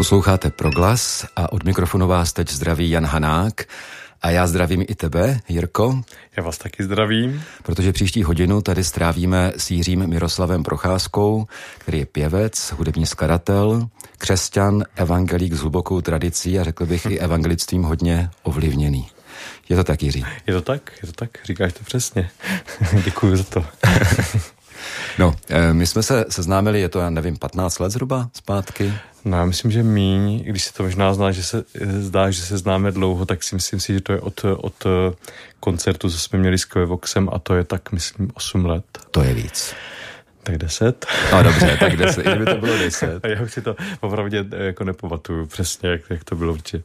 Posloucháte 0.00 0.50
Proglas 0.50 1.26
a 1.36 1.52
od 1.52 1.64
mikrofonu 1.64 2.06
vás 2.06 2.32
teď 2.32 2.50
zdraví 2.50 2.90
Jan 2.90 3.06
Hanák. 3.06 3.64
A 4.22 4.30
já 4.30 4.46
zdravím 4.46 4.84
i 4.88 4.94
tebe, 4.94 5.40
Jirko. 5.48 6.02
Já 6.36 6.42
vás 6.42 6.58
taky 6.58 6.84
zdravím. 6.84 7.42
Protože 7.62 7.92
příští 7.92 8.22
hodinu 8.22 8.62
tady 8.62 8.84
strávíme 8.84 9.52
s 9.56 9.70
Jiřím 9.70 10.06
Miroslavem 10.06 10.62
Procházkou, 10.62 11.46
který 11.78 11.98
je 11.98 12.06
pěvec, 12.06 12.72
hudební 12.76 13.06
skladatel, 13.06 13.88
křesťan, 14.18 14.84
evangelík 14.96 15.54
s 15.54 15.60
hlubokou 15.60 16.00
tradicí 16.00 16.58
a 16.58 16.64
řekl 16.64 16.86
bych 16.86 17.06
i 17.06 17.18
evangelictvím 17.20 17.82
hodně 17.82 18.30
ovlivněný. 18.42 19.08
Je 19.68 19.76
to 19.76 19.84
tak, 19.84 20.02
Jiří? 20.02 20.24
Je 20.46 20.54
to 20.54 20.62
tak, 20.62 20.92
je 21.02 21.06
to 21.06 21.12
tak, 21.12 21.30
říkáš 21.44 21.72
to 21.72 21.84
přesně. 21.84 22.30
Děkuji 23.04 23.36
za 23.36 23.44
to. 23.44 23.64
no, 25.18 25.36
eh, 25.48 25.72
my 25.72 25.86
jsme 25.86 26.02
se 26.02 26.24
seznámili, 26.28 26.80
je 26.80 26.88
to, 26.88 27.00
já 27.00 27.10
nevím, 27.10 27.36
15 27.36 27.78
let 27.78 27.90
zhruba 27.90 28.30
zpátky? 28.32 28.92
No, 29.24 29.36
já 29.36 29.44
myslím, 29.44 29.70
že 29.70 29.82
míň, 29.82 30.44
když 30.44 30.64
se 30.64 30.72
to 30.72 30.82
možná 30.82 31.14
zná, 31.14 31.30
že 31.30 31.42
se 31.42 31.64
zdá, 32.00 32.30
že 32.30 32.42
se 32.42 32.58
známe 32.58 32.92
dlouho, 32.92 33.26
tak 33.26 33.42
si 33.42 33.54
myslím 33.54 33.80
si, 33.80 33.92
že 33.92 34.00
to 34.00 34.12
je 34.12 34.20
od, 34.20 34.44
od 34.44 34.86
eh, 34.86 35.14
koncertu, 35.60 36.10
co 36.10 36.18
jsme 36.18 36.38
měli 36.38 36.58
s 36.58 36.64
Kvevoxem 36.64 37.28
a 37.32 37.38
to 37.38 37.54
je 37.54 37.64
tak, 37.64 37.92
myslím, 37.92 38.30
8 38.34 38.66
let. 38.66 38.84
To 39.10 39.22
je 39.22 39.34
víc. 39.34 39.74
Tak 40.42 40.58
deset. 40.58 41.06
No 41.32 41.42
dobře, 41.42 41.76
tak 41.80 41.96
deset, 41.96 42.26
kdyby 42.26 42.44
to 42.44 42.56
bylo 42.56 42.78
deset. 42.78 43.24
já 43.26 43.42
už 43.42 43.52
si 43.52 43.62
to 43.62 43.76
opravdu 44.00 44.36
eh, 44.36 44.64
jako 44.64 44.84
nepamatuju 44.84 45.46
přesně, 45.46 45.88
jak, 45.88 46.00
jak 46.10 46.24
to 46.24 46.36
bylo 46.36 46.52
určitě. 46.52 46.82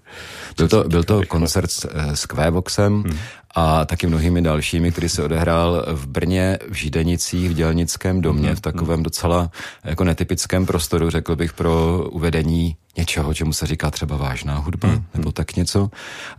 Byl 0.58 0.68
to, 0.68 0.84
byl 0.84 1.04
to 1.04 1.22
koncert 1.28 1.72
s, 1.72 1.88
eh, 1.92 2.16
s 2.16 2.26
Kvévoxem 2.26 3.04
hmm. 3.04 3.18
A 3.55 3.86
taky 3.86 4.08
mnohými 4.08 4.41
dalšími, 4.41 4.91
který 4.91 5.09
se 5.09 5.23
odehrál 5.23 5.85
v 5.91 6.07
Brně, 6.07 6.60
v 6.70 6.74
Žídenicích, 6.74 7.49
v 7.49 7.54
Dělnickém 7.54 8.21
domě, 8.21 8.48
hmm. 8.48 8.55
v 8.55 8.62
takovém 8.62 9.04
docela 9.04 9.52
jako 9.84 10.04
netypickém 10.04 10.66
prostoru, 10.66 11.10
řekl 11.10 11.35
bych, 11.35 11.54
pro 11.54 12.04
uvedení 12.12 12.76
něčeho, 12.98 13.34
čemu 13.34 13.54
se 13.54 13.65
říká 13.65 13.91
třeba 13.91 14.18
vážná 14.18 14.57
hudba, 14.57 14.88
hmm. 14.88 15.05
nebo 15.13 15.32
tak 15.32 15.55
něco. 15.55 15.90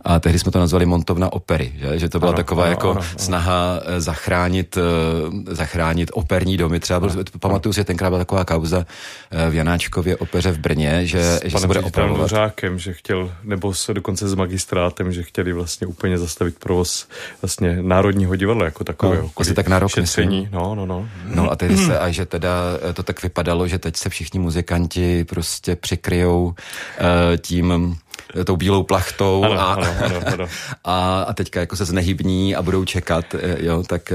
A 0.01 0.19
tehdy 0.19 0.39
jsme 0.39 0.51
to 0.51 0.59
nazvali 0.59 0.85
montovna 0.85 1.33
opery, 1.33 1.73
že, 1.75 1.99
že 1.99 2.09
to 2.09 2.19
byla 2.19 2.31
ano, 2.31 2.37
taková 2.37 2.63
ano, 2.63 2.71
jako 2.71 2.91
ano, 2.91 2.99
ano. 2.99 3.09
snaha 3.17 3.79
eh, 3.85 4.01
zachránit, 4.01 4.77
eh, 4.77 5.55
zachránit 5.55 6.11
operní 6.13 6.57
domy. 6.57 6.79
Třeba 6.79 6.99
byl, 6.99 7.23
pamatuju 7.39 7.73
si, 7.73 7.79
že 7.79 7.83
tenkrát 7.83 8.09
byla 8.09 8.19
taková 8.19 8.45
kauza 8.45 8.85
eh, 9.31 9.49
v 9.49 9.55
Janáčkově 9.55 10.17
opeře 10.17 10.51
v 10.51 10.57
Brně, 10.57 11.05
že, 11.05 11.23
s 11.23 11.41
že 11.45 11.57
se 11.57 11.67
bude 11.67 11.79
opravovat. 11.79 12.21
Nořákem, 12.21 12.79
že 12.79 12.93
chtěl, 12.93 13.31
nebo 13.43 13.73
se 13.73 13.93
dokonce 13.93 14.29
s 14.29 14.33
magistrátem, 14.33 15.11
že 15.11 15.23
chtěli 15.23 15.53
vlastně 15.53 15.87
úplně 15.87 16.17
zastavit 16.17 16.59
provoz 16.59 17.07
vlastně 17.41 17.77
Národního 17.81 18.35
divadla 18.35 18.65
jako 18.65 18.83
takového. 18.83 19.23
No, 19.23 19.31
asi 19.37 19.53
tak 19.53 19.67
na 19.67 19.79
rok, 19.79 19.91
šetření, 19.91 20.49
no, 20.51 20.75
no, 20.75 20.85
no. 20.85 21.09
No 21.25 21.51
a 21.51 21.55
tehdy 21.55 21.77
se, 21.87 21.99
a 21.99 22.11
že 22.11 22.25
teda 22.25 22.51
to 22.93 23.03
tak 23.03 23.23
vypadalo, 23.23 23.67
že 23.67 23.79
teď 23.79 23.95
se 23.95 24.09
všichni 24.09 24.39
muzikanti 24.39 25.23
prostě 25.23 25.75
přikryjou 25.75 26.46
Eh, 26.97 27.37
tím 27.37 27.97
eh, 28.39 28.43
tou 28.45 28.57
bílou 28.57 28.83
plachtou 28.83 29.43
ano, 29.43 29.59
a, 29.59 29.73
ano, 29.73 29.87
ano, 30.05 30.21
ano. 30.33 30.45
A, 30.83 31.21
a 31.21 31.33
teďka 31.33 31.59
jako 31.59 31.75
se 31.75 31.85
znehybní 31.85 32.55
a 32.55 32.61
budou 32.61 32.85
čekat, 32.85 33.25
eh, 33.35 33.65
jo, 33.65 33.83
tak 33.83 34.13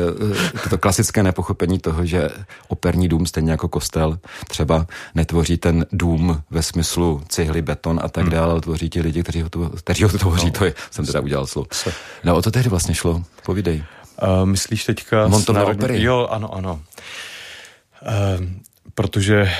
to 0.70 0.78
klasické 0.78 1.22
nepochopení 1.22 1.78
toho, 1.78 2.06
že 2.06 2.28
operní 2.68 3.08
dům, 3.08 3.26
stejně 3.26 3.50
jako 3.50 3.68
kostel, 3.68 4.18
třeba 4.48 4.86
netvoří 5.14 5.56
ten 5.56 5.86
dům 5.92 6.42
ve 6.50 6.62
smyslu 6.62 7.22
cihly, 7.28 7.62
beton 7.62 8.00
a 8.02 8.08
tak 8.08 8.24
hmm. 8.24 8.32
dále, 8.32 8.52
ale 8.52 8.60
tvoří 8.60 8.90
ti 8.90 9.00
lidi, 9.00 9.22
kteří 9.22 9.42
ho, 9.42 9.48
to, 9.48 9.70
kteří 9.70 10.02
ho 10.02 10.08
to 10.08 10.18
tvoří, 10.18 10.46
no. 10.46 10.52
to 10.52 10.64
je, 10.64 10.74
jsem 10.90 11.06
teda 11.06 11.20
udělal 11.20 11.46
slovo. 11.46 11.68
No 12.24 12.36
o 12.36 12.42
to 12.42 12.50
tehdy 12.50 12.68
vlastně 12.68 12.94
šlo, 12.94 13.22
povídej. 13.44 13.84
Uh, 14.22 14.46
myslíš 14.46 14.84
teďka... 14.84 15.28
Montovna 15.28 15.64
opery. 15.64 16.02
Jo, 16.02 16.28
ano, 16.30 16.54
ano. 16.54 16.80
Uh, 18.02 18.46
protože 18.94 19.50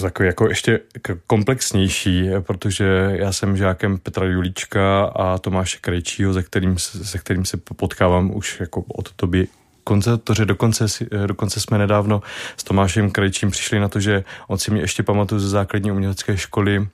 takový 0.00 0.26
jako 0.26 0.48
ještě 0.48 0.80
komplexnější, 1.26 2.30
protože 2.40 3.10
já 3.12 3.32
jsem 3.32 3.56
žákem 3.56 3.98
Petra 3.98 4.26
Julíčka 4.26 5.04
a 5.04 5.38
Tomáše 5.38 5.78
Krejčího, 5.80 6.34
se 6.34 6.42
kterým, 6.42 6.78
se 6.78 7.18
kterým 7.18 7.44
se 7.44 7.56
potkávám 7.56 8.36
už 8.36 8.60
jako 8.60 8.82
od 8.88 9.14
doby 9.18 9.48
koncertoře, 9.84 10.44
dokonce, 10.44 10.86
dokonce 11.26 11.60
jsme 11.60 11.78
nedávno 11.78 12.22
s 12.56 12.64
Tomášem 12.64 13.10
Krejčím 13.10 13.50
přišli 13.50 13.80
na 13.80 13.88
to, 13.88 14.00
že 14.00 14.24
on 14.48 14.58
si 14.58 14.70
mě 14.70 14.80
ještě 14.80 15.02
pamatuje 15.02 15.40
ze 15.40 15.48
základní 15.48 15.92
umělecké 15.92 16.36
školy 16.36 16.78
uh, 16.78 16.86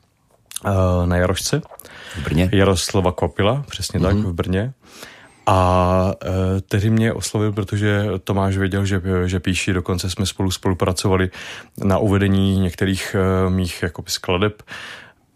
na 1.06 1.16
Jarošce. 1.16 1.62
V 2.14 2.24
Brně. 2.24 2.48
Jaroslava 2.52 3.12
Kvapila, 3.12 3.64
přesně 3.70 4.00
mm-hmm. 4.00 4.02
tak, 4.02 4.16
v 4.16 4.32
Brně. 4.32 4.72
A 5.46 6.12
e, 6.24 6.60
tehdy 6.60 6.90
mě 6.90 7.12
oslovil, 7.12 7.52
protože 7.52 8.04
Tomáš 8.24 8.56
věděl, 8.56 8.84
že, 8.84 9.02
že 9.26 9.40
píší, 9.40 9.72
dokonce 9.72 10.10
jsme 10.10 10.26
spolu 10.26 10.50
spolupracovali 10.50 11.30
na 11.84 11.98
uvedení 11.98 12.60
některých 12.60 13.16
e, 13.18 13.50
mých 13.50 13.82
jakoby 13.82 14.10
skladeb 14.10 14.62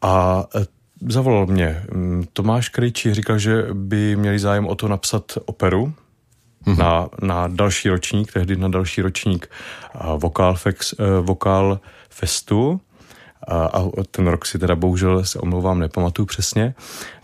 a 0.02 0.44
e, 0.56 0.64
zavolal 1.08 1.46
mě. 1.46 1.82
Tomáš 2.32 2.68
Krejčí 2.68 3.14
říkal, 3.14 3.38
že 3.38 3.66
by 3.72 4.16
měli 4.16 4.38
zájem 4.38 4.66
o 4.66 4.74
to 4.74 4.88
napsat 4.88 5.32
operu, 5.44 5.92
mm-hmm. 6.66 6.78
na, 6.78 7.08
na 7.22 7.48
další 7.48 7.88
ročník, 7.88 8.32
tehdy 8.32 8.56
na 8.56 8.68
další 8.68 9.02
ročník 9.02 9.50
Vokál, 10.16 10.54
Fex, 10.54 10.94
Vokál 11.20 11.80
Festu 12.10 12.80
a, 13.54 13.84
ten 14.10 14.26
rok 14.26 14.46
si 14.46 14.58
teda 14.58 14.76
bohužel 14.76 15.24
se 15.24 15.38
omlouvám, 15.38 15.78
nepamatuju 15.78 16.26
přesně, 16.26 16.74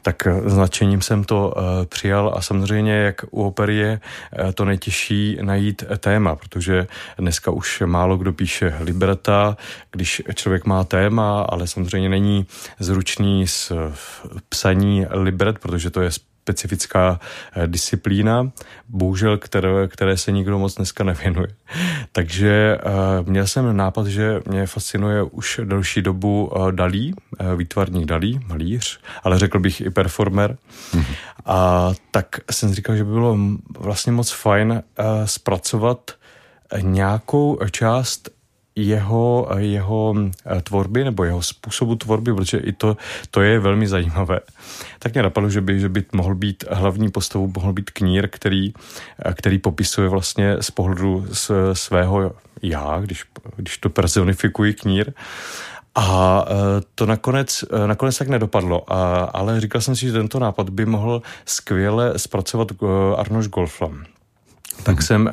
tak 0.02 0.28
značením 0.44 1.02
jsem 1.02 1.24
to 1.24 1.54
uh, 1.56 1.62
přijal 1.86 2.32
a 2.36 2.42
samozřejmě, 2.42 2.92
jak 2.92 3.24
u 3.30 3.42
opery 3.44 3.76
je 3.76 4.00
uh, 4.44 4.52
to 4.52 4.64
nejtěžší 4.64 5.38
najít 5.42 5.84
téma, 5.98 6.36
protože 6.36 6.86
dneska 7.18 7.50
už 7.50 7.82
málo 7.86 8.16
kdo 8.16 8.32
píše 8.32 8.74
libreta, 8.80 9.56
když 9.90 10.22
člověk 10.34 10.64
má 10.64 10.84
téma, 10.84 11.42
ale 11.42 11.66
samozřejmě 11.66 12.08
není 12.08 12.46
zručný 12.78 13.46
s 13.46 13.72
psaní 14.48 15.06
libret, 15.10 15.58
protože 15.58 15.90
to 15.90 16.00
je 16.00 16.10
specifická 16.44 17.20
eh, 17.56 17.66
disciplína, 17.66 18.50
bohužel, 18.88 19.38
které, 19.38 19.88
které 19.88 20.16
se 20.16 20.32
nikdo 20.32 20.58
moc 20.58 20.74
dneska 20.74 21.04
nevěnuje. 21.04 21.48
Takže 22.12 22.78
uh, 23.20 23.28
měl 23.28 23.46
jsem 23.46 23.76
nápad, 23.76 24.06
že 24.06 24.40
mě 24.48 24.66
fascinuje 24.66 25.22
už 25.22 25.60
delší 25.64 26.02
dobu 26.02 26.46
uh, 26.46 26.72
Dalí, 26.72 27.14
výtvarník 27.56 28.06
Dalí, 28.06 28.40
malíř, 28.46 29.00
ale 29.22 29.38
řekl 29.38 29.58
bych 29.58 29.80
i 29.80 29.90
performer. 29.90 30.56
Mm-hmm. 30.92 31.14
A 31.46 31.90
tak 32.10 32.26
jsem 32.50 32.74
říkal, 32.74 32.96
že 32.96 33.04
by 33.04 33.10
bylo 33.10 33.38
vlastně 33.78 34.12
moc 34.12 34.30
fajn 34.30 34.82
zpracovat 35.24 36.10
nějakou 36.80 37.58
část 37.70 38.33
jeho, 38.76 39.48
jeho 39.56 40.14
eh, 40.46 40.62
tvorby 40.62 41.04
nebo 41.04 41.24
jeho 41.24 41.42
způsobu 41.42 41.94
tvorby, 41.94 42.34
protože 42.34 42.58
i 42.58 42.72
to, 42.72 42.96
to 43.30 43.40
je 43.40 43.58
velmi 43.58 43.86
zajímavé. 43.86 44.40
Tak 44.98 45.12
mě 45.12 45.22
napadlo, 45.22 45.50
že 45.50 45.60
by, 45.60 45.80
že 45.80 45.88
by 45.88 46.04
mohl 46.12 46.34
být 46.34 46.64
hlavní 46.70 47.10
postavou, 47.10 47.52
mohl 47.56 47.72
být 47.72 47.90
knír, 47.90 48.28
který, 48.28 48.74
eh, 49.24 49.34
který 49.34 49.58
popisuje 49.58 50.08
vlastně 50.08 50.56
z 50.60 50.70
pohledu 50.70 51.26
svého 51.72 52.32
já, 52.62 53.00
když, 53.00 53.24
když 53.56 53.78
to 53.78 53.90
personifikuji 53.90 54.74
knír. 54.74 55.12
A 55.94 56.44
eh, 56.48 56.54
to 56.94 57.06
nakonec, 57.06 57.64
nakonec 57.86 58.18
tak 58.18 58.28
nedopadlo, 58.28 58.92
a, 58.92 59.24
ale 59.24 59.60
říkal 59.60 59.80
jsem 59.80 59.96
si, 59.96 60.06
že 60.06 60.12
tento 60.12 60.38
nápad 60.38 60.70
by 60.70 60.86
mohl 60.86 61.22
skvěle 61.46 62.18
zpracovat 62.18 62.68
Arnoš 63.16 63.48
Golflam 63.48 64.04
tak 64.84 65.02
jsem 65.02 65.30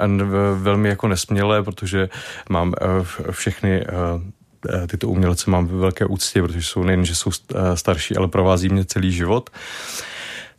velmi 0.56 0.90
jako 0.90 1.08
nesmělé, 1.08 1.64
protože 1.64 2.10
mám 2.50 2.74
eh, 2.82 3.32
všechny 3.32 3.82
eh, 3.82 3.88
eh, 4.70 4.88
tyto 4.88 5.08
umělce 5.08 5.52
mám 5.52 5.68
ve 5.68 5.78
velké 5.78 6.06
úctě, 6.06 6.42
protože 6.42 6.64
jsou 6.64 6.84
nejen, 6.84 7.06
že 7.06 7.16
jsou 7.16 7.32
starší, 7.74 8.16
ale 8.16 8.28
provází 8.28 8.70
mě 8.70 8.86
celý 8.86 9.12
život. 9.12 9.50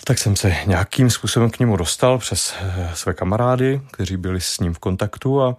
Tak 0.05 0.19
jsem 0.19 0.37
se 0.37 0.57
nějakým 0.67 1.11
způsobem 1.11 1.51
k 1.51 1.59
němu 1.59 1.77
dostal 1.77 2.19
přes 2.19 2.55
eh, 2.61 2.91
své 2.95 3.15
kamarády, 3.15 3.81
kteří 3.91 4.17
byli 4.17 4.41
s 4.41 4.61
ním 4.61 4.75
v 4.75 4.79
kontaktu 4.79 5.43
a, 5.43 5.57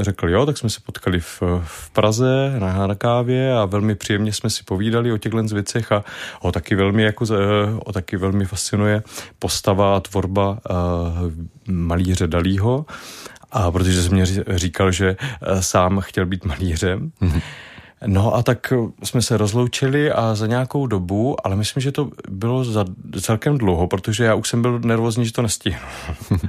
řekl 0.00 0.28
jo, 0.28 0.46
tak 0.46 0.58
jsme 0.58 0.70
se 0.70 0.80
potkali 0.80 1.20
v, 1.20 1.42
v 1.64 1.90
Praze 1.90 2.54
na, 2.58 2.86
na 2.86 2.94
kávě 2.94 3.58
a 3.58 3.64
velmi 3.64 3.94
příjemně 3.94 4.32
jsme 4.32 4.50
si 4.50 4.62
povídali 4.62 5.12
o 5.12 5.18
těchto 5.18 5.42
věcech 5.42 5.92
a 5.92 6.04
o 6.40 6.52
taky 6.52 6.74
velmi, 6.74 7.02
jako, 7.02 7.24
o 7.84 7.92
taky 7.92 8.16
velmi 8.16 8.44
fascinuje 8.44 9.02
postava 9.38 9.96
a 9.96 10.00
tvorba 10.00 10.50
uh, 10.50 10.56
malíře 11.68 12.26
Dalího. 12.26 12.86
A 13.52 13.70
protože 13.70 14.02
jsem 14.02 14.12
mě 14.12 14.26
říkal, 14.48 14.92
že 14.92 15.16
sám 15.60 16.00
chtěl 16.00 16.26
být 16.26 16.44
malířem, 16.44 17.12
mm-hmm 17.22 17.42
No 18.06 18.34
a 18.34 18.42
tak 18.42 18.72
jsme 19.02 19.22
se 19.22 19.36
rozloučili 19.36 20.12
a 20.12 20.34
za 20.34 20.46
nějakou 20.46 20.86
dobu, 20.86 21.46
ale 21.46 21.56
myslím, 21.56 21.80
že 21.80 21.92
to 21.92 22.10
bylo 22.28 22.64
za 22.64 22.84
celkem 23.20 23.58
dlouho, 23.58 23.86
protože 23.86 24.24
já 24.24 24.34
už 24.34 24.48
jsem 24.48 24.62
byl 24.62 24.78
nervózní, 24.78 25.26
že 25.26 25.32
to 25.32 25.42
nestihnu. 25.42 25.86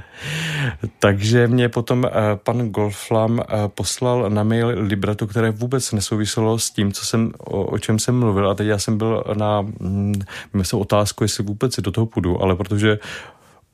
Takže 0.98 1.48
mě 1.48 1.68
potom 1.68 2.04
eh, 2.04 2.10
pan 2.36 2.68
Golflam 2.68 3.40
eh, 3.40 3.44
poslal 3.68 4.30
na 4.30 4.42
mail 4.42 4.72
libreto, 4.80 5.26
které 5.26 5.50
vůbec 5.50 5.92
nesouviselo 5.92 6.58
s 6.58 6.70
tím, 6.70 6.92
co 6.92 7.06
jsem, 7.06 7.32
o, 7.38 7.64
o 7.64 7.78
čem 7.78 7.98
jsem 7.98 8.18
mluvil. 8.18 8.50
A 8.50 8.54
teď 8.54 8.66
já 8.66 8.78
jsem 8.78 8.98
byl 8.98 9.24
na 9.34 9.60
mm, 9.60 10.14
se 10.62 10.76
otázku, 10.76 11.24
jestli 11.24 11.44
vůbec 11.44 11.80
do 11.80 11.90
toho 11.90 12.06
půjdu, 12.06 12.42
ale 12.42 12.56
protože 12.56 12.98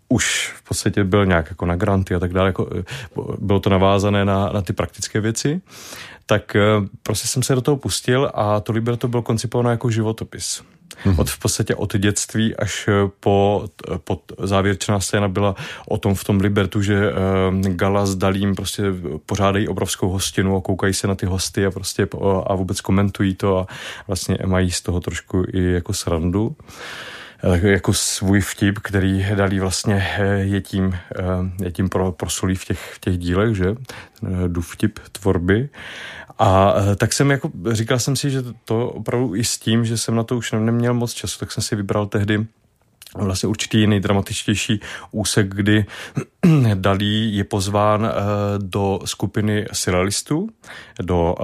už 0.08 0.52
v 0.56 0.68
podstatě 0.68 1.04
byl 1.04 1.26
nějak 1.26 1.50
jako 1.50 1.66
na 1.66 1.76
granty 1.76 2.14
a 2.14 2.18
tak 2.18 2.32
dále, 2.32 2.48
jako, 2.48 2.68
bylo 3.38 3.60
to 3.60 3.70
navázané 3.70 4.24
na, 4.24 4.50
na 4.52 4.62
ty 4.62 4.72
praktické 4.72 5.20
věci, 5.20 5.60
tak 6.28 6.56
prostě 7.02 7.28
jsem 7.28 7.42
se 7.42 7.54
do 7.54 7.60
toho 7.60 7.76
pustil 7.76 8.30
a 8.34 8.60
to 8.60 8.72
libretto 8.72 9.08
bylo 9.08 9.22
koncipováno 9.22 9.70
jako 9.70 9.90
životopis. 9.90 10.62
Mm-hmm. 11.04 11.20
Od 11.20 11.30
v 11.30 11.38
podstatě 11.38 11.74
od 11.74 11.96
dětství 11.96 12.56
až 12.56 12.88
po, 13.20 13.64
po 14.04 14.20
závěrečná 14.42 15.00
scéna 15.00 15.28
byla 15.28 15.54
o 15.88 15.98
tom 15.98 16.14
v 16.14 16.24
tom 16.24 16.40
Libertu, 16.40 16.82
že 16.82 17.12
uh, 17.12 17.60
Gala 17.60 18.06
s 18.06 18.16
Dalím 18.16 18.54
prostě 18.54 18.82
pořádají 19.26 19.68
obrovskou 19.68 20.08
hostinu 20.08 20.56
a 20.56 20.60
koukají 20.60 20.94
se 20.94 21.06
na 21.06 21.14
ty 21.14 21.26
hosty 21.26 21.66
a 21.66 21.70
prostě 21.70 22.08
a 22.46 22.54
vůbec 22.54 22.80
komentují 22.80 23.34
to 23.34 23.58
a 23.58 23.66
vlastně 24.06 24.38
mají 24.46 24.70
z 24.70 24.80
toho 24.80 25.00
trošku 25.00 25.44
i 25.52 25.72
jako 25.72 25.92
srandu 25.92 26.56
jako 27.42 27.92
svůj 27.92 28.40
vtip, 28.40 28.78
který 28.78 29.26
Dalí 29.34 29.60
vlastně 29.60 30.08
je 30.40 30.60
tím, 30.60 30.98
je 31.62 31.72
tím 31.72 31.88
pro, 31.88 32.12
prosulí 32.12 32.54
v 32.54 32.64
těch, 32.64 32.92
v 32.94 32.98
těch 32.98 33.18
dílech, 33.18 33.56
že? 33.56 33.74
Ten 34.20 34.62
vtip 34.62 34.98
tvorby. 35.12 35.68
A 36.38 36.74
eh, 36.76 36.96
tak 36.96 37.12
jsem 37.12 37.30
jako, 37.30 37.50
říkal 37.70 37.98
jsem 37.98 38.16
si, 38.16 38.30
že 38.30 38.42
to 38.64 38.88
opravdu 38.88 39.34
i 39.34 39.44
s 39.44 39.58
tím, 39.58 39.84
že 39.84 39.98
jsem 39.98 40.14
na 40.14 40.22
to 40.22 40.36
už 40.36 40.52
neměl 40.52 40.94
moc 40.94 41.12
času, 41.12 41.38
tak 41.38 41.52
jsem 41.52 41.62
si 41.62 41.76
vybral 41.76 42.06
tehdy 42.06 42.46
vlastně 43.14 43.48
určitý 43.48 43.86
nejdramatičtější 43.86 44.80
úsek, 45.10 45.54
kdy 45.54 45.86
Dalí 46.74 47.36
je 47.36 47.44
pozván 47.44 48.10
do 48.58 49.00
skupiny 49.04 49.66
surrealistů, 49.72 50.48
do 51.02 51.34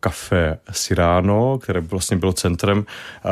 kafe 0.00 0.58
Sirano, 0.70 1.58
které 1.58 1.80
vlastně 1.80 2.16
bylo 2.16 2.32
centrem 2.32 2.86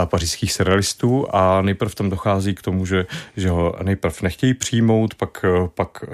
pařížských 0.04 0.52
surrealistů 0.52 1.26
a 1.30 1.62
nejprv 1.62 1.94
tam 1.94 2.10
dochází 2.10 2.54
k 2.54 2.62
tomu, 2.62 2.86
že, 2.86 3.06
že 3.36 3.50
ho 3.50 3.76
nejprv 3.82 4.22
nechtějí 4.22 4.54
přijmout, 4.54 5.14
pak, 5.14 5.44
pak 5.74 6.04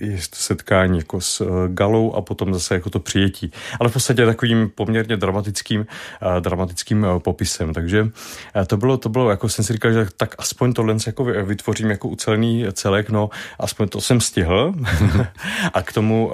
je 0.00 0.16
to 0.16 0.36
setkání 0.36 0.98
jako 0.98 1.20
s 1.20 1.42
Galou 1.68 2.12
a 2.12 2.22
potom 2.22 2.54
zase 2.54 2.74
jako 2.74 2.90
to 2.90 3.00
přijetí. 3.00 3.52
Ale 3.80 3.88
v 3.88 3.92
podstatě 3.92 4.26
takovým 4.26 4.70
poměrně 4.74 5.16
dramatickým, 5.16 5.86
dramatickým 6.40 7.06
popisem. 7.18 7.74
Takže 7.74 8.08
to 8.66 8.76
bylo, 8.76 8.96
to 8.96 9.08
bylo, 9.08 9.30
jako 9.30 9.48
jsem 9.48 9.64
si 9.64 9.72
říkal, 9.72 9.92
že 9.92 10.06
tak 10.16 10.34
aspoň 10.38 10.72
tohle 10.72 10.96
jako 11.06 11.24
vytvořím 11.24 11.90
jako 11.90 12.08
ucelený 12.08 12.64
celek, 12.72 13.10
no 13.10 13.30
aspoň 13.58 13.88
to 13.88 14.00
jsem 14.00 14.20
stihl. 14.20 14.74
a 15.74 15.82
k 15.82 15.92
tomu 15.92 16.32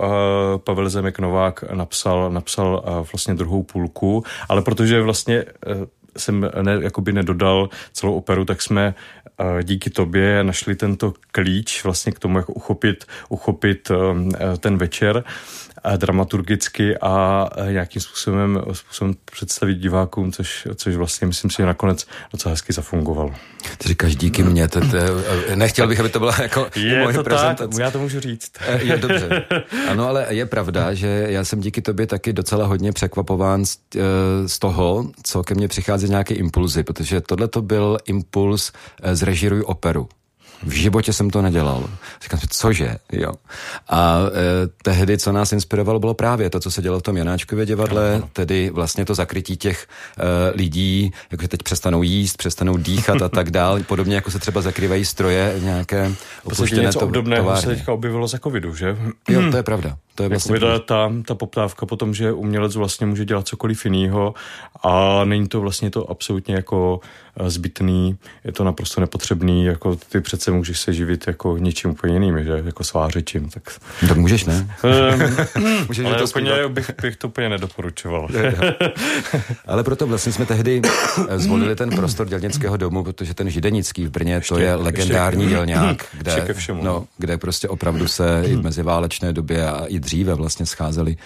Pavel 0.57 0.89
Zemek 0.89 1.19
Novák 1.19 1.65
napsal, 1.73 2.31
napsal 2.31 2.85
vlastně 3.13 3.26
vlastně 3.27 3.35
druhou 3.35 3.63
půlku, 3.63 4.25
ale 4.49 4.63
protože 4.63 5.03
vlastně 5.03 5.45
eh, 5.67 5.87
jsem 6.17 6.51
ne, 6.63 6.79
jakoby 6.83 7.13
nedodal 7.13 7.69
celou 7.93 8.15
operu, 8.15 8.45
tak 8.45 8.63
jsme 8.63 8.95
uh, 9.41 9.63
díky 9.63 9.91
tobě 9.91 10.45
našli 10.45 10.75
tento 10.75 11.13
klíč 11.33 11.85
vlastně 11.85 12.13
k 12.13 12.19
tomu, 12.19 12.39
jak 12.39 12.49
uchopit, 12.49 13.05
uchopit 13.29 13.91
um, 13.91 14.33
ten 14.59 14.79
večer 14.79 15.25
dramaturgicky 15.97 16.99
a 16.99 17.49
nějakým 17.71 18.03
způsobem, 18.03 18.63
způsobem 18.73 19.15
představit 19.25 19.75
divákům, 19.75 20.33
což, 20.33 20.69
což 20.75 20.97
vlastně 20.97 21.27
myslím 21.27 21.51
si, 21.51 21.57
že 21.57 21.67
nakonec 21.67 22.07
docela 22.33 22.51
hezky 22.51 22.73
zafungovalo. 22.73 23.35
Ty 23.79 23.89
říkáš 23.89 24.17
díky 24.17 24.43
mně, 24.43 24.69
to, 24.69 24.81
to, 24.81 24.97
nechtěl 25.55 25.89
bych, 25.89 26.01
aby 26.01 26.09
to 26.09 26.19
byla 26.19 26.35
jako 26.43 26.67
je 26.77 27.03
moje 27.03 27.15
to 27.15 27.23
prezentace. 27.23 27.69
Tak, 27.69 27.81
já 27.81 27.91
to 27.91 27.99
můžu 27.99 28.21
říct. 28.21 28.53
Eh, 28.61 28.83
je 28.83 28.97
dobře. 28.97 29.45
Ano, 29.89 30.09
ale 30.09 30.27
je 30.29 30.47
pravda, 30.47 30.95
že 30.95 31.27
já 31.29 31.45
jsem 31.45 31.61
díky 31.61 31.83
tobě 31.83 32.07
taky 32.07 32.33
docela 32.33 32.67
hodně 32.67 32.93
překvapován 32.93 33.65
z, 33.65 33.79
eh, 33.97 34.49
z 34.49 34.59
toho, 34.59 35.11
co 35.23 35.43
ke 35.43 35.55
mně 35.55 35.69
přichází 35.69 36.09
nějaké 36.09 36.35
impulzy, 36.35 36.83
protože 36.83 37.21
tohle 37.21 37.49
to 37.49 37.63
byl 37.63 37.99
impuls 38.07 38.73
eh, 39.03 39.17
zrežiruj 39.17 39.63
operu. 39.67 40.09
V 40.63 40.73
životě 40.73 41.13
jsem 41.13 41.31
to 41.31 41.43
nedělal. 41.43 41.89
Říkám 42.23 42.41
si, 42.41 42.47
cože, 42.51 42.97
jo. 43.13 43.33
A 43.89 44.19
e, 44.27 44.33
tehdy, 44.83 45.19
co 45.19 45.33
nás 45.33 45.53
inspirovalo, 45.53 45.99
bylo 45.99 46.15
právě 46.15 46.51
to, 46.51 46.61
co 46.61 46.71
se 46.71 46.83
dělo 46.83 47.01
v 47.01 47.03
tom 47.03 47.17
Janáčkově 47.17 47.67
divadle, 47.67 48.23
tedy 48.33 48.71
vlastně 48.71 49.05
to 49.05 49.15
zakrytí 49.15 49.57
těch 49.57 49.87
e, 50.19 50.57
lidí, 50.57 51.13
jakože 51.31 51.49
teď 51.49 51.63
přestanou 51.63 52.03
jíst, 52.03 52.37
přestanou 52.37 52.77
dýchat 52.77 53.23
a 53.23 53.29
tak 53.29 53.51
dál, 53.51 53.81
podobně 53.83 54.15
jako 54.15 54.31
se 54.31 54.39
třeba 54.39 54.63
zakrývají 54.63 55.05
stroje 55.05 55.55
nějaké 55.63 56.13
opuštěné 56.45 56.83
něco 56.83 56.99
to, 56.99 57.05
obdobného 57.05 57.57
se 57.57 57.67
teďka 57.67 57.93
objevilo 57.93 58.29
za 58.29 58.39
covidu, 58.39 58.75
že? 58.75 58.97
Jo, 59.29 59.51
to 59.51 59.57
je 59.57 59.63
pravda. 59.63 59.97
To 60.17 60.23
je 60.23 60.29
vlastně 60.29 60.55
jako 60.55 60.79
ta, 60.79 61.13
ta 61.27 61.35
poptávka 61.35 61.87
potom, 61.87 62.15
že 62.15 62.33
umělec 62.33 62.77
vlastně 62.77 63.07
může 63.07 63.25
dělat 63.25 63.49
cokoliv 63.49 63.85
jiného 63.85 64.35
a 64.83 65.25
není 65.25 65.49
to 65.49 65.61
vlastně 65.61 65.91
to 65.91 66.11
absolutně 66.11 66.55
jako 66.55 67.01
Eh, 67.41 67.51
zbytný, 67.51 68.17
je 68.45 68.53
to 68.53 68.65
naprosto 68.65 69.01
nepotřebný, 69.01 69.65
jako 69.65 69.97
ty 69.97 70.21
přece 70.21 70.51
můžeš 70.51 70.81
se 70.81 70.93
živit 70.93 71.27
jako 71.27 71.59
něčím 71.59 71.91
úplně 71.91 72.15
jiným, 72.15 72.45
že 72.45 72.63
jako 72.65 72.85
svářečím. 72.85 73.49
Tak, 73.49 73.63
tak 74.09 74.17
můžeš, 74.17 74.45
ne? 74.45 74.77
Ehm, 74.85 75.37
můžeš 75.89 76.07
ale 76.07 76.17
to 76.17 76.25
úplně 76.25 76.69
bych, 76.69 76.91
bych 77.03 77.17
to 77.17 77.29
úplně 77.29 77.49
nedoporučoval. 77.49 78.29
ale 79.67 79.85
proto 79.85 80.07
vlastně 80.07 80.33
jsme 80.33 80.47
tehdy 80.47 80.83
eh, 81.29 81.39
zvolili 81.39 81.77
ten 81.77 81.91
prostor 81.91 82.29
dělnického 82.29 82.77
domu, 82.77 83.05
protože 83.05 83.35
ten 83.35 83.51
Židenický 83.51 84.07
v 84.07 84.11
Brně, 84.11 84.35
ještě, 84.35 84.55
to 84.55 84.61
je 84.61 84.75
legendární 84.75 85.43
ještě, 85.43 85.57
dělňák, 85.57 86.07
kde, 86.13 86.47
no, 86.83 87.07
kde 87.19 87.39
prostě 87.39 87.69
opravdu 87.69 88.09
se 88.09 88.43
i 88.47 88.57
v 88.57 88.63
meziválečné 88.63 89.33
době 89.33 89.69
a 89.69 89.85
i 89.87 89.99
dříve 90.07 90.35
vlastně 90.35 90.67
scházeli 90.67 91.17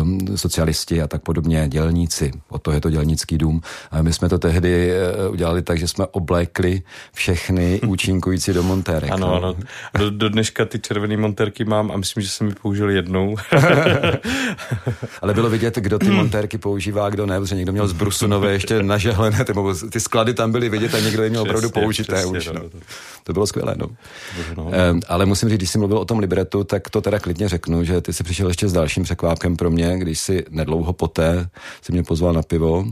um, 0.00 0.36
socialisti 0.36 1.02
a 1.02 1.06
tak 1.06 1.22
podobně, 1.22 1.68
dělníci. 1.68 2.32
O 2.48 2.58
to 2.58 2.72
je 2.72 2.80
to 2.80 2.90
dělnický 2.90 3.38
dům. 3.38 3.60
A 3.90 4.02
my 4.02 4.12
jsme 4.12 4.28
to 4.28 4.38
tehdy 4.38 4.92
udělali 5.30 5.62
tak, 5.62 5.78
že 5.78 5.88
jsme 5.88 6.06
oblékli 6.06 6.82
všechny 7.12 7.80
účinkující 7.86 8.52
do 8.52 8.62
montérek. 8.62 9.12
Ano, 9.12 9.26
no. 9.26 9.34
ano. 9.36 9.54
Do, 9.98 10.10
do 10.10 10.28
dneška 10.28 10.64
ty 10.64 10.78
červené 10.78 11.16
montérky 11.16 11.64
mám 11.64 11.90
a 11.90 11.96
myslím, 11.96 12.22
že 12.22 12.28
jsem 12.28 12.46
mi 12.46 12.54
použil 12.54 12.90
jednou. 12.90 13.36
Ale 15.22 15.34
bylo 15.34 15.50
vidět, 15.50 15.76
kdo 15.76 15.98
ty 15.98 16.10
montérky 16.10 16.58
používá 16.58 17.10
kdo 17.10 17.26
ne, 17.26 17.40
protože 17.40 17.54
někdo 17.54 17.72
měl 17.72 17.88
z 17.88 17.92
Brusunové 17.92 18.52
ještě 18.52 18.82
nažehlené, 18.82 19.44
ty, 19.44 19.52
ty 19.90 20.00
sklady 20.00 20.34
tam 20.34 20.52
byly 20.52 20.68
vidět 20.68 20.94
a 20.94 21.00
někdo 21.00 21.22
je 21.22 21.30
měl 21.30 21.42
opravdu 21.42 21.70
použité 21.70 22.24
už. 22.24 22.46
No. 22.46 22.52
no. 22.52 22.80
To 23.24 23.32
bylo 23.32 23.46
skvělé, 23.46 23.74
no. 23.78 23.86
no. 24.56 24.64
Um, 24.64 25.00
ale 25.08 25.26
musím 25.26 25.48
říct, 25.48 25.58
když 25.58 25.70
jsi 25.70 25.78
mluvil 25.78 25.98
o 25.98 26.04
tom 26.04 26.18
libretu, 26.18 26.64
tak 26.64 26.90
to 26.90 27.00
teda 27.00 27.18
klidně 27.18 27.48
řeknu, 27.48 27.84
že 27.84 27.97
ty 28.00 28.12
jsi 28.12 28.24
přišel 28.24 28.48
ještě 28.48 28.68
s 28.68 28.72
dalším 28.72 29.02
překvápkem 29.02 29.56
pro 29.56 29.70
mě, 29.70 29.98
když 29.98 30.20
si 30.20 30.44
nedlouho 30.50 30.92
poté 30.92 31.48
si 31.82 31.92
mě 31.92 32.02
pozval 32.02 32.32
na 32.32 32.42
pivo. 32.42 32.84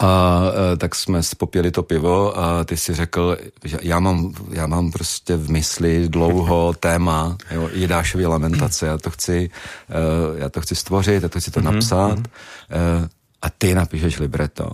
A 0.00 0.42
e, 0.72 0.76
tak 0.76 0.94
jsme 0.94 1.20
popili 1.38 1.70
to 1.70 1.82
pivo 1.82 2.38
a 2.38 2.64
ty 2.64 2.76
si 2.76 2.94
řekl, 2.94 3.36
že 3.64 3.78
já 3.82 4.00
mám, 4.00 4.32
já 4.50 4.66
mám 4.66 4.92
prostě 4.92 5.36
v 5.36 5.50
mysli 5.50 6.08
dlouho 6.08 6.72
téma 6.80 7.36
jo, 7.50 7.70
Jidášovy 7.72 8.26
lamentace, 8.26 8.86
já 8.86 8.98
to 8.98 9.10
chci, 9.10 9.50
e, 9.90 10.40
já 10.40 10.48
to 10.48 10.60
chci 10.60 10.74
stvořit, 10.74 11.22
já 11.22 11.28
to 11.28 11.40
chci 11.40 11.50
to 11.50 11.60
mm-hmm. 11.60 11.72
napsat 11.72 12.18
e, 12.18 13.08
a 13.42 13.50
ty 13.58 13.74
napíšeš 13.74 14.18
libreto. 14.18 14.70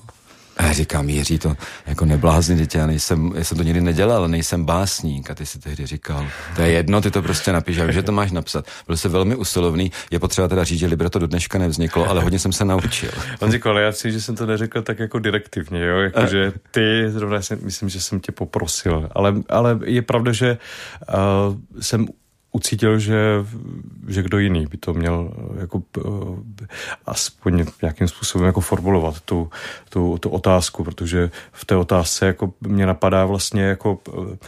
A 0.61 0.67
já 0.67 0.73
říkám, 0.73 1.09
Jiří, 1.09 1.39
to 1.39 1.57
jako 1.87 2.05
neblázni, 2.05 2.57
dítě, 2.57 2.79
já 2.79 2.87
nejsem, 2.87 3.33
já 3.35 3.45
jsem 3.45 3.57
to 3.57 3.63
nikdy 3.63 3.81
nedělal, 3.81 4.29
nejsem 4.29 4.65
básník. 4.65 5.31
A 5.31 5.35
ty 5.35 5.47
si 5.47 5.59
tehdy 5.59 5.87
říkal, 5.87 6.27
to 6.57 6.63
je 6.63 6.69
jedno, 6.71 7.01
ty 7.01 7.11
to 7.11 7.23
prostě 7.23 7.53
napíš, 7.53 7.81
že 7.89 8.03
to 8.03 8.13
máš 8.13 8.31
napsat. 8.31 8.67
Byl 8.87 8.97
se 8.97 9.09
velmi 9.09 9.37
usilovný, 9.37 9.93
je 10.11 10.19
potřeba 10.19 10.49
teda 10.49 10.65
říct, 10.65 10.79
že 10.79 10.87
libreto 10.87 11.19
do 11.19 11.27
dneška 11.27 11.59
nevzniklo, 11.59 12.11
ale 12.11 12.23
hodně 12.23 12.39
jsem 12.39 12.53
se 12.53 12.65
naučil. 12.65 13.11
On 13.41 13.53
říkal, 13.53 13.73
ale 13.73 13.83
já 13.83 13.93
si, 13.93 14.13
že 14.13 14.21
jsem 14.21 14.37
to 14.37 14.47
neřekl 14.47 14.83
tak 14.83 14.99
jako 14.99 15.19
direktivně, 15.19 15.85
jo, 15.85 15.99
jako, 15.99 16.27
že 16.27 16.53
ty, 16.71 17.05
zrovna 17.11 17.43
jsem, 17.43 17.59
myslím, 17.63 17.89
že 17.89 18.01
jsem 18.01 18.21
tě 18.21 18.33
poprosil, 18.33 19.09
ale, 19.13 19.35
ale 19.49 19.79
je 19.85 20.03
pravda, 20.03 20.33
že 20.33 20.59
uh, 21.09 21.57
jsem 21.81 22.07
ucítil, 22.53 22.99
že, 22.99 23.45
že 24.09 24.23
kdo 24.23 24.39
jiný 24.39 24.67
by 24.67 24.77
to 24.77 24.95
měl 24.95 25.33
eh, 25.33 25.61
jako 25.61 25.83
eh, 25.99 26.67
aspoň 27.07 27.67
nějakým 27.83 28.09
způsobem 28.09 28.47
jako 28.47 28.61
formulovat 28.61 29.21
tu, 29.21 29.51
tu, 29.89 30.19
tu 30.19 30.29
otázku, 30.31 30.85
protože 30.85 31.31
v 31.53 31.65
té 31.65 31.77
otázce 31.77 32.27
jako 32.27 32.53
mě 32.61 32.87
napadá 32.87 33.25
vlastně 33.25 33.63
jako 33.63 33.99
eh, 34.09 34.39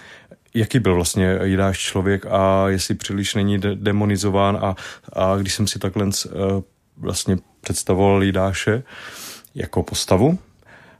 jaký 0.55 0.79
byl 0.79 0.95
vlastně 0.95 1.39
Jidáš 1.43 1.79
člověk 1.79 2.27
a 2.27 2.69
jestli 2.69 2.95
příliš 2.95 3.35
není 3.35 3.59
de- 3.59 3.77
demonizován 3.77 4.59
a, 4.63 4.77
a 5.13 5.37
když 5.37 5.55
jsem 5.55 5.67
si 5.67 5.79
takhle 5.79 6.11
vlastně 6.97 7.39
představoval 7.61 8.23
Jidáše 8.23 8.83
jako 9.55 9.83
postavu, 9.83 10.39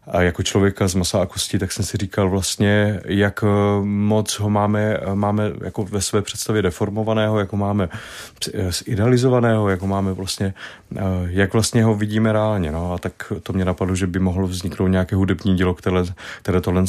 a 0.07 0.23
jako 0.23 0.43
člověka 0.43 0.89
z 0.89 0.95
masa 0.95 1.23
a 1.23 1.27
kostí, 1.27 1.59
tak 1.59 1.73
jsem 1.73 1.85
si 1.85 1.97
říkal 1.97 2.31
vlastně, 2.31 3.01
jak 3.05 3.45
eh, 3.45 3.47
moc 3.85 4.39
ho 4.39 4.51
máme, 4.51 4.97
eh, 5.03 5.15
máme 5.15 5.53
jako 5.65 5.85
ve 5.85 6.01
své 6.01 6.23
představě 6.23 6.63
deformovaného, 6.63 7.39
jako 7.39 7.57
máme 7.57 7.89
zidealizovaného, 8.71 9.69
jako 9.69 9.87
máme 9.87 10.13
vlastně, 10.13 10.55
eh, 10.97 11.01
jak 11.27 11.53
vlastně 11.53 11.85
ho 11.85 11.95
vidíme 11.95 12.33
reálně. 12.33 12.73
No 12.73 12.93
a 12.93 12.99
tak 12.99 13.33
to 13.43 13.53
mě 13.53 13.65
napadlo, 13.65 13.95
že 13.95 14.07
by 14.07 14.19
mohlo 14.19 14.47
vzniknout 14.47 14.89
nějaké 14.89 15.17
hudební 15.17 15.57
dílo, 15.57 15.75
které, 15.75 16.03
které 16.43 16.61
tohle, 16.61 16.85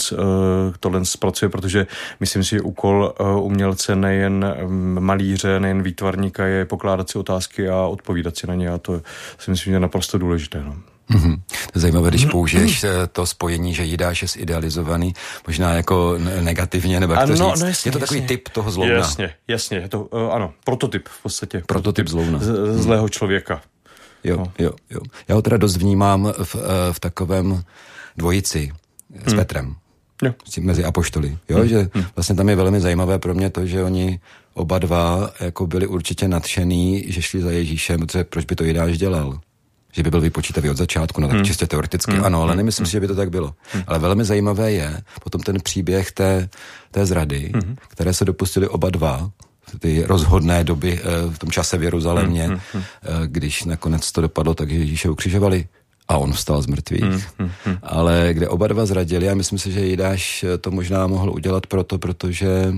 tohle 0.80 1.06
zpracuje, 1.06 1.50
protože 1.50 1.88
myslím 2.20 2.44
si, 2.44 2.50
že 2.50 2.62
úkol 2.62 3.14
umělce 3.40 3.96
nejen 3.96 4.56
mm, 4.66 4.98
malíře, 5.00 5.60
nejen 5.60 5.84
výtvarníka 5.84 6.46
je 6.46 6.66
pokládat 6.66 7.10
si 7.10 7.20
otázky 7.20 7.70
a 7.70 7.82
odpovídat 7.82 8.38
si 8.38 8.48
na 8.48 8.56
ně 8.56 8.70
a 8.70 8.78
to 8.78 9.02
si 9.38 9.52
myslím, 9.52 9.72
že 9.72 9.76
je 9.76 9.80
naprosto 9.80 10.18
důležité. 10.18 10.64
No. 10.66 10.93
Mm-hmm. 11.14 11.42
To 11.48 11.72
je 11.76 11.82
zajímavé, 11.82 12.10
když 12.10 12.26
použiješ 12.26 12.84
eh, 12.84 12.90
to 13.12 13.26
spojení, 13.26 13.74
že 13.74 13.84
Jidáš 13.84 14.22
je 14.22 14.28
zidealizovaný, 14.28 15.14
možná 15.48 15.74
jako 15.74 16.18
negativně, 16.42 17.00
nebo 17.00 17.14
jak 17.14 17.28
to 17.28 17.36
no, 17.36 17.52
říct. 17.52 17.62
No 17.62 17.68
jasně, 17.68 17.90
je 17.90 17.92
to 17.92 18.00
takový 18.00 18.20
jasně. 18.20 18.28
typ 18.28 18.50
toho 18.50 18.72
zlouna. 18.72 18.94
Jasně, 18.94 19.34
jasně, 19.48 19.78
je 19.78 19.90
to, 19.90 20.02
uh, 20.02 20.34
ano, 20.34 20.54
prototyp 20.64 21.08
v 21.10 21.24
podstatě. 21.24 21.64
Prototyp, 21.68 21.68
prototyp 21.68 22.08
zlouna. 22.08 22.40
Z, 22.40 22.82
zlého 22.82 23.10
člověka. 23.10 23.62
Jo, 24.24 24.38
no. 24.38 24.52
jo, 24.60 24.72
jo. 24.90 25.00
Já 25.28 25.36
ho 25.36 25.42
teda 25.42 25.58
dost 25.58 25.78
vnímám 25.78 26.34
v, 26.44 26.56
v 26.92 27.00
takovém 27.00 27.64
dvojici 28.18 28.72
s 29.26 29.28
hmm. 29.28 29.38
Petrem. 29.38 29.76
Jo. 30.24 30.34
Mezi 30.60 30.84
apoštoly. 30.84 31.38
Jo, 31.50 31.58
hmm. 31.58 31.68
že 31.68 31.90
vlastně 32.16 32.36
tam 32.36 32.50
je 32.50 32.56
velmi 32.56 32.82
zajímavé 32.82 33.20
pro 33.20 33.34
mě 33.34 33.50
to, 33.50 33.66
že 33.66 33.84
oni 33.84 34.20
oba 34.54 34.80
dva 34.80 35.32
jako 35.40 35.68
byli 35.68 35.88
určitě 35.88 36.28
nadšený, 36.28 37.04
že 37.08 37.22
šli 37.22 37.42
za 37.42 37.52
Ježíšem, 37.52 38.00
protože 38.00 38.24
proč 38.24 38.46
by 38.46 38.56
to 38.56 38.64
Jidáš 38.64 38.98
dělal? 38.98 39.40
Že 39.96 40.04
by 40.04 40.10
byl 40.10 40.22
vypočítavý 40.22 40.70
od 40.70 40.78
začátku, 40.78 41.22
no 41.22 41.28
tak 41.28 41.36
hmm. 41.36 41.46
čistě 41.46 41.68
teoreticky 41.68 42.12
hmm. 42.12 42.26
ano, 42.26 42.42
ale 42.42 42.52
hmm. 42.52 42.58
nemyslím 42.58 42.84
hmm. 42.84 42.86
si, 42.86 42.92
že 42.92 43.00
by 43.00 43.08
to 43.08 43.16
tak 43.16 43.30
bylo. 43.30 43.54
Hmm. 43.72 43.84
Ale 43.88 44.00
velmi 44.00 44.26
zajímavé 44.26 44.72
je 44.72 45.02
potom 45.24 45.42
ten 45.42 45.58
příběh 45.64 46.12
té, 46.12 46.50
té 46.92 47.06
zrady, 47.06 47.52
hmm. 47.56 47.76
které 47.88 48.14
se 48.14 48.26
dopustili 48.26 48.68
oba 48.68 48.90
dva, 48.90 49.30
ty 49.80 50.04
rozhodné 50.08 50.64
doby 50.64 51.00
eh, 51.00 51.32
v 51.34 51.40
tom 51.40 51.52
čase 51.52 51.78
v 51.78 51.84
Jeruzalémě, 51.84 52.44
hmm, 52.44 52.60
hmm, 52.74 52.84
hmm. 53.02 53.28
když 53.28 53.64
nakonec 53.64 54.12
to 54.12 54.22
dopadlo 54.22 54.54
tak, 54.54 54.70
že 54.70 54.78
Ježíše 54.78 55.10
ukřižovali 55.10 55.68
a 56.08 56.18
on 56.18 56.34
vstal 56.34 56.62
z 56.62 56.68
mrtvých. 56.68 57.04
Hmm, 57.04 57.22
hmm, 57.40 57.52
hmm. 57.66 57.78
Ale 57.84 58.30
kde 58.34 58.48
oba 58.48 58.68
dva 58.68 58.86
zradili 58.86 59.30
a 59.30 59.36
myslím 59.36 59.60
si, 59.60 59.72
že 59.72 59.80
Jidáš 59.80 60.46
to 60.62 60.72
možná 60.72 61.08
mohl 61.08 61.32
udělat 61.32 61.68
proto, 61.68 61.98
protože, 61.98 62.74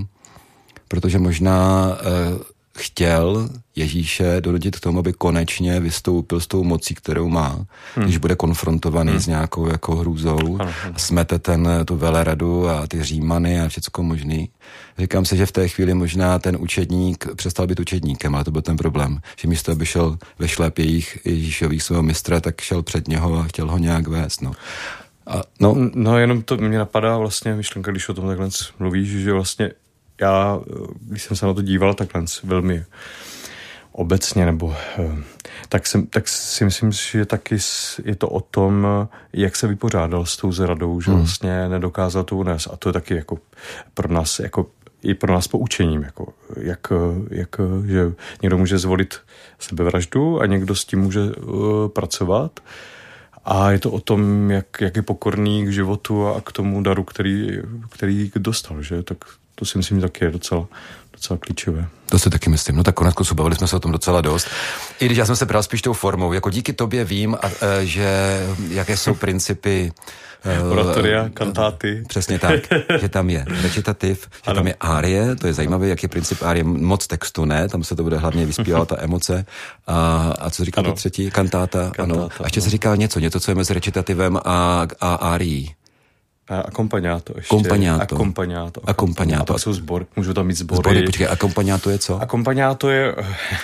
protože 0.88 1.18
možná 1.18 1.86
uh, 1.86 2.38
chtěl 2.78 3.48
Ježíše 3.76 4.40
donutit 4.40 4.76
k 4.76 4.80
tomu, 4.80 4.98
aby 4.98 5.12
konečně 5.12 5.80
vystoupil 5.80 6.40
s 6.40 6.46
tou 6.46 6.64
mocí, 6.64 6.94
kterou 6.94 7.28
má, 7.28 7.66
hmm. 7.94 8.04
když 8.04 8.16
bude 8.16 8.36
konfrontovaný 8.36 9.10
hmm. 9.10 9.20
s 9.20 9.26
nějakou 9.26 9.68
jako 9.68 9.96
hrůzou 9.96 10.38
ano, 10.38 10.72
ano. 10.84 10.94
a 10.94 10.98
smete 10.98 11.38
ten, 11.38 11.68
tu 11.84 11.96
veleradu 11.96 12.68
a 12.68 12.86
ty 12.86 13.02
římany 13.02 13.60
a 13.60 13.68
všecko 13.68 14.02
možný. 14.02 14.50
Říkám 14.98 15.24
si, 15.24 15.36
že 15.36 15.46
v 15.46 15.52
té 15.52 15.68
chvíli 15.68 15.94
možná 15.94 16.38
ten 16.38 16.56
učedník 16.60 17.26
přestal 17.36 17.66
být 17.66 17.80
učedníkem, 17.80 18.34
ale 18.34 18.44
to 18.44 18.50
byl 18.50 18.62
ten 18.62 18.76
problém, 18.76 19.18
že 19.40 19.48
místo, 19.48 19.72
aby 19.72 19.86
šel 19.86 20.18
ve 20.38 20.48
šlépějích 20.48 21.18
Ježíšových 21.24 21.82
svého 21.82 22.02
mistra, 22.02 22.40
tak 22.40 22.60
šel 22.60 22.82
před 22.82 23.08
něho 23.08 23.38
a 23.38 23.42
chtěl 23.42 23.70
ho 23.70 23.78
nějak 23.78 24.08
vést. 24.08 24.42
No. 24.42 24.52
A, 25.26 25.42
no. 25.60 25.76
no 25.94 26.18
jenom 26.18 26.42
to 26.42 26.56
mě 26.56 26.78
napadá 26.78 27.18
vlastně 27.18 27.54
myšlenka, 27.54 27.90
když 27.90 28.08
o 28.08 28.14
tom 28.14 28.26
takhle 28.26 28.48
mluvíš, 28.78 29.08
že 29.08 29.32
vlastně 29.32 29.70
já, 30.20 30.60
když 31.00 31.22
jsem 31.22 31.36
se 31.36 31.46
na 31.46 31.54
to 31.54 31.62
díval 31.62 31.94
takhle 31.94 32.24
velmi 32.44 32.84
obecně, 33.92 34.46
nebo 34.46 34.76
eh, 34.98 35.22
tak, 35.68 35.86
jsem, 35.86 36.06
tak 36.06 36.28
si 36.28 36.64
myslím, 36.64 36.92
že 36.92 37.24
taky 37.24 37.58
je 38.04 38.16
to 38.16 38.28
o 38.28 38.40
tom, 38.40 38.86
jak 39.32 39.56
se 39.56 39.66
vypořádal 39.66 40.26
s 40.26 40.36
tou 40.36 40.52
zradou, 40.52 41.00
že 41.00 41.10
hmm. 41.10 41.20
vlastně 41.20 41.68
nedokázal 41.68 42.24
to 42.24 42.36
unést. 42.36 42.66
A 42.72 42.76
to 42.76 42.88
je 42.88 42.92
taky 42.92 43.14
jako 43.14 43.38
pro 43.94 44.12
nás 44.12 44.38
jako 44.38 44.66
i 45.02 45.14
pro 45.14 45.32
nás 45.32 45.48
poučením, 45.48 46.02
jako 46.02 46.32
jak, 46.56 46.92
jak, 47.30 47.56
že 47.86 48.12
někdo 48.42 48.58
může 48.58 48.78
zvolit 48.78 49.14
sebevraždu 49.58 50.40
a 50.40 50.46
někdo 50.46 50.74
s 50.74 50.84
tím 50.84 51.00
může 51.00 51.20
uh, 51.20 51.88
pracovat. 51.88 52.60
A 53.44 53.70
je 53.70 53.78
to 53.78 53.90
o 53.90 54.00
tom, 54.00 54.50
jak, 54.50 54.80
jak 54.80 54.96
je 54.96 55.02
pokorný 55.02 55.64
k 55.64 55.72
životu 55.72 56.26
a 56.26 56.40
k 56.40 56.52
tomu 56.52 56.82
daru, 56.82 57.04
který, 57.04 57.58
který 57.90 58.30
dostal, 58.36 58.82
že? 58.82 59.02
Tak 59.02 59.24
to 59.58 59.64
si 59.64 59.78
myslím, 59.78 59.98
že 59.98 60.02
taky 60.02 60.24
je 60.24 60.30
docela, 60.30 60.66
docela 61.12 61.38
klíčové. 61.38 61.88
To 62.08 62.18
si 62.18 62.30
taky 62.30 62.50
myslím. 62.50 62.76
No 62.76 62.82
tak 62.82 62.94
konec 62.94 63.14
konců 63.14 63.34
bavili 63.34 63.56
jsme 63.56 63.68
se 63.68 63.76
o 63.76 63.80
tom 63.80 63.92
docela 63.92 64.20
dost. 64.20 64.48
I 65.00 65.06
když 65.06 65.18
já 65.18 65.26
jsem 65.26 65.36
se 65.36 65.46
bral 65.46 65.62
spíš 65.62 65.82
tou 65.82 65.92
formou. 65.92 66.32
Jako 66.32 66.50
díky 66.50 66.72
tobě 66.72 67.04
vím, 67.04 67.34
a, 67.34 67.38
a, 67.38 67.50
e, 67.60 67.86
že 67.86 68.40
jaké 68.68 68.96
jsou 68.96 69.14
principy 69.14 69.92
e, 70.44 70.60
Oratoria, 70.60 71.28
kantáty. 71.34 72.04
Přesně 72.08 72.38
tak, 72.38 72.60
že 73.00 73.08
tam 73.08 73.30
je 73.30 73.44
recitativ, 73.62 74.28
že 74.32 74.40
ano. 74.46 74.54
tam 74.54 74.66
je 74.66 74.74
árie, 74.80 75.36
to 75.36 75.46
je 75.46 75.52
zajímavé, 75.52 75.88
jak 75.88 76.02
je 76.02 76.08
princip 76.08 76.42
árie, 76.42 76.64
moc 76.64 77.06
textu 77.06 77.44
ne, 77.44 77.68
tam 77.68 77.84
se 77.84 77.96
to 77.96 78.02
bude 78.02 78.18
hlavně 78.18 78.46
vyspívat 78.46 78.88
ta 78.88 78.96
emoce. 78.98 79.46
A, 79.86 80.34
a 80.38 80.50
co 80.50 80.64
říkal 80.64 80.84
to 80.84 80.92
třetí? 80.92 81.30
Kantáta, 81.30 81.90
kantáta 81.90 82.02
ano. 82.02 82.28
A 82.40 82.44
ještě 82.44 82.60
no. 82.60 82.64
se 82.64 82.70
říkal 82.70 82.96
něco, 82.96 83.20
něco, 83.20 83.40
co 83.40 83.50
je 83.50 83.54
mezi 83.54 83.74
recitativem 83.74 84.36
a, 84.44 84.86
a 85.00 85.14
árií. 85.14 85.74
Akompaniáto 86.48 87.32
ještě. 87.36 87.48
Kompaniáto. 87.48 88.14
Akompaniáto. 88.14 88.80
Akompaniáto. 88.88 89.54
A 89.54 89.58
jsou 89.58 89.72
zbor, 89.72 90.06
můžu 90.16 90.34
tam 90.34 90.46
mít 90.46 90.54
zbory. 90.54 90.76
Zbory, 90.76 91.02
počkej, 91.02 91.26
akompaniáto 91.30 91.90
je 91.90 91.98
co? 91.98 92.20
Akompaniáto 92.20 92.90
je, 92.90 93.14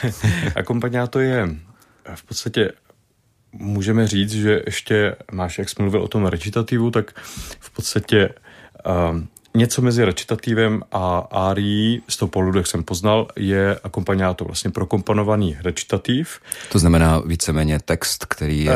akompaniáto 0.56 1.20
je 1.20 1.48
v 2.14 2.24
podstatě 2.24 2.72
můžeme 3.52 4.06
říct, 4.06 4.32
že 4.32 4.62
ještě 4.66 5.16
máš, 5.32 5.58
jak 5.58 5.68
jsme 5.68 5.82
mluvil 5.82 6.02
o 6.02 6.08
tom 6.08 6.26
recitativu, 6.26 6.90
tak 6.90 7.20
v 7.60 7.70
podstatě 7.70 8.28
um, 9.10 9.28
něco 9.54 9.82
mezi 9.82 10.04
recitativem 10.04 10.82
a 10.92 11.18
árií, 11.30 12.02
z 12.08 12.16
toho 12.16 12.28
pohledu, 12.28 12.58
jak 12.58 12.66
jsem 12.66 12.82
poznal, 12.82 13.28
je 13.36 13.78
akompaniáto, 13.84 14.44
vlastně 14.44 14.70
prokomponovaný 14.70 15.56
recitativ. 15.64 16.40
To 16.72 16.78
znamená 16.78 17.18
víceméně 17.18 17.80
text, 17.84 18.24
který 18.24 18.64
je 18.64 18.74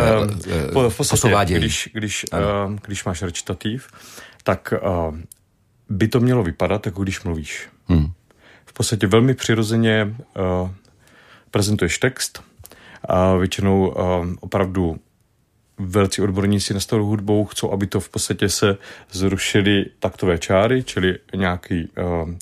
uh, 0.75 0.88
v 0.88 0.97
podstatě, 0.97 1.54
když, 1.59 1.88
když, 1.92 2.25
uh, 2.33 2.75
když 2.87 3.04
máš 3.04 3.23
recitativ, 3.23 3.88
tak 4.42 4.75
uh, 5.09 5.16
by 5.88 6.09
to 6.09 6.21
mělo 6.21 6.42
vypadat, 6.42 6.87
jako 6.87 7.02
když 7.02 7.23
mluvíš. 7.23 7.68
Hmm. 7.87 8.12
V 8.66 8.73
podstatě 8.73 9.06
velmi 9.06 9.35
přirozeně 9.35 10.16
uh, 10.62 10.71
prezentuješ 11.50 11.99
text 11.99 12.42
a 13.09 13.35
většinou 13.35 13.88
uh, 13.88 14.26
opravdu 14.40 14.97
velcí 15.78 16.23
odborníci 16.23 16.75
na 16.75 16.80
starou 16.80 17.06
hudbou 17.06 17.45
chcou, 17.45 17.73
aby 17.73 17.87
to 17.87 18.00
v 18.00 18.09
podstatě 18.09 18.49
se 18.49 18.76
zrušily 19.12 19.85
taktové 19.99 20.38
čáry, 20.38 20.83
čili 20.83 21.18
nějaký, 21.35 21.88
uh, 21.99 22.30
uh, 22.30 22.35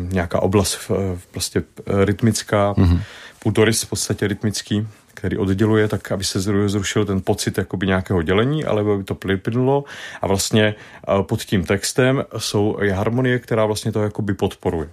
nějaká 0.00 0.42
oblast 0.42 0.90
uh, 0.90 0.96
prostě 1.30 1.62
rytmická, 2.04 2.72
mm-hmm. 2.72 3.00
půdorys 3.38 3.82
v 3.82 3.88
podstatě 3.88 4.26
rytmický, 4.26 4.86
který 5.14 5.38
odděluje, 5.38 5.88
tak 5.88 6.12
aby 6.12 6.24
se 6.24 6.40
zrušil 6.40 7.04
ten 7.04 7.20
pocit 7.20 7.58
jakoby 7.58 7.86
nějakého 7.86 8.22
dělení, 8.22 8.64
ale 8.64 8.80
aby 8.80 9.04
to 9.04 9.14
plynilo 9.14 9.84
a 10.22 10.26
vlastně 10.26 10.74
pod 11.22 11.42
tím 11.42 11.64
textem 11.64 12.24
jsou 12.38 12.76
je 12.82 12.92
harmonie, 12.92 13.38
která 13.38 13.66
vlastně 13.66 13.92
to 13.92 14.02
jakoby 14.02 14.34
podporuje. 14.34 14.88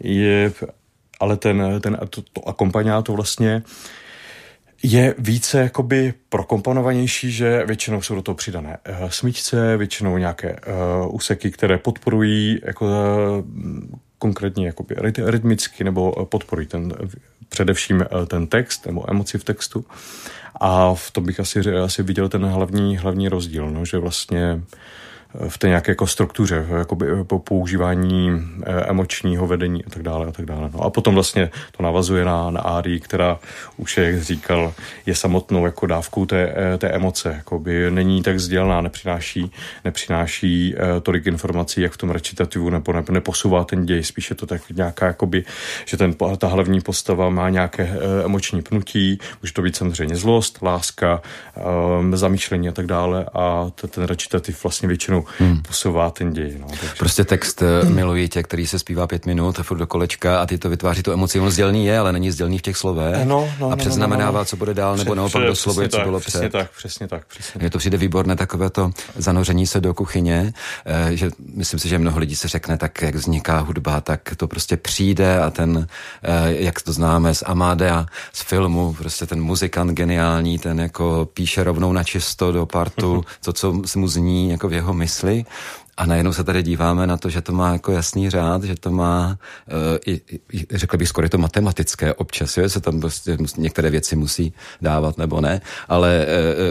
Je, 0.00 0.52
ale 1.20 1.36
ten, 1.36 1.80
ten 1.80 1.98
to, 2.10 2.22
to 2.22 2.48
akompaňáto 2.48 3.12
vlastně 3.12 3.62
uh, 3.66 3.72
je 4.82 5.14
více 5.18 5.58
jakoby 5.58 6.14
prokomponovanější, 6.28 7.32
že 7.32 7.66
většinou 7.66 8.02
jsou 8.02 8.14
do 8.14 8.22
toho 8.22 8.34
přidané 8.34 8.78
uh, 8.88 9.08
smyčce, 9.08 9.76
většinou 9.76 10.18
nějaké 10.18 10.56
uh, 11.00 11.14
úseky, 11.14 11.50
které 11.50 11.78
podporují 11.78 12.60
jako, 12.64 12.86
uh, 12.86 13.44
konkrétně 14.18 14.66
jakoby 14.66 14.96
rytmicky 15.24 15.84
nebo 15.84 16.26
podporují 16.26 16.66
ten, 16.66 16.92
především 17.48 18.04
ten 18.26 18.46
text 18.46 18.86
nebo 18.86 19.10
emoci 19.10 19.38
v 19.38 19.44
textu. 19.44 19.84
A 20.60 20.94
v 20.94 21.10
tom 21.10 21.24
bych 21.24 21.40
asi, 21.40 21.60
asi 21.60 22.02
viděl 22.02 22.28
ten 22.28 22.44
hlavní, 22.44 22.96
hlavní 22.96 23.28
rozdíl, 23.28 23.70
no, 23.70 23.84
že 23.84 23.98
vlastně 23.98 24.54
uh, 24.54 24.60
v 25.48 25.58
té 25.58 25.68
nějaké 25.68 25.92
jako 25.92 26.06
struktuře, 26.06 26.66
jakoby 26.78 27.06
po 27.24 27.38
používání 27.38 28.30
eh, 28.62 28.84
emočního 28.88 29.46
vedení 29.46 29.84
a 29.84 29.90
tak 29.90 30.02
dále 30.02 30.26
a 30.26 30.32
tak 30.32 30.46
dále. 30.46 30.70
No 30.74 30.80
a 30.80 30.90
potom 30.90 31.14
vlastně 31.14 31.50
to 31.76 31.82
navazuje 31.82 32.24
na, 32.24 32.50
na 32.50 32.60
Árii, 32.60 33.00
která 33.00 33.38
už, 33.76 33.96
jak 33.96 34.22
říkal, 34.22 34.74
je 35.06 35.14
samotnou 35.14 35.66
jako 35.66 35.86
dávkou 35.86 36.26
té, 36.26 36.54
eh, 36.56 36.78
té 36.78 36.88
emoce. 36.88 37.34
Jakoby 37.36 37.90
není 37.90 38.22
tak 38.22 38.40
sdělná, 38.40 38.80
nepřináší, 38.80 39.50
nepřináší 39.84 40.74
tolik 41.02 41.26
informací, 41.26 41.80
jak 41.80 41.92
v 41.92 41.96
tom 41.96 42.10
recitativu, 42.10 42.70
nebo 42.70 42.92
ne, 42.92 43.04
neposouvá 43.10 43.64
ten 43.64 43.86
děj. 43.86 44.04
Spíše 44.04 44.34
to 44.34 44.46
tak 44.46 44.62
nějaká, 44.70 45.06
jakoby, 45.06 45.44
že 45.84 45.96
ten, 45.96 46.14
ta 46.38 46.46
hlavní 46.46 46.80
postava 46.80 47.30
má 47.30 47.48
nějaké 47.48 47.98
emoční 48.24 48.62
pnutí, 48.62 49.18
může 49.42 49.52
to 49.52 49.62
být 49.62 49.76
samozřejmě 49.76 50.16
zlost, 50.16 50.62
láska, 50.62 51.22
zamýšlení 52.12 52.68
a 52.68 52.72
tak 52.72 52.86
dále 52.86 53.26
a 53.34 53.70
ten 53.90 54.04
recitativ 54.04 54.64
vlastně 54.64 54.88
většinou 54.88 55.17
většinou 55.18 55.24
hmm. 55.38 55.62
posouvá 55.62 56.10
ten 56.10 56.32
děj. 56.32 56.56
No, 56.60 56.66
takže... 56.68 56.94
Prostě 56.98 57.24
text 57.24 57.62
hmm. 57.82 57.94
Miluji 57.94 58.28
tě, 58.28 58.42
který 58.42 58.66
se 58.66 58.78
zpívá 58.78 59.06
pět 59.06 59.26
minut, 59.26 59.58
furt 59.62 59.78
do 59.78 59.86
kolečka 59.86 60.40
a 60.40 60.46
ty 60.46 60.58
to 60.58 60.68
vytváří 60.68 61.02
tu 61.02 61.12
emoci. 61.12 61.40
On 61.40 61.50
sdělný 61.50 61.86
je, 61.86 61.98
ale 61.98 62.12
není 62.12 62.30
sdělný 62.30 62.58
v 62.58 62.62
těch 62.62 62.76
slovech. 62.76 63.24
No, 63.24 63.48
no, 63.60 63.70
a 63.70 63.76
předznamenává, 63.76 64.30
no, 64.30 64.32
no, 64.32 64.38
no. 64.38 64.44
co 64.44 64.56
bude 64.56 64.74
dál, 64.74 64.96
nebo 64.96 65.14
naopak 65.14 65.42
doslovuje, 65.42 65.88
co 65.88 66.00
bylo 66.00 66.20
přesně 66.20 66.40
před. 66.40 66.52
Tak, 66.52 66.70
přesně 66.76 67.08
tak, 67.08 67.26
přesně 67.26 67.58
Mně 67.58 67.70
to 67.70 67.78
přijde 67.78 67.98
výborné 67.98 68.36
takové 68.36 68.70
to 68.70 68.90
zanoření 69.16 69.66
se 69.66 69.80
do 69.80 69.94
kuchyně, 69.94 70.52
eh, 70.86 71.16
že 71.16 71.30
myslím 71.54 71.80
si, 71.80 71.88
že 71.88 71.98
mnoho 71.98 72.18
lidí 72.18 72.36
se 72.36 72.48
řekne, 72.48 72.78
tak 72.78 73.02
jak 73.02 73.14
vzniká 73.14 73.58
hudba, 73.58 74.00
tak 74.00 74.20
to 74.36 74.48
prostě 74.48 74.76
přijde 74.76 75.40
a 75.40 75.50
ten, 75.50 75.86
eh, 76.22 76.54
jak 76.58 76.82
to 76.82 76.92
známe 76.92 77.34
z 77.34 77.42
Amadea, 77.46 78.06
z 78.32 78.42
filmu, 78.42 78.94
prostě 78.94 79.26
ten 79.26 79.42
muzikant 79.42 79.92
geniální, 79.92 80.58
ten 80.58 80.80
jako 80.80 81.28
píše 81.34 81.64
rovnou 81.64 81.92
na 81.92 82.04
čisto 82.04 82.52
do 82.52 82.66
partu, 82.66 83.24
to, 83.44 83.52
co 83.52 83.82
mu 83.96 84.08
zní 84.08 84.50
jako 84.50 84.68
v 84.68 84.72
jeho 84.72 84.94
mysli 84.94 85.07
A 85.96 86.06
najednou 86.06 86.32
se 86.32 86.44
tady 86.44 86.62
díváme 86.62 87.06
na 87.06 87.16
to, 87.16 87.30
že 87.30 87.42
to 87.42 87.52
má 87.52 87.72
jako 87.72 87.92
jasný 87.92 88.30
řád, 88.30 88.64
že 88.64 88.74
to 88.76 88.90
má, 88.90 89.38
uh, 89.66 89.74
i, 90.06 90.20
i, 90.52 90.66
řekl 90.70 90.96
bych 90.96 91.08
skoro 91.08 91.24
je 91.24 91.30
to 91.30 91.38
matematické 91.38 92.14
občas, 92.14 92.56
jo? 92.56 92.68
se 92.68 92.80
tam 92.80 93.00
prostě 93.00 93.36
některé 93.56 93.90
věci 93.90 94.16
musí 94.16 94.54
dávat 94.80 95.18
nebo 95.18 95.40
ne, 95.40 95.60
ale 95.88 96.26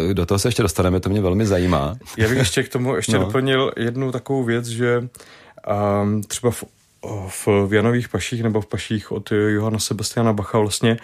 uh, 0.07 0.13
do 0.13 0.25
toho 0.25 0.39
se 0.39 0.47
ještě 0.47 0.61
dostaneme, 0.61 0.99
to 0.99 1.09
mě 1.09 1.21
velmi 1.21 1.45
zajímá. 1.45 1.95
Já 2.17 2.29
bych 2.29 2.37
ještě 2.37 2.63
k 2.63 2.69
tomu 2.69 2.95
ještě 2.95 3.17
no. 3.17 3.25
doplnil 3.25 3.71
jednu 3.77 4.11
takovou 4.11 4.43
věc, 4.43 4.65
že 4.65 5.07
um, 6.01 6.23
třeba 6.23 6.51
v 6.51 6.63
v 7.27 7.47
Vianových 7.67 8.09
paších 8.09 8.43
nebo 8.43 8.61
v 8.61 8.65
paších 8.65 9.11
od 9.11 9.31
Johana 9.31 9.79
Sebastiana 9.79 10.33
Bacha 10.33 10.59
vlastně 10.59 10.97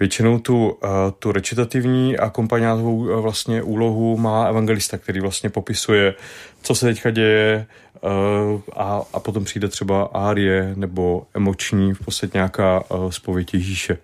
většinou 0.00 0.38
tu, 0.38 0.78
tu 1.18 1.32
recitativní 1.32 2.18
a 2.18 2.30
kompaňátovou 2.30 3.22
vlastně 3.22 3.62
úlohu 3.62 4.16
má 4.16 4.46
evangelista, 4.46 4.98
který 4.98 5.20
vlastně 5.20 5.50
popisuje, 5.50 6.14
co 6.62 6.74
se 6.74 6.86
teďka 6.86 7.10
děje 7.10 7.66
a, 8.76 9.02
a 9.12 9.20
potom 9.20 9.44
přijde 9.44 9.68
třeba 9.68 10.10
árie 10.12 10.72
nebo 10.76 11.26
emoční, 11.34 11.94
v 11.94 12.04
podstatě 12.04 12.38
nějaká 12.38 12.84
spověď 13.10 13.54
Ježíše 13.54 13.98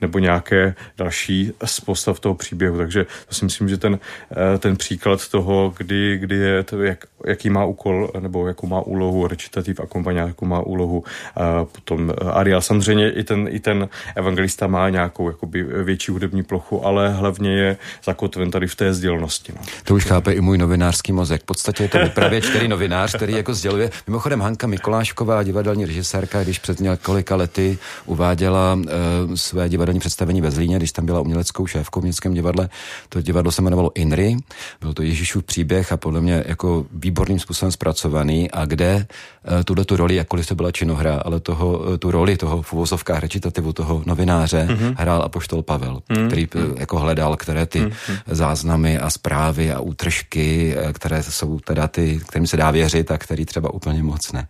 nebo 0.00 0.18
nějaké 0.18 0.74
další 0.98 1.52
z 1.64 1.80
postav 1.80 2.20
toho 2.20 2.34
příběhu. 2.34 2.76
Takže 2.76 3.06
to 3.28 3.34
si 3.34 3.44
myslím, 3.44 3.68
že 3.68 3.76
ten, 3.76 3.98
eh, 4.30 4.58
ten 4.58 4.76
příklad 4.76 5.28
toho, 5.28 5.74
kdy, 5.78 6.18
kdy 6.18 6.36
je 6.36 6.62
to, 6.62 6.82
jak, 6.82 7.04
jaký 7.26 7.50
má 7.50 7.64
úkol 7.64 8.10
nebo 8.20 8.46
jakou 8.46 8.66
má 8.66 8.80
úlohu 8.80 9.26
recitativ 9.26 9.80
a 9.80 9.82
jakou 10.12 10.46
má 10.46 10.60
úlohu 10.60 11.04
a 11.36 11.64
potom 11.64 12.12
Ariel. 12.32 12.60
Samozřejmě 12.60 13.10
i 13.10 13.24
ten, 13.24 13.48
i 13.50 13.60
ten 13.60 13.88
evangelista 14.16 14.66
má 14.66 14.88
nějakou 14.88 15.28
jakoby 15.28 15.62
větší 15.62 16.12
hudební 16.12 16.42
plochu, 16.42 16.86
ale 16.86 17.12
hlavně 17.12 17.50
je 17.50 17.76
zakotven 18.04 18.50
tady 18.50 18.66
v 18.66 18.74
té 18.74 18.94
sdělnosti. 18.94 19.52
No. 19.56 19.62
To 19.84 19.94
už 19.94 20.04
chápe 20.04 20.32
i 20.32 20.40
můj 20.40 20.58
novinářský 20.58 21.12
mozek. 21.12 21.42
V 21.42 21.44
podstatě 21.44 21.82
je 21.82 21.88
to 21.88 21.98
vypravěč, 21.98 22.48
který 22.48 22.68
novinář, 22.68 23.16
který 23.16 23.32
jako 23.32 23.54
sděluje. 23.54 23.90
Mimochodem 24.06 24.40
Hanka 24.40 24.66
Mikolášková, 24.66 25.42
divadelní 25.42 25.86
režisérka, 25.86 26.42
když 26.42 26.58
před 26.58 26.80
několika 26.80 27.36
lety 27.36 27.78
uváděla 28.06 28.74
uh, 28.74 29.34
své 29.34 29.68
divadelní 29.68 30.00
představení 30.00 30.40
ve 30.40 30.50
Zlíně, 30.50 30.76
když 30.76 30.92
tam 30.92 31.06
byla 31.06 31.20
uměleckou 31.20 31.66
šéfkou 31.66 32.00
v 32.00 32.02
Městském 32.02 32.34
divadle. 32.34 32.68
To 33.08 33.22
divadlo 33.22 33.52
se 33.52 33.62
jmenovalo 33.62 33.90
Inry, 33.94 34.36
byl 34.80 34.94
to 34.94 35.02
Ježíšův 35.02 35.44
příběh 35.44 35.92
a 35.92 35.96
podle 35.96 36.20
mě 36.20 36.44
jako 36.46 36.86
výborným 37.16 37.38
způsobem 37.38 37.72
zpracovaný 37.72 38.50
a 38.50 38.64
kde 38.64 39.06
uh, 39.06 39.62
tuhle 39.64 39.84
tu 39.84 39.96
roli, 39.96 40.14
jakkoliv 40.14 40.46
to 40.46 40.54
byla 40.54 40.72
činohra, 40.72 41.16
ale 41.24 41.40
toho, 41.40 41.78
uh, 41.78 41.96
tu 41.96 42.10
roli 42.10 42.36
toho 42.36 42.62
v 42.62 42.72
uvozovkách 42.72 43.20
recitativu 43.20 43.72
toho 43.72 44.02
novináře 44.06 44.68
mm-hmm. 44.68 44.94
hrál 44.98 45.22
apoštol 45.22 45.62
Pavel, 45.62 45.96
mm-hmm. 45.96 46.26
který 46.26 46.48
uh, 46.54 46.76
jako 46.76 46.98
hledal, 46.98 47.36
které 47.36 47.66
ty 47.66 47.80
mm-hmm. 47.80 48.18
záznamy 48.26 48.98
a 48.98 49.10
zprávy 49.10 49.72
a 49.72 49.80
útržky, 49.80 50.76
které 50.92 51.22
jsou 51.22 51.60
teda 51.60 51.88
ty, 51.88 52.20
kterým 52.28 52.46
se 52.46 52.56
dá 52.56 52.70
věřit 52.70 53.10
a 53.10 53.18
který 53.18 53.44
třeba 53.44 53.74
úplně 53.74 54.02
moc 54.02 54.32
ne. 54.32 54.46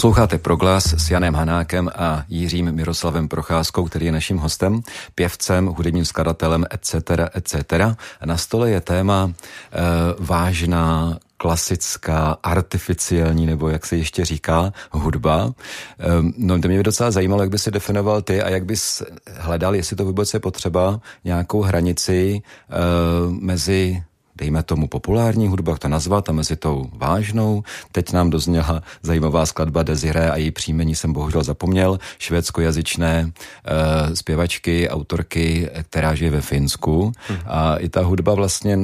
Posloucháte 0.00 0.38
Proglas 0.38 0.94
s 0.98 1.10
Janem 1.10 1.34
Hanákem 1.34 1.90
a 1.94 2.24
Jiřím 2.28 2.72
Miroslavem 2.72 3.28
Procházkou, 3.28 3.84
který 3.84 4.06
je 4.06 4.12
naším 4.12 4.38
hostem, 4.38 4.80
pěvcem, 5.14 5.66
hudebním 5.66 6.04
skladatelem, 6.04 6.64
etc., 6.70 6.94
etc. 7.34 7.54
Na 8.24 8.36
stole 8.36 8.70
je 8.70 8.80
téma 8.80 9.32
e, 9.32 9.80
vážná, 10.18 11.18
klasická, 11.36 12.36
artificiální, 12.42 13.46
nebo 13.46 13.68
jak 13.68 13.86
se 13.86 13.96
ještě 13.96 14.24
říká, 14.24 14.72
hudba. 14.90 15.52
Ehm, 15.98 16.32
no 16.36 16.60
to 16.60 16.68
mě 16.68 16.76
by 16.76 16.82
docela 16.82 17.10
zajímalo, 17.10 17.42
jak 17.42 17.50
by 17.50 17.58
si 17.58 17.70
definoval 17.70 18.22
ty 18.22 18.42
a 18.42 18.48
jak 18.48 18.64
bys 18.64 19.02
hledal, 19.36 19.74
jestli 19.74 19.96
to 19.96 20.04
vůbec 20.04 20.34
je 20.34 20.40
potřeba, 20.40 21.00
nějakou 21.24 21.62
hranici 21.62 22.42
uh, 22.68 23.32
mezi 23.32 24.02
dejme 24.40 24.62
tomu 24.62 24.88
populární 24.88 25.48
hudba, 25.48 25.72
jak 25.72 25.78
to 25.78 25.88
nazvat, 25.88 26.28
a 26.28 26.32
mezi 26.32 26.56
tou 26.56 26.88
vážnou. 26.92 27.62
Teď 27.92 28.12
nám 28.12 28.30
dozněla 28.30 28.82
zajímavá 29.02 29.46
skladba 29.46 29.82
Desiree 29.82 30.30
a 30.30 30.36
její 30.36 30.50
příjmení 30.50 30.94
jsem 30.94 31.12
bohužel 31.12 31.42
zapomněl, 31.42 31.98
švédskojazyčné 32.18 33.24
uh, 33.24 34.14
zpěvačky, 34.14 34.88
autorky, 34.88 35.68
která 35.82 36.14
žije 36.14 36.30
ve 36.30 36.40
Finsku. 36.40 37.12
Hmm. 37.28 37.38
A 37.46 37.76
i 37.76 37.88
ta 37.88 38.02
hudba 38.02 38.34
vlastně 38.34 38.78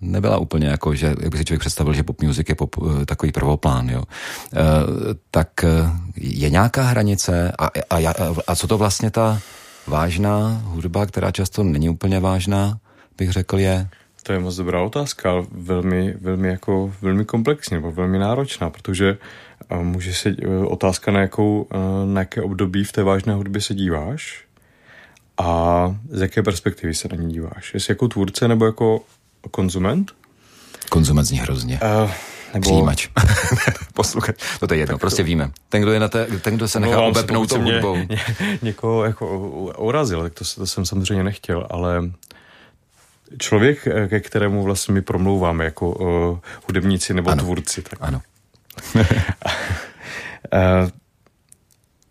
nebyla 0.00 0.38
úplně 0.38 0.66
jako, 0.66 0.94
že 0.94 1.06
jak 1.06 1.28
by 1.28 1.38
si 1.38 1.44
člověk 1.44 1.60
představil, 1.60 1.94
že 1.94 2.02
pop 2.02 2.22
music 2.22 2.48
je 2.48 2.54
pop, 2.54 2.76
eh, 2.76 3.06
takový 3.06 3.32
prvoplán, 3.32 3.88
jo. 3.88 4.02
E, 4.02 4.60
tak 5.30 5.48
je 6.16 6.50
nějaká 6.50 6.82
hranice 6.82 7.52
a, 7.58 7.66
a, 7.66 7.96
a, 7.96 8.14
a 8.46 8.56
co 8.56 8.66
to 8.66 8.78
vlastně 8.78 9.10
ta 9.10 9.40
vážná 9.86 10.62
hudba, 10.64 11.06
která 11.06 11.30
často 11.30 11.64
není 11.64 11.88
úplně 11.88 12.20
vážná, 12.20 12.78
bych 13.18 13.32
řekl, 13.32 13.58
je? 13.58 13.88
To 14.26 14.32
je 14.32 14.38
moc 14.38 14.56
dobrá 14.56 14.82
otázka, 14.82 15.30
ale 15.30 15.46
velmi, 15.52 16.14
velmi, 16.20 16.48
jako, 16.48 16.94
velmi 17.02 17.24
komplexní 17.24 17.74
nebo 17.74 17.92
velmi 17.92 18.18
náročná, 18.18 18.70
protože 18.70 19.18
uh, 19.70 19.82
může 19.82 20.14
se 20.14 20.30
uh, 20.30 20.72
otázka, 20.72 21.10
na, 21.10 21.20
jakou, 21.20 21.62
uh, 21.62 22.08
na 22.12 22.20
jaké 22.20 22.42
období 22.42 22.84
v 22.84 22.92
té 22.92 23.02
vážné 23.02 23.34
hudbě 23.34 23.60
se 23.60 23.74
díváš 23.74 24.44
a 25.38 25.96
z 26.10 26.20
jaké 26.20 26.42
perspektivy 26.42 26.94
se 26.94 27.08
na 27.08 27.16
ní 27.16 27.32
díváš. 27.32 27.74
Jestli 27.74 27.90
jako 27.90 28.08
tvůrce 28.08 28.48
nebo 28.48 28.66
jako 28.66 29.00
konzument? 29.50 30.12
Konzument 30.90 31.26
zní 31.26 31.38
hrozně. 31.38 31.80
Uh, 32.04 32.10
nebo... 32.54 32.70
Přijímač. 32.70 33.08
Posluchač. 33.94 34.36
No 34.62 34.68
to 34.68 34.74
je 34.74 34.80
jedno, 34.80 34.94
tak 34.94 35.00
prostě 35.00 35.22
to... 35.22 35.26
víme. 35.26 35.50
Ten, 35.68 35.82
kdo, 35.82 35.92
je 35.92 36.00
na 36.00 36.08
té, 36.08 36.26
ten, 36.26 36.56
kdo 36.56 36.68
se 36.68 36.80
nechá 36.80 36.96
no, 36.96 37.08
obepnout 37.08 37.48
tou 37.48 37.62
hudbou. 37.62 37.96
Ně, 37.96 38.06
ně, 38.40 38.58
někoho 38.62 39.04
jako 39.04 39.38
urazil, 39.78 40.22
tak 40.22 40.34
to, 40.34 40.44
to 40.56 40.66
jsem 40.66 40.86
samozřejmě 40.86 41.24
nechtěl, 41.24 41.66
ale 41.70 42.02
člověk, 43.38 43.86
eh, 43.86 44.08
ke 44.08 44.20
kterému 44.20 44.62
vlastně 44.62 44.94
my 44.94 45.02
promlouváme 45.02 45.64
jako 45.64 45.90
uh, 45.90 46.38
hudebníci 46.66 47.14
nebo 47.14 47.30
ano. 47.30 47.42
tvůrci. 47.42 47.82
Tak. 47.82 47.98
Ano. 48.02 48.22
uh, 48.94 49.02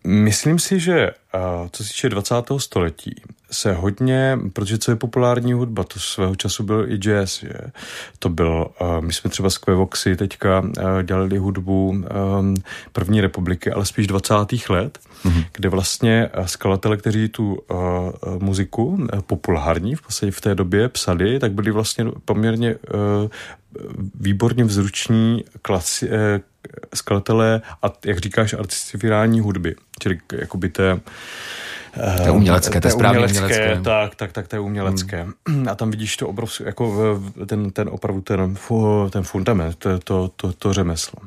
myslím 0.11 0.59
si, 0.59 0.79
že 0.79 1.11
uh, 1.11 1.67
co 1.71 1.83
se 1.83 1.89
týče 1.89 2.09
20. 2.09 2.35
století, 2.57 3.21
se 3.51 3.73
hodně, 3.73 4.39
protože 4.53 4.77
co 4.77 4.91
je 4.91 4.95
populární 4.95 5.53
hudba, 5.53 5.83
to 5.83 5.99
svého 5.99 6.35
času 6.35 6.63
byl 6.63 6.91
i 6.91 6.97
jazz, 6.97 7.43
je. 7.43 7.71
to 8.19 8.29
byl, 8.29 8.67
uh, 8.81 9.01
my 9.01 9.13
jsme 9.13 9.29
třeba 9.29 9.49
z 9.49 9.57
Quevoxy 9.57 10.15
teďka 10.15 10.59
uh, 10.59 10.71
dělali 11.03 11.37
hudbu 11.37 11.89
um, 11.89 12.55
první 12.91 13.21
republiky, 13.21 13.71
ale 13.71 13.85
spíš 13.85 14.07
20. 14.07 14.33
let, 14.69 14.99
mm-hmm. 15.25 15.45
kde 15.53 15.69
vlastně 15.69 16.29
skladatele, 16.45 16.97
kteří 16.97 17.29
tu 17.29 17.53
uh, 17.53 17.79
muziku 18.39 19.07
populární 19.27 19.95
v 19.95 20.01
podstatě 20.01 20.31
v 20.31 20.41
té 20.41 20.55
době 20.55 20.89
psali, 20.89 21.39
tak 21.39 21.51
byli 21.51 21.71
vlastně 21.71 22.05
poměrně 22.25 22.75
uh, 22.75 23.29
výborně 24.19 24.63
vzruční 24.63 25.43
klasi, 25.61 26.09
uh, 26.09 26.13
skladatelé 26.93 27.61
a, 27.83 27.93
jak 28.05 28.19
říkáš, 28.19 28.53
artificiální 28.53 29.39
hudby, 29.39 29.75
čili 29.99 30.19
jakoby 30.33 30.69
té 30.69 30.99
to 32.17 32.23
je 32.23 32.31
umělecké, 32.31 32.81
to 32.81 32.87
je 32.87 32.91
správně 32.91 33.19
umělecké, 33.19 33.45
umělecké. 33.45 33.81
Tak, 33.83 34.15
tak, 34.15 34.31
tak, 34.31 34.47
to 34.47 34.55
je 34.55 34.59
umělecké. 34.59 35.27
Hmm. 35.47 35.67
A 35.67 35.75
tam 35.75 35.91
vidíš 35.91 36.17
to 36.17 36.27
obrovské, 36.27 36.63
jako 36.63 37.19
ten, 37.45 37.71
ten 37.71 37.89
opravdu 37.91 38.21
ten, 38.21 38.57
ten 39.09 39.23
fundament, 39.23 39.75
to, 39.75 39.99
to, 39.99 40.31
to, 40.35 40.53
to 40.53 40.73
řemeslo. 40.73 41.19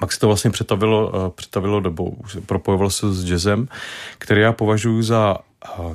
Pak 0.00 0.12
se 0.12 0.20
to 0.20 0.26
vlastně 0.26 0.50
přetavilo, 0.50 1.12
eh, 1.14 1.30
přetavilo 1.34 1.80
dobou, 1.80 2.16
propojovalo 2.46 2.90
se 2.90 3.14
s 3.14 3.24
jazzem, 3.24 3.68
který 4.18 4.40
já 4.40 4.52
považuji 4.52 5.02
za 5.02 5.36
eh, 5.64 5.94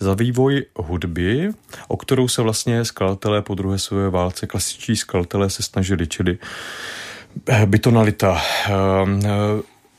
za 0.00 0.14
vývoj 0.14 0.64
hudby, 0.76 1.50
o 1.88 1.96
kterou 1.96 2.28
se 2.28 2.42
vlastně 2.42 2.84
skladatelé 2.84 3.42
po 3.42 3.54
druhé 3.54 3.78
světové 3.78 4.10
válce, 4.10 4.46
klasičtí 4.46 4.96
skladatelé 4.96 5.50
se 5.50 5.62
snažili, 5.62 6.06
čili 6.06 6.38
eh, 7.48 7.66
bytonalita, 7.66 8.42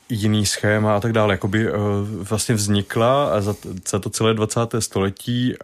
jiný 0.08 0.46
schéma 0.46 0.96
a 0.96 1.00
tak 1.00 1.12
dále. 1.12 1.34
Jakoby 1.34 1.66
vlastně 2.02 2.54
vznikla 2.54 3.40
za, 3.40 3.54
za 3.88 3.98
to 3.98 4.10
celé 4.10 4.34
20. 4.34 4.60
století 4.78 5.54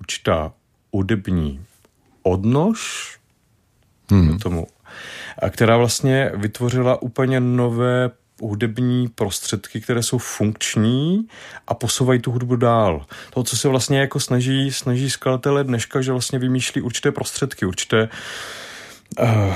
určitá 0.00 0.52
hudební 0.92 1.60
odnož 2.22 3.10
hmm. 4.10 4.38
tomu, 4.38 4.66
a 5.40 5.50
která 5.50 5.76
vlastně 5.76 6.32
vytvořila 6.34 7.02
úplně 7.02 7.40
nové 7.40 8.10
hudební 8.42 9.08
prostředky, 9.08 9.80
které 9.80 10.02
jsou 10.02 10.18
funkční 10.18 11.26
a 11.68 11.74
posouvají 11.74 12.20
tu 12.20 12.30
hudbu 12.30 12.56
dál. 12.56 13.06
To, 13.34 13.42
co 13.42 13.56
se 13.56 13.68
vlastně 13.68 14.00
jako 14.00 14.20
snaží, 14.20 14.72
snaží 14.72 15.10
skladatelé 15.10 15.64
dneška, 15.64 16.00
že 16.00 16.12
vlastně 16.12 16.38
vymýšlí 16.38 16.80
určité 16.80 17.12
prostředky, 17.12 17.66
určité 17.66 18.08
uh, 19.20 19.54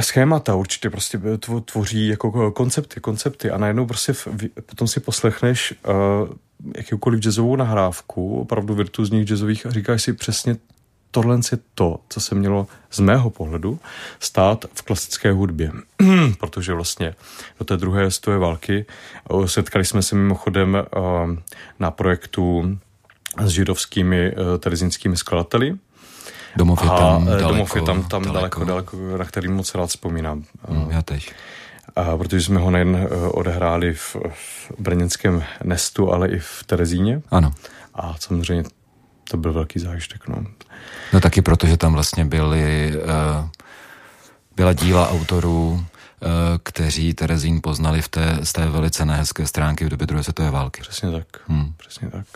schémata 0.00 0.54
určitě 0.54 0.90
prostě 0.90 1.20
tvoří 1.64 2.08
jako 2.08 2.52
koncepty, 2.52 3.00
koncepty 3.00 3.50
a 3.50 3.58
najednou 3.58 3.86
prostě 3.86 4.12
v, 4.12 4.28
potom 4.66 4.88
si 4.88 5.00
poslechneš 5.00 5.74
uh, 5.88 6.28
jakýkoliv 6.76 7.20
jazzovou 7.20 7.56
nahrávku, 7.56 8.40
opravdu 8.40 8.74
virtuózních 8.74 9.28
jazzových 9.28 9.66
a 9.66 9.70
říkáš 9.70 10.02
si 10.02 10.12
přesně 10.12 10.56
tohle 11.10 11.36
je 11.52 11.58
to, 11.74 12.00
co 12.08 12.20
se 12.20 12.34
mělo 12.34 12.66
z 12.90 13.00
mého 13.00 13.30
pohledu 13.30 13.78
stát 14.20 14.64
v 14.74 14.82
klasické 14.82 15.32
hudbě. 15.32 15.72
Protože 16.40 16.74
vlastně 16.74 17.14
do 17.58 17.64
té 17.64 17.76
druhé 17.76 18.10
světové 18.10 18.38
války 18.38 18.86
setkali 19.46 19.84
jsme 19.84 20.02
se 20.02 20.14
mimochodem 20.14 20.84
na 21.78 21.90
projektu 21.90 22.78
s 23.44 23.48
židovskými 23.48 24.34
terezinskými 24.58 25.16
skladateli, 25.16 25.78
Domov 26.56 26.82
je 26.82 26.88
tam 26.88 27.28
a 27.28 27.30
daleko, 27.30 27.48
domov 27.48 27.76
je 27.76 27.82
tam, 27.82 28.02
tam 28.02 28.22
daleko, 28.22 28.64
daleko, 28.64 28.96
daleko, 28.96 29.18
na 29.18 29.24
který 29.24 29.48
moc 29.48 29.74
rád 29.74 29.86
vzpomínám. 29.86 30.44
Mm, 30.68 30.90
já 30.90 31.02
tež. 31.02 31.30
A 31.96 32.16
protože 32.16 32.42
jsme 32.42 32.60
ho 32.60 32.70
nejen 32.70 33.08
odehráli 33.30 33.94
v, 33.94 34.16
v 34.32 34.72
brněnském 34.78 35.44
Nestu, 35.64 36.12
ale 36.12 36.28
i 36.28 36.38
v 36.38 36.64
Terezíně. 36.66 37.22
Ano. 37.30 37.50
A 37.94 38.14
samozřejmě 38.18 38.64
to 39.30 39.36
byl 39.36 39.52
velký 39.52 39.78
zážitek. 39.78 40.28
No. 40.28 40.44
no 41.12 41.20
taky 41.20 41.42
proto, 41.42 41.66
že 41.66 41.76
tam 41.76 41.92
vlastně 41.92 42.24
byly, 42.24 42.92
uh, 42.96 43.48
byla 44.56 44.72
díla 44.72 45.10
autorů, 45.10 45.70
uh, 45.70 46.28
kteří 46.62 47.14
Terezín 47.14 47.60
poznali 47.62 48.02
v 48.02 48.08
té, 48.08 48.38
z 48.42 48.52
té 48.52 48.66
velice 48.66 49.04
nehezké 49.04 49.46
stránky 49.46 49.84
v 49.84 49.88
době 49.88 50.06
druhé 50.06 50.22
světové 50.22 50.50
války. 50.50 50.80
Přesně 50.80 51.10
tak. 51.10 51.26
Hmm. 51.46 51.72
Přesně 51.76 52.10
tak. 52.10 52.26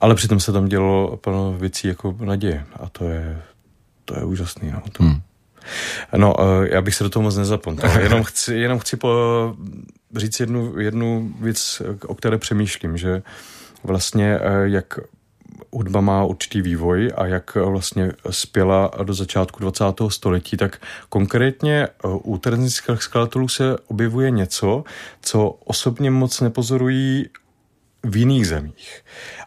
Ale 0.00 0.14
přitom 0.14 0.40
se 0.40 0.52
tam 0.52 0.68
dělo 0.68 1.16
plno 1.16 1.52
věcí 1.52 1.88
jako 1.88 2.16
naděje 2.24 2.64
a 2.80 2.88
to 2.88 3.04
je, 3.04 3.42
to 4.04 4.18
je 4.18 4.24
úžasný. 4.24 4.70
No, 4.70 4.82
to. 4.92 5.02
Hmm. 5.02 5.20
no 6.16 6.34
uh, 6.34 6.44
já 6.64 6.82
bych 6.82 6.94
se 6.94 7.04
do 7.04 7.10
toho 7.10 7.22
moc 7.22 7.36
nezapomněl. 7.36 7.90
Jenom 8.00 8.24
chci, 8.24 8.54
jenom 8.54 8.78
chci 8.78 8.96
po, 8.96 9.08
říct 10.16 10.40
jednu, 10.40 10.78
jednu 10.78 11.34
věc, 11.40 11.82
o 12.06 12.14
které 12.14 12.38
přemýšlím, 12.38 12.96
že 12.96 13.22
vlastně 13.84 14.38
jak 14.64 14.98
hudba 15.72 16.00
má 16.00 16.24
určitý 16.24 16.62
vývoj 16.62 17.12
a 17.16 17.26
jak 17.26 17.54
vlastně 17.54 18.12
spěla 18.30 18.90
do 19.02 19.14
začátku 19.14 19.60
20. 19.60 19.84
století, 20.08 20.56
tak 20.56 20.82
konkrétně 21.08 21.88
eh, 21.88 22.08
u 22.08 22.38
terezinských 22.38 23.02
skladatelů 23.02 23.48
se 23.48 23.76
objevuje 23.86 24.30
něco, 24.30 24.84
co 25.22 25.48
osobně 25.48 26.10
moc 26.10 26.40
nepozorují 26.40 27.26
v 28.02 28.16
jiných 28.16 28.46
zemích. 28.46 29.04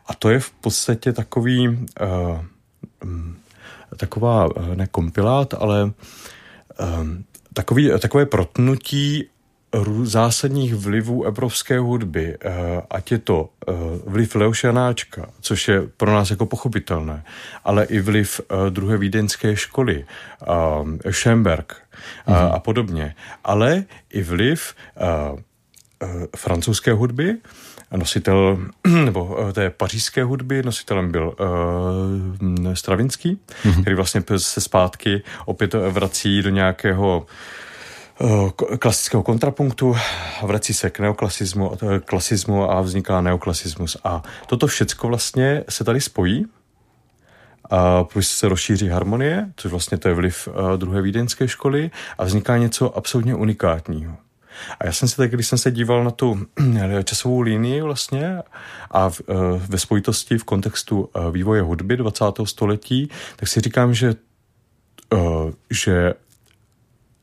A 0.07 0.13
to 0.13 0.29
je 0.29 0.39
v 0.39 0.51
podstatě 0.51 1.13
takový, 1.13 1.67
uh, 1.67 1.77
taková, 3.97 4.49
eh, 4.57 4.75
ne 4.75 4.88
kompilát, 4.88 5.53
ale 5.53 5.91
takový, 7.53 7.91
takové 7.99 8.25
protnutí 8.25 9.29
zásadních 10.03 10.75
vlivů 10.75 11.23
evropské 11.23 11.79
hudby, 11.79 12.38
eh, 12.41 12.51
ať 12.89 13.11
je 13.11 13.17
to 13.17 13.49
eh, 13.49 13.73
vliv 14.05 14.35
Leošanáčka, 14.35 15.29
což 15.41 15.67
je 15.67 15.81
pro 15.97 16.11
nás 16.11 16.29
jako 16.29 16.45
pochopitelné, 16.45 17.23
ale 17.63 17.85
i 17.85 17.99
vliv 17.99 18.41
eh, 18.41 18.69
druhé 18.69 18.97
vídeňské 18.97 19.55
školy, 19.55 20.05
Schemberg 21.11 21.75
mm-hmm. 22.27 22.53
a 22.53 22.59
podobně, 22.59 23.15
ale 23.43 23.83
i 24.09 24.23
vliv 24.23 24.75
francouzské 26.35 26.93
hudby, 26.93 27.38
nositel, 27.95 28.57
nebo 29.05 29.38
té 29.53 29.69
pařížské 29.69 30.23
hudby, 30.23 30.63
nositelem 30.63 31.11
byl 31.11 31.35
uh, 31.39 32.73
Stravinský, 32.73 33.39
mm-hmm. 33.63 33.81
který 33.81 33.95
vlastně 33.95 34.23
se 34.38 34.61
zpátky 34.61 35.23
opět 35.45 35.73
vrací 35.73 36.41
do 36.41 36.49
nějakého 36.49 37.25
klasického 38.80 39.23
kontrapunktu, 39.23 39.95
vrací 40.43 40.73
se 40.73 40.89
k 40.89 40.99
neoklasismu, 40.99 41.71
klasismu 42.06 42.71
a 42.71 42.82
vzniká 42.82 43.21
neoklasismus. 43.21 43.97
A 44.04 44.23
toto 44.47 44.67
všecko 44.67 45.08
vlastně 45.08 45.63
se 45.69 45.84
tady 45.84 46.01
spojí, 46.01 46.45
a 47.69 48.04
plus 48.04 48.28
se 48.28 48.49
rozšíří 48.49 48.88
harmonie, 48.88 49.51
což 49.56 49.71
vlastně 49.71 49.97
to 49.97 50.08
je 50.08 50.13
vliv 50.13 50.47
eh, 50.47 50.78
druhé 50.78 51.01
vídeňské 51.01 51.47
školy 51.47 51.91
a 52.17 52.23
vzniká 52.23 52.58
něco 52.58 52.97
absolutně 52.97 53.36
unikátního. 53.36 54.17
A 54.80 54.86
já 54.86 54.91
jsem 54.91 55.08
se 55.08 55.15
tak, 55.15 55.32
když 55.32 55.47
jsem 55.47 55.58
se 55.58 55.71
díval 55.71 56.04
na 56.04 56.12
tu 56.12 56.45
eh, 56.80 57.04
časovou 57.04 57.41
linii 57.41 57.82
vlastně 57.82 58.41
a 58.91 59.10
v, 59.10 59.21
ve 59.58 59.78
spojitosti 59.78 60.38
v 60.38 60.43
kontextu 60.43 61.10
vývoje 61.32 61.62
hudby 61.62 61.97
20. 61.97 62.25
století, 62.43 63.10
tak 63.36 63.49
si 63.49 63.62
říkám, 63.62 63.93
že, 63.93 64.15
že 65.69 66.13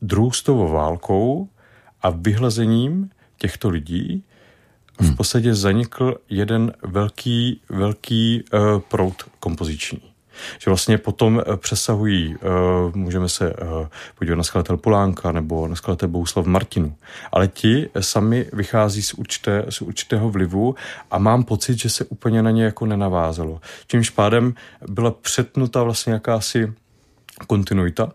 druhou 0.03 0.67
válkou 0.71 1.49
a 2.01 2.09
vyhlazením 2.09 3.09
těchto 3.37 3.69
lidí 3.69 4.23
v 4.99 5.05
hmm. 5.05 5.15
podstatě 5.15 5.55
zanikl 5.55 6.15
jeden 6.29 6.73
velký, 6.83 7.61
velký 7.69 8.43
uh, 8.53 8.79
prout 8.79 9.23
kompoziční. 9.39 10.01
Že 10.59 10.69
vlastně 10.69 10.97
potom 10.97 11.35
uh, 11.35 11.55
přesahují, 11.55 12.35
uh, 12.35 12.95
můžeme 12.95 13.29
se 13.29 13.53
uh, 13.53 13.87
podívat 14.19 14.35
na 14.35 14.43
skladatel 14.43 14.77
Polánka 14.77 15.31
nebo 15.31 15.67
na 15.67 15.75
skladatel 15.75 16.09
Bouslav 16.09 16.45
Martinu, 16.45 16.95
ale 17.31 17.47
ti 17.47 17.89
sami 17.99 18.45
vychází 18.53 19.01
z, 19.01 19.13
určité, 19.13 19.65
z 19.69 19.81
určitého 19.81 20.29
vlivu 20.29 20.75
a 21.11 21.17
mám 21.17 21.43
pocit, 21.43 21.79
že 21.79 21.89
se 21.89 22.05
úplně 22.05 22.43
na 22.43 22.51
ně 22.51 22.63
jako 22.63 22.85
nenavázalo. 22.85 23.61
Čímž 23.87 24.09
pádem 24.09 24.53
byla 24.87 25.11
přetnuta 25.11 25.83
vlastně 25.83 26.13
jakási 26.13 26.73
kontinuita 27.47 28.11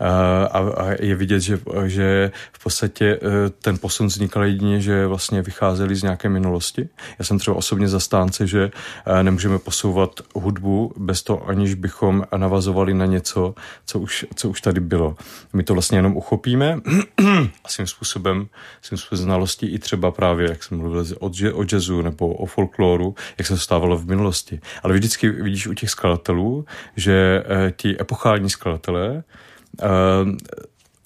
a, 0.00 0.58
a 0.58 0.90
je 1.00 1.14
vidět, 1.14 1.40
že, 1.40 1.58
že 1.86 2.32
v 2.52 2.62
podstatě 2.62 3.06
e, 3.06 3.18
ten 3.50 3.78
posun 3.78 4.06
vznikal 4.06 4.44
jedině, 4.44 4.80
že 4.80 5.06
vlastně 5.06 5.42
vycházeli 5.42 5.94
z 5.94 6.02
nějaké 6.02 6.28
minulosti. 6.28 6.88
Já 7.18 7.24
jsem 7.24 7.38
třeba 7.38 7.56
osobně 7.56 7.88
zastánce, 7.88 8.46
že 8.46 8.70
e, 9.06 9.22
nemůžeme 9.22 9.58
posouvat 9.58 10.20
hudbu 10.34 10.92
bez 10.96 11.22
toho, 11.22 11.48
aniž 11.48 11.74
bychom 11.74 12.24
navazovali 12.36 12.94
na 12.94 13.06
něco, 13.06 13.54
co 13.86 13.98
už, 13.98 14.26
co 14.34 14.48
už 14.48 14.60
tady 14.60 14.80
bylo. 14.80 15.16
My 15.52 15.62
to 15.62 15.72
vlastně 15.72 15.98
jenom 15.98 16.16
uchopíme 16.16 16.80
a 17.64 17.68
svým 17.68 17.86
způsobem, 17.86 18.48
svým 18.82 18.98
způsobem 18.98 19.24
znalostí 19.24 19.66
i 19.66 19.78
třeba 19.78 20.10
právě, 20.10 20.48
jak 20.48 20.62
jsem 20.62 20.78
mluvil 20.78 21.04
o, 21.18 21.30
o 21.52 21.64
jazzu 21.72 22.02
nebo 22.02 22.34
o 22.34 22.46
folkloru, 22.46 23.14
jak 23.38 23.46
se 23.46 23.54
to 23.54 23.60
stávalo 23.60 23.96
v 23.96 24.06
minulosti. 24.06 24.60
Ale 24.82 24.94
vždycky 24.94 25.28
vidíš 25.28 25.66
u 25.66 25.74
těch 25.74 25.90
skladatelů, 25.90 26.64
že 26.96 27.44
e, 27.46 27.72
ti 27.76 28.00
epochální 28.00 28.50
skladatelé 28.50 29.22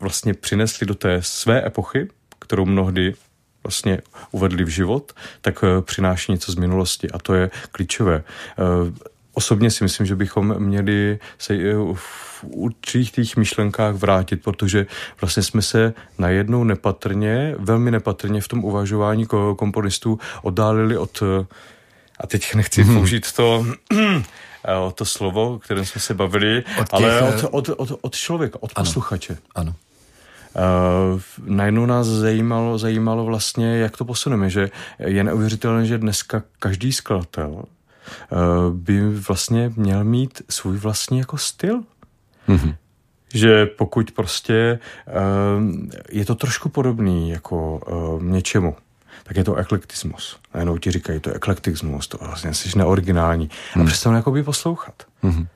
vlastně 0.00 0.34
přinesli 0.34 0.86
do 0.86 0.94
té 0.94 1.22
své 1.22 1.66
epochy, 1.66 2.08
kterou 2.38 2.64
mnohdy 2.64 3.14
vlastně 3.62 3.98
uvedli 4.30 4.64
v 4.64 4.68
život, 4.68 5.12
tak 5.40 5.64
eh, 5.64 5.82
přináší 5.82 6.32
něco 6.32 6.52
z 6.52 6.54
minulosti 6.54 7.10
a 7.10 7.18
to 7.18 7.34
je 7.34 7.50
klíčové. 7.72 8.24
Ehm, 8.58 8.96
osobně 9.34 9.70
si 9.70 9.84
myslím, 9.84 10.06
že 10.06 10.16
bychom 10.16 10.58
měli 10.58 11.18
se 11.38 11.54
eh, 11.54 11.74
v 11.94 12.44
určitých 12.44 13.36
myšlenkách 13.36 13.94
vrátit, 13.94 14.42
protože 14.42 14.86
vlastně 15.20 15.42
jsme 15.42 15.62
se 15.62 15.94
najednou 16.18 16.64
nepatrně, 16.64 17.54
velmi 17.58 17.90
nepatrně 17.90 18.40
v 18.40 18.48
tom 18.48 18.64
uvažování 18.64 19.26
komponistů 19.56 20.18
oddálili 20.42 20.98
od 20.98 21.22
eh, 21.22 21.46
a 22.20 22.26
teď 22.26 22.54
nechci 22.54 22.82
hmm. 22.82 22.96
použít 22.96 23.32
to 23.32 23.66
Eh, 23.92 24.22
to 24.94 25.04
slovo, 25.04 25.54
o 25.54 25.58
kterém 25.58 25.84
jsme 25.84 26.00
se 26.00 26.14
bavili, 26.14 26.64
od 26.80 26.88
těch, 26.88 26.94
ale 26.94 27.22
od, 27.22 27.44
od, 27.50 27.68
od, 27.68 27.98
od 28.00 28.14
člověka, 28.14 28.58
od 28.62 28.72
ano, 28.74 28.84
posluchače. 28.84 29.38
Ano. 29.54 29.74
Uh, 31.14 31.20
najednou 31.44 31.86
nás 31.86 32.06
zajímalo, 32.06 32.78
zajímalo 32.78 33.24
vlastně, 33.24 33.76
jak 33.76 33.96
to 33.96 34.04
posuneme, 34.04 34.50
že 34.50 34.70
je 34.98 35.24
neuvěřitelné, 35.24 35.86
že 35.86 35.98
dneska 35.98 36.42
každý 36.58 36.92
skladatel 36.92 37.50
uh, 37.50 37.64
by 38.74 39.08
vlastně 39.08 39.72
měl 39.76 40.04
mít 40.04 40.42
svůj 40.50 40.76
vlastní 40.76 41.18
jako 41.18 41.38
styl. 41.38 41.82
Mm-hmm. 42.48 42.74
Že 43.34 43.66
pokud 43.66 44.10
prostě 44.10 44.78
uh, 45.06 45.14
je 46.10 46.24
to 46.24 46.34
trošku 46.34 46.68
podobný 46.68 47.30
jako 47.30 47.80
uh, 47.86 48.22
něčemu, 48.22 48.76
tak 49.30 49.36
je 49.36 49.44
to 49.44 49.54
eklektismus. 49.54 50.36
Najednou 50.54 50.78
ti 50.78 50.90
říkají, 50.90 51.20
to 51.20 51.30
je 51.30 51.34
eklektismus, 51.34 52.08
to 52.08 52.18
vlastně 52.20 52.54
jsi 52.54 52.78
neoriginální. 52.78 53.50
Hmm. 53.72 53.84
A 53.84 53.86
přestanou 53.86 54.16
jakoby 54.16 54.42
poslouchat. 54.42 54.94
Hmm. 55.22 55.46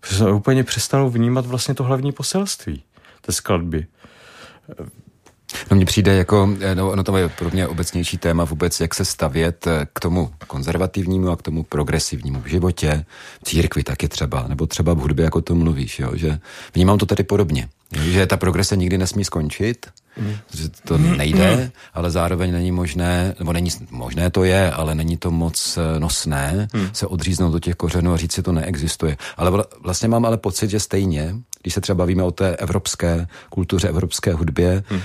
Přestanou, 0.00 0.36
úplně 0.36 0.64
přestanou 0.64 1.10
vnímat 1.10 1.46
vlastně 1.46 1.74
to 1.74 1.84
hlavní 1.84 2.12
poselství 2.12 2.82
té 3.20 3.32
skladby. 3.32 3.86
No 5.70 5.76
mně 5.76 5.84
přijde 5.86 6.14
jako, 6.14 6.48
no, 6.74 6.96
no 6.96 7.04
to 7.04 7.16
je 7.16 7.28
pro 7.28 7.50
mě 7.50 7.68
obecnější 7.68 8.18
téma 8.18 8.44
vůbec, 8.44 8.80
jak 8.80 8.94
se 8.94 9.04
stavět 9.04 9.68
k 9.92 10.00
tomu 10.00 10.34
konzervativnímu 10.46 11.30
a 11.30 11.36
k 11.36 11.42
tomu 11.42 11.62
progresivnímu 11.62 12.40
v 12.40 12.46
životě, 12.46 13.04
v 13.40 13.44
církvi 13.44 13.82
taky 13.82 14.08
třeba, 14.08 14.48
nebo 14.48 14.66
třeba 14.66 14.94
v 14.94 14.98
hudbě, 14.98 15.24
jako 15.24 15.40
to 15.40 15.54
mluvíš, 15.54 15.98
jo, 15.98 16.10
že 16.14 16.38
vnímám 16.74 16.98
to 16.98 17.06
tady 17.06 17.22
podobně, 17.22 17.68
že 18.00 18.26
ta 18.26 18.36
progrese 18.36 18.76
nikdy 18.76 18.98
nesmí 18.98 19.24
skončit, 19.24 19.86
Mm. 20.16 20.36
Že 20.54 20.68
to 20.68 20.98
nejde, 20.98 21.56
mm. 21.56 21.70
ale 21.94 22.10
zároveň 22.10 22.52
není 22.52 22.72
možné, 22.72 23.34
nebo 23.38 23.52
není 23.52 23.70
možné 23.90 24.30
to 24.30 24.44
je, 24.44 24.70
ale 24.70 24.94
není 24.94 25.16
to 25.16 25.30
moc 25.30 25.78
eh, 25.78 26.00
nosné 26.00 26.68
mm. 26.74 26.88
se 26.92 27.06
odříznout 27.06 27.52
do 27.52 27.60
těch 27.60 27.74
kořenů 27.74 28.12
a 28.12 28.16
říct 28.16 28.32
si, 28.32 28.42
to 28.42 28.52
neexistuje. 28.52 29.16
Ale 29.36 29.64
vlastně 29.80 30.08
mám 30.08 30.24
ale 30.24 30.36
pocit, 30.36 30.70
že 30.70 30.80
stejně, 30.80 31.34
když 31.62 31.74
se 31.74 31.80
třeba 31.80 31.96
bavíme 31.96 32.22
o 32.22 32.30
té 32.30 32.56
evropské 32.56 33.26
kultuře, 33.50 33.88
evropské 33.88 34.32
hudbě, 34.32 34.82
hmm. 34.86 35.00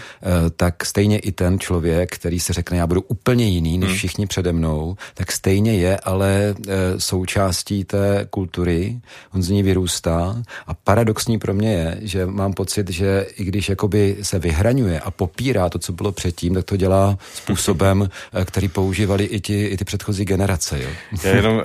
tak 0.56 0.86
stejně 0.86 1.20
i 1.20 1.32
ten 1.32 1.60
člověk, 1.60 2.16
který 2.16 2.40
se 2.40 2.54
řekne, 2.54 2.78
já 2.78 2.88
budu 2.88 3.02
úplně 3.02 3.46
jiný 3.46 3.78
než 3.78 3.90
hmm. 3.90 3.98
všichni 3.98 4.28
přede 4.28 4.54
mnou, 4.54 4.96
tak 5.14 5.32
stejně 5.32 5.78
je 5.78 5.98
ale 5.98 6.56
součástí 6.98 7.84
té 7.84 8.28
kultury, 8.30 9.00
on 9.34 9.44
z 9.44 9.50
ní 9.50 9.64
vyrůstá 9.64 10.44
a 10.68 10.74
paradoxní 10.74 11.40
pro 11.40 11.54
mě 11.54 11.74
je, 11.74 11.98
že 12.02 12.26
mám 12.26 12.54
pocit, 12.54 12.90
že 12.90 13.28
i 13.38 13.44
když 13.44 13.70
jakoby 13.70 14.18
se 14.22 14.40
vyhraňuje 14.40 15.00
a 15.00 15.12
popírá 15.12 15.70
to, 15.70 15.80
co 15.80 15.94
bylo 15.94 16.12
předtím, 16.12 16.54
tak 16.54 16.66
to 16.66 16.78
dělá 16.78 17.18
způsobem, 17.34 18.10
který 18.46 18.68
používali 18.68 19.24
i 19.24 19.40
ti, 19.40 19.66
i 19.66 19.78
ty 19.78 19.86
předchozí 19.86 20.26
generace. 20.26 20.84
Jo? 20.84 20.90
Já 21.24 21.36
jenom 21.36 21.64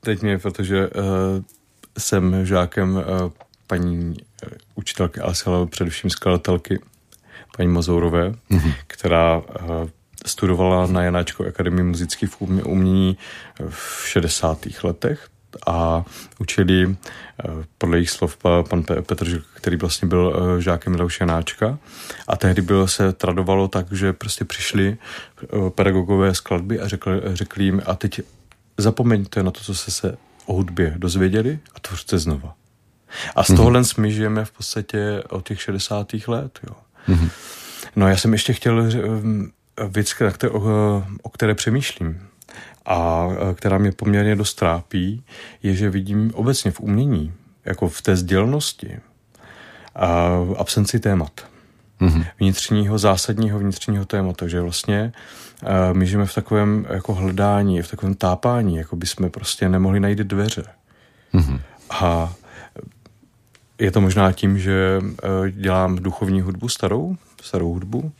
teď 0.00 0.22
mě, 0.22 0.38
protože 0.38 0.90
jsem 1.98 2.46
žákem 2.46 3.04
paní 3.66 4.16
učitelky, 4.74 5.20
ale 5.20 5.34
především 5.66 6.10
skladatelky 6.10 6.80
paní 7.56 7.68
Mazourové, 7.68 8.30
mm-hmm. 8.30 8.74
která 8.86 9.38
uh, 9.38 9.44
studovala 10.26 10.86
na 10.86 11.02
Janáčko 11.02 11.46
akademii 11.46 11.82
muzických 11.82 12.42
umění 12.42 13.16
v 13.68 14.08
60. 14.08 14.66
letech 14.82 15.28
a 15.66 16.04
učili 16.38 16.86
uh, 16.86 16.94
podle 17.78 17.96
jejich 17.96 18.10
slov 18.10 18.36
pan 18.68 18.82
Petr, 18.82 19.42
který 19.54 19.76
vlastně 19.76 20.08
byl 20.08 20.60
žákem 20.60 20.94
Leoše 20.94 21.24
Janáčka 21.24 21.78
a 22.28 22.36
tehdy 22.36 22.62
bylo 22.62 22.88
se 22.88 23.12
tradovalo 23.12 23.68
tak, 23.68 23.92
že 23.92 24.12
prostě 24.12 24.44
přišli 24.44 24.96
pedagogové 25.74 26.34
skladby 26.34 26.80
a 26.80 26.88
řekli, 26.88 27.20
řekli 27.32 27.64
jim 27.64 27.82
a 27.86 27.94
teď 27.94 28.20
zapomeňte 28.78 29.42
na 29.42 29.50
to, 29.50 29.60
co 29.60 29.74
jste 29.74 29.90
se 29.90 30.16
o 30.46 30.54
hudbě 30.54 30.94
dozvěděli 30.96 31.58
a 31.74 31.80
tvořte 31.80 32.18
znova. 32.18 32.54
A 33.36 33.44
z 33.44 33.48
mm-hmm. 33.48 33.56
tohohle 33.56 33.82
my 33.98 34.12
žijeme 34.12 34.44
v 34.44 34.50
podstatě 34.50 35.22
od 35.28 35.48
těch 35.48 35.62
60. 35.62 36.06
let. 36.26 36.58
Jo. 36.68 36.76
Mm-hmm. 37.08 37.30
No 37.96 38.08
já 38.08 38.16
jsem 38.16 38.32
ještě 38.32 38.52
chtěl 38.52 38.82
eh, 38.82 39.88
věc, 39.88 40.14
o, 40.50 41.04
o 41.22 41.28
které 41.28 41.54
přemýšlím 41.54 42.28
a 42.86 43.28
eh, 43.30 43.54
která 43.54 43.78
mě 43.78 43.92
poměrně 43.92 44.36
dost 44.36 44.54
trápí, 44.54 45.24
je, 45.62 45.74
že 45.74 45.90
vidím 45.90 46.30
obecně 46.34 46.70
v 46.70 46.80
umění, 46.80 47.32
jako 47.64 47.88
v 47.88 48.02
té 48.02 48.16
sdělnosti, 48.16 49.00
a 49.94 50.30
absenci 50.58 51.00
témat. 51.00 51.46
Mm-hmm. 52.00 52.26
Vnitřního, 52.40 52.98
zásadního 52.98 53.58
vnitřního 53.58 54.04
tématu. 54.04 54.36
Takže 54.36 54.60
vlastně 54.60 55.12
uh, 55.62 55.68
my 55.92 56.06
žijeme 56.06 56.26
v 56.26 56.34
takovém 56.34 56.86
jako 56.90 57.14
hledání, 57.14 57.82
v 57.82 57.90
takovém 57.90 58.14
tápání, 58.14 58.76
jako 58.76 58.96
by 58.96 59.06
jsme 59.06 59.30
prostě 59.30 59.68
nemohli 59.68 60.00
najít 60.00 60.18
dveře. 60.18 60.64
Mm-hmm. 61.34 61.60
A 61.90 62.34
je 63.78 63.90
to 63.90 64.00
možná 64.00 64.32
tím, 64.32 64.58
že 64.58 65.00
eh, 65.02 65.50
dělám 65.50 65.96
duchovní 65.96 66.40
hudbu 66.40 66.68
starou, 66.68 67.16
starou 67.42 67.72
hudbu, 67.72 68.12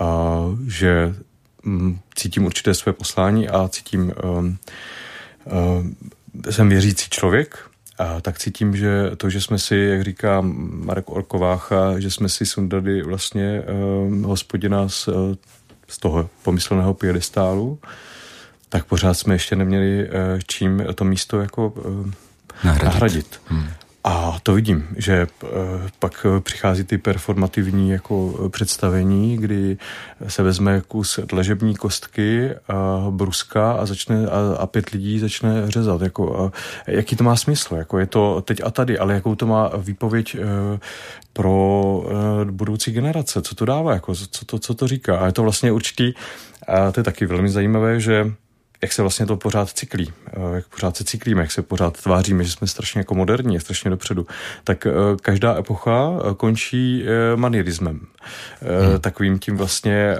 a 0.00 0.38
že 0.68 1.14
mm, 1.62 1.98
cítím 2.14 2.44
určité 2.44 2.74
své 2.74 2.92
poslání 2.92 3.48
a 3.48 3.68
cítím, 3.68 4.12
um, 4.24 4.58
um, 5.78 5.96
jsem 6.50 6.68
věřící 6.68 7.10
člověk, 7.10 7.58
a 7.98 8.20
tak 8.20 8.38
cítím, 8.38 8.76
že 8.76 9.10
to, 9.16 9.30
že 9.30 9.40
jsme 9.40 9.58
si, 9.58 9.76
jak 9.76 10.02
říká 10.02 10.40
Marek 10.84 11.10
Orkovácha, 11.10 12.00
že 12.00 12.10
jsme 12.10 12.28
si 12.28 12.46
sundali 12.46 13.02
vlastně 13.02 13.62
um, 13.62 14.22
hospodina 14.22 14.88
z, 14.88 15.08
z 15.88 15.98
toho 15.98 16.30
pomysleného 16.42 16.94
piedestálu, 16.94 17.78
tak 18.68 18.84
pořád 18.84 19.14
jsme 19.14 19.34
ještě 19.34 19.56
neměli 19.56 20.08
uh, 20.08 20.12
čím 20.46 20.84
to 20.94 21.04
místo 21.04 21.40
jako 21.40 21.68
uh, 21.68 22.10
nahradit. 22.64 22.84
nahradit. 22.84 23.40
Hmm. 23.46 23.68
A 24.06 24.38
to 24.42 24.54
vidím, 24.54 24.88
že 24.96 25.14
eh, 25.44 25.46
pak 25.98 26.26
přichází 26.40 26.84
ty 26.84 26.98
performativní 26.98 27.90
jako 27.90 28.48
představení, 28.52 29.36
kdy 29.36 29.78
se 30.28 30.42
vezme 30.42 30.82
kus 30.88 31.18
dležební 31.24 31.74
kostky 31.74 32.50
a 32.68 33.06
bruska 33.10 33.72
a, 33.72 33.86
začne, 33.86 34.26
a, 34.26 34.56
a 34.58 34.66
pět 34.66 34.90
lidí 34.90 35.18
začne 35.18 35.70
řezat. 35.70 36.02
Jako, 36.02 36.38
a 36.38 36.52
jaký 36.86 37.16
to 37.16 37.24
má 37.24 37.36
smysl? 37.36 37.74
Jako 37.74 37.98
je 37.98 38.06
to 38.06 38.40
teď 38.40 38.60
a 38.64 38.70
tady, 38.70 38.98
ale 38.98 39.14
jakou 39.14 39.34
to 39.34 39.46
má 39.46 39.70
výpověď 39.76 40.36
eh, 40.36 40.78
pro 41.32 42.02
eh, 42.06 42.44
budoucí 42.50 42.92
generace? 42.92 43.42
Co 43.42 43.54
to 43.54 43.64
dává? 43.64 43.92
Jako, 43.92 44.14
co, 44.14 44.44
to, 44.44 44.58
co 44.58 44.74
to 44.74 44.88
říká? 44.88 45.18
A 45.18 45.26
je 45.26 45.32
to 45.32 45.42
vlastně 45.42 45.72
určitý, 45.72 46.12
a 46.68 46.92
to 46.92 47.00
je 47.00 47.04
taky 47.04 47.26
velmi 47.26 47.48
zajímavé, 47.48 48.00
že 48.00 48.32
jak 48.84 48.92
se 48.92 49.02
vlastně 49.02 49.26
to 49.26 49.36
pořád 49.36 49.68
cyklí, 49.68 50.12
eh, 50.26 50.54
jak 50.54 50.68
pořád 50.68 50.96
se 50.96 51.04
cyklíme, 51.04 51.40
jak 51.40 51.52
se 51.52 51.62
pořád 51.62 52.02
tváříme, 52.02 52.44
že 52.44 52.50
jsme 52.50 52.66
strašně 52.66 52.98
jako 52.98 53.14
moderní, 53.14 53.60
strašně 53.60 53.90
dopředu, 53.90 54.26
tak 54.64 54.86
eh, 54.86 54.90
každá 55.22 55.58
epocha 55.58 56.10
eh, 56.10 56.34
končí 56.34 57.04
manierismem. 57.36 58.00
Hmm. 58.00 59.00
Takovým 59.00 59.38
tím 59.38 59.56
vlastně 59.56 60.16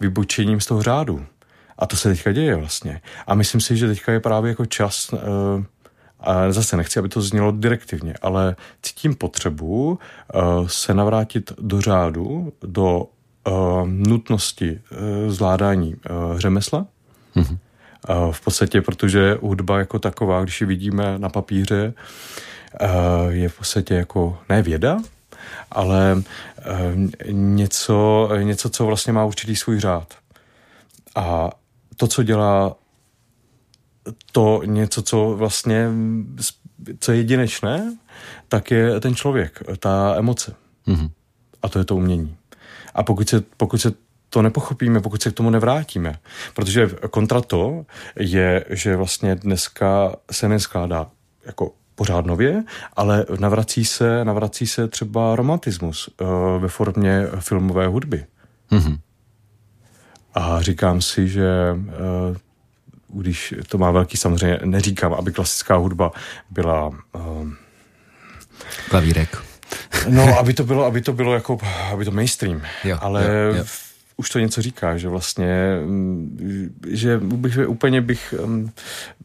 vybočením 0.00 0.60
z 0.60 0.66
toho 0.66 0.82
řádu. 0.82 1.26
A 1.78 1.86
to 1.86 1.96
se 1.96 2.08
teďka 2.08 2.32
děje 2.32 2.56
vlastně. 2.56 3.00
A 3.26 3.34
myslím 3.34 3.60
si, 3.60 3.76
že 3.76 3.88
teďka 3.88 4.12
je 4.12 4.20
právě 4.20 4.48
jako 4.48 4.66
čas, 4.66 5.14
a 6.20 6.52
zase 6.52 6.76
nechci, 6.76 6.98
aby 6.98 7.08
to 7.08 7.20
znělo 7.20 7.52
direktivně, 7.52 8.14
ale 8.22 8.56
cítím 8.82 9.14
potřebu 9.14 9.98
se 10.66 10.94
navrátit 10.94 11.52
do 11.60 11.80
řádu, 11.80 12.52
do 12.62 13.06
nutnosti 13.84 14.80
zvládání 15.28 15.96
řemesla, 16.38 16.86
hmm 17.34 17.58
v 18.30 18.40
podstatě, 18.40 18.82
protože 18.82 19.38
hudba 19.40 19.78
jako 19.78 19.98
taková, 19.98 20.42
když 20.42 20.60
ji 20.60 20.66
vidíme 20.66 21.18
na 21.18 21.28
papíře, 21.28 21.94
je 23.28 23.48
v 23.48 23.58
podstatě 23.58 23.94
jako 23.94 24.38
ne 24.48 24.62
věda, 24.62 24.98
ale 25.70 26.22
něco, 27.30 28.28
něco, 28.42 28.70
co 28.70 28.86
vlastně 28.86 29.12
má 29.12 29.24
určitý 29.24 29.56
svůj 29.56 29.80
řád. 29.80 30.14
A 31.14 31.50
to, 31.96 32.06
co 32.06 32.22
dělá 32.22 32.76
to 34.32 34.62
něco, 34.64 35.02
co 35.02 35.34
vlastně, 35.36 35.88
co 37.00 37.12
je 37.12 37.18
jedinečné, 37.18 37.96
tak 38.48 38.70
je 38.70 39.00
ten 39.00 39.14
člověk, 39.14 39.62
ta 39.78 40.14
emoce. 40.16 40.54
Mm-hmm. 40.86 41.10
A 41.62 41.68
to 41.68 41.78
je 41.78 41.84
to 41.84 41.96
umění. 41.96 42.36
A 42.94 43.02
pokud 43.02 43.28
se, 43.28 43.42
pokud 43.56 43.78
se 43.78 43.92
to 44.30 44.42
nepochopíme, 44.42 45.00
pokud 45.00 45.22
se 45.22 45.30
k 45.30 45.34
tomu 45.34 45.50
nevrátíme. 45.50 46.18
Protože 46.54 46.90
kontra 47.10 47.40
to 47.40 47.86
je, 48.18 48.64
že 48.70 48.96
vlastně 48.96 49.34
dneska 49.34 50.16
se 50.30 50.48
neskládá 50.48 51.06
jako 51.46 51.72
pořád 51.94 52.26
nově, 52.26 52.64
ale 52.96 53.26
navrací 53.38 53.84
se, 53.84 54.24
navrací 54.24 54.66
se 54.66 54.88
třeba 54.88 55.36
romantismus 55.36 56.08
uh, 56.20 56.28
ve 56.62 56.68
formě 56.68 57.26
filmové 57.40 57.86
hudby. 57.86 58.24
Mm-hmm. 58.70 58.98
A 60.34 60.62
říkám 60.62 61.00
si, 61.00 61.28
že 61.28 61.48
uh, 61.72 63.20
když 63.20 63.54
to 63.68 63.78
má 63.78 63.90
velký, 63.90 64.16
samozřejmě 64.16 64.58
neříkám, 64.64 65.14
aby 65.14 65.32
klasická 65.32 65.76
hudba 65.76 66.12
byla... 66.50 66.88
Uh, 66.88 67.48
Klavírek. 68.88 69.42
No, 70.08 70.38
aby 70.38 70.54
to 70.54 70.64
bylo, 70.64 70.84
aby 70.84 71.00
to 71.00 71.12
bylo 71.12 71.34
jako, 71.34 71.58
aby 71.92 72.04
to 72.04 72.10
mainstream. 72.10 72.62
Jo, 72.84 72.98
ale 73.00 73.24
jo, 73.24 73.54
jo 73.54 73.64
už 74.18 74.30
to 74.30 74.38
něco 74.38 74.62
říká, 74.62 74.96
že 74.96 75.08
vlastně, 75.08 75.78
mm, 75.86 76.78
že 76.88 77.18
bych, 77.18 77.58
úplně 77.66 78.00
bych, 78.00 78.34
mm, 78.44 78.70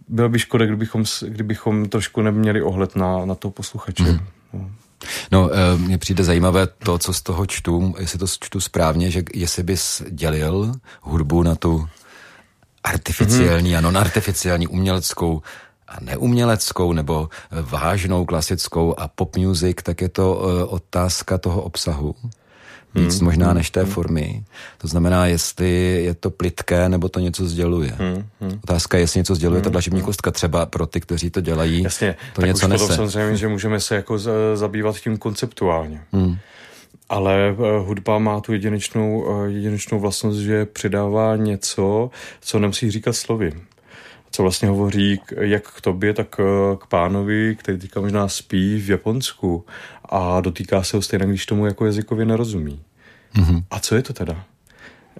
byl 0.07 0.29
by 0.29 0.39
škoda, 0.39 0.65
kdybychom, 0.65 1.03
kdybychom 1.27 1.89
trošku 1.89 2.21
neměli 2.21 2.61
ohled 2.61 2.95
na, 2.95 3.25
na 3.25 3.35
toho 3.35 3.51
posluchače. 3.51 4.03
Mm. 4.03 4.19
No. 4.53 4.71
No, 5.31 5.49
eh, 5.53 5.77
mně 5.77 5.97
přijde 5.97 6.23
zajímavé 6.23 6.67
to, 6.67 6.97
co 6.97 7.13
z 7.13 7.21
toho 7.21 7.45
čtu, 7.45 7.95
jestli 7.99 8.19
to 8.19 8.27
čtu 8.27 8.59
správně, 8.59 9.11
že 9.11 9.23
jestli 9.33 9.63
bys 9.63 10.03
dělil 10.09 10.73
hudbu 11.01 11.43
na 11.43 11.55
tu 11.55 11.87
artificiální 12.83 13.71
mm-hmm. 13.71 13.77
a 13.77 13.81
non-artificiální 13.81 14.67
uměleckou 14.67 15.41
a 15.87 15.97
neuměleckou 16.01 16.93
nebo 16.93 17.29
vážnou 17.51 18.25
klasickou 18.25 18.99
a 18.99 19.07
pop 19.07 19.37
music, 19.37 19.77
tak 19.83 20.01
je 20.01 20.09
to 20.09 20.41
eh, 20.45 20.63
otázka 20.63 21.37
toho 21.37 21.61
obsahu 21.61 22.15
víc 22.95 23.17
hmm. 23.17 23.25
možná 23.25 23.45
hmm, 23.45 23.57
než 23.57 23.69
té 23.69 23.81
hmm. 23.81 23.91
formy. 23.91 24.43
To 24.77 24.87
znamená, 24.87 25.25
jestli 25.25 26.01
je 26.03 26.13
to 26.13 26.29
plitké, 26.29 26.89
nebo 26.89 27.09
to 27.09 27.19
něco 27.19 27.47
sděluje. 27.47 27.91
Hmm. 27.97 28.25
Hmm. 28.41 28.59
Otázka 28.63 28.97
je, 28.97 29.03
jestli 29.03 29.19
něco 29.19 29.35
sděluje 29.35 29.57
hmm. 29.57 29.63
ta 29.63 29.69
dlažební 29.69 29.99
hmm. 29.99 30.05
kostka, 30.05 30.31
třeba 30.31 30.65
pro 30.65 30.85
ty, 30.85 31.01
kteří 31.01 31.29
to 31.29 31.41
dělají, 31.41 31.83
Jasně, 31.83 32.15
to 32.35 32.41
tak 32.41 32.47
něco 32.47 32.65
už 32.65 32.71
nese. 32.71 32.95
samozřejmě, 32.95 33.37
že 33.37 33.47
můžeme 33.47 33.79
se 33.79 33.95
jako 33.95 34.19
zabývat 34.55 34.97
tím 34.97 35.17
konceptuálně. 35.17 36.01
Hmm. 36.11 36.37
Ale 37.09 37.55
uh, 37.57 37.87
hudba 37.87 38.19
má 38.19 38.41
tu 38.41 38.53
jedinečnou, 38.53 39.21
uh, 39.21 39.45
jedinečnou 39.45 39.99
vlastnost, 39.99 40.39
že 40.39 40.65
přidává 40.65 41.35
něco, 41.35 42.09
co 42.41 42.59
nemusí 42.59 42.91
říkat 42.91 43.13
slovy 43.13 43.53
co 44.33 44.41
vlastně 44.41 44.67
hovoří 44.67 45.21
jak 45.39 45.67
k 45.67 45.81
tobě, 45.81 46.13
tak 46.13 46.35
eh, 46.39 46.43
k 46.77 46.87
pánovi, 46.87 47.55
který 47.59 47.77
teďka 47.77 48.01
možná 48.01 48.27
spí 48.27 48.79
v 48.79 48.89
Japonsku 48.89 49.65
a 50.05 50.41
dotýká 50.41 50.83
se 50.83 50.97
ho 50.97 51.01
stejně, 51.01 51.25
když 51.25 51.45
tomu 51.45 51.65
jako 51.65 51.85
jazykově 51.85 52.25
nerozumí. 52.25 52.81
Mm-hmm. 53.35 53.63
A 53.71 53.79
co 53.79 53.95
je 53.95 54.01
to 54.01 54.13
teda? 54.13 54.45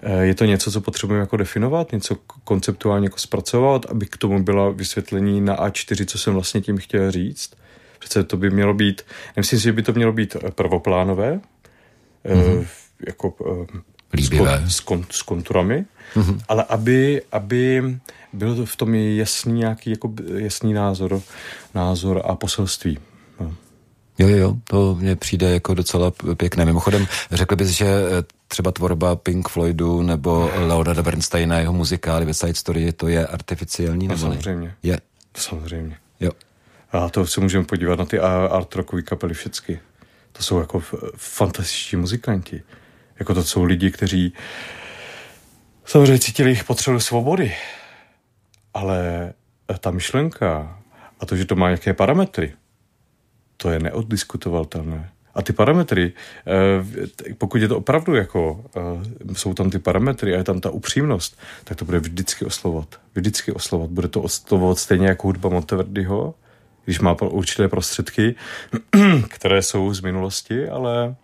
Eh, 0.02 0.24
je 0.24 0.34
to 0.34 0.44
něco, 0.44 0.72
co 0.72 0.80
potřebujeme 0.80 1.20
jako 1.20 1.36
definovat, 1.36 1.92
něco 1.92 2.16
konceptuálně 2.44 3.06
jako 3.06 3.18
zpracovat, 3.18 3.86
aby 3.86 4.06
k 4.06 4.16
tomu 4.16 4.42
byla 4.42 4.70
vysvětlení 4.70 5.40
na 5.40 5.56
A4, 5.56 6.04
co 6.04 6.18
jsem 6.18 6.34
vlastně 6.34 6.60
tím 6.60 6.78
chtěl 6.78 7.10
říct? 7.10 7.50
Přece 7.98 8.24
to 8.24 8.36
by 8.36 8.50
mělo 8.50 8.74
být, 8.74 9.02
myslím 9.36 9.58
si, 9.58 9.62
že 9.62 9.72
by 9.72 9.82
to 9.82 9.92
mělo 9.92 10.12
být 10.12 10.36
prvoplánové, 10.54 11.40
mm-hmm. 12.24 12.66
jako 13.06 13.34
Líbivé. 14.14 14.62
S, 14.66 14.80
kon, 14.80 15.06
s 15.10 15.22
konturami, 15.22 15.84
mm-hmm. 16.14 16.40
ale 16.48 16.64
aby, 16.68 17.22
aby 17.32 17.82
byl 18.32 18.66
v 18.66 18.76
tom 18.76 18.94
jasný 18.94 19.52
nějaký 19.52 19.90
jako 19.90 20.12
jasný 20.36 20.72
názor, 20.72 21.20
názor 21.74 22.22
a 22.24 22.34
poselství. 22.34 22.98
No. 23.40 23.54
Jo, 24.18 24.28
jo, 24.28 24.36
jo, 24.36 24.56
to 24.64 24.94
mně 24.94 25.16
přijde 25.16 25.50
jako 25.50 25.74
docela 25.74 26.12
pěkné. 26.36 26.64
Mimochodem, 26.64 27.06
řekl 27.30 27.56
bys, 27.56 27.68
že 27.68 27.86
eh, 27.86 28.22
třeba 28.48 28.72
tvorba 28.72 29.16
Pink 29.16 29.48
Floydu 29.48 30.02
nebo 30.02 30.50
Leonarda 30.56 31.02
Bernsteina, 31.02 31.58
jeho 31.58 31.72
muzikály 31.72 32.24
West 32.24 32.40
Side 32.40 32.54
Story, 32.54 32.92
to 32.92 33.08
je 33.08 33.26
artificiální? 33.26 34.08
No, 34.08 34.18
samozřejmě. 34.18 34.74
Je. 34.82 34.98
Samozřejmě. 35.36 35.96
Jo. 36.20 36.30
A 36.92 37.08
to 37.08 37.26
se 37.26 37.40
můžeme 37.40 37.64
podívat 37.64 37.98
na 37.98 38.04
ty 38.04 38.18
art 38.18 38.74
rockové 38.74 39.02
kapely 39.02 39.34
všechny. 39.34 39.80
To 40.32 40.42
jsou 40.42 40.58
jako 40.58 40.82
fantastiční 41.16 41.98
muzikanti. 41.98 42.62
Jako 43.18 43.34
to 43.34 43.44
jsou 43.44 43.64
lidi, 43.64 43.90
kteří 43.90 44.32
samozřejmě 45.84 46.18
cítili 46.18 46.50
jich 46.50 46.64
potřebu 46.64 47.00
svobody. 47.00 47.54
Ale 48.74 49.32
ta 49.80 49.90
myšlenka 49.90 50.78
a 51.20 51.26
to, 51.26 51.36
že 51.36 51.44
to 51.44 51.56
má 51.56 51.66
nějaké 51.66 51.94
parametry, 51.94 52.52
to 53.56 53.70
je 53.70 53.80
neoddiskutovatelné. 53.80 55.10
A 55.34 55.42
ty 55.42 55.52
parametry, 55.52 56.12
eh, 56.46 57.34
pokud 57.38 57.62
je 57.62 57.68
to 57.68 57.76
opravdu 57.76 58.14
jako, 58.14 58.64
eh, 58.76 59.34
jsou 59.34 59.54
tam 59.54 59.70
ty 59.70 59.78
parametry 59.78 60.34
a 60.34 60.36
je 60.36 60.44
tam 60.44 60.60
ta 60.60 60.70
upřímnost, 60.70 61.38
tak 61.64 61.76
to 61.78 61.84
bude 61.84 61.98
vždycky 61.98 62.44
oslovovat. 62.44 63.00
Vždycky 63.14 63.52
oslovovat. 63.52 63.90
Bude 63.90 64.08
to 64.08 64.22
oslovovat 64.22 64.78
stejně 64.78 65.06
jako 65.06 65.28
hudba 65.28 65.48
Monteverdiho, 65.48 66.34
když 66.84 67.00
má 67.00 67.22
určité 67.22 67.68
prostředky, 67.68 68.34
které 69.28 69.62
jsou 69.62 69.94
z 69.94 70.00
minulosti, 70.00 70.68
ale, 70.68 71.14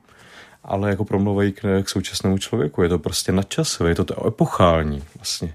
ale 0.64 0.90
jako 0.90 1.04
promluvají 1.04 1.52
k, 1.52 1.82
k 1.82 1.88
současnému 1.88 2.38
člověku. 2.38 2.82
Je 2.82 2.88
to 2.88 2.98
prostě 2.98 3.32
nadčasové, 3.32 3.90
je 3.90 3.94
to, 3.94 4.04
to 4.04 4.26
epochální 4.26 5.04
vlastně. 5.16 5.54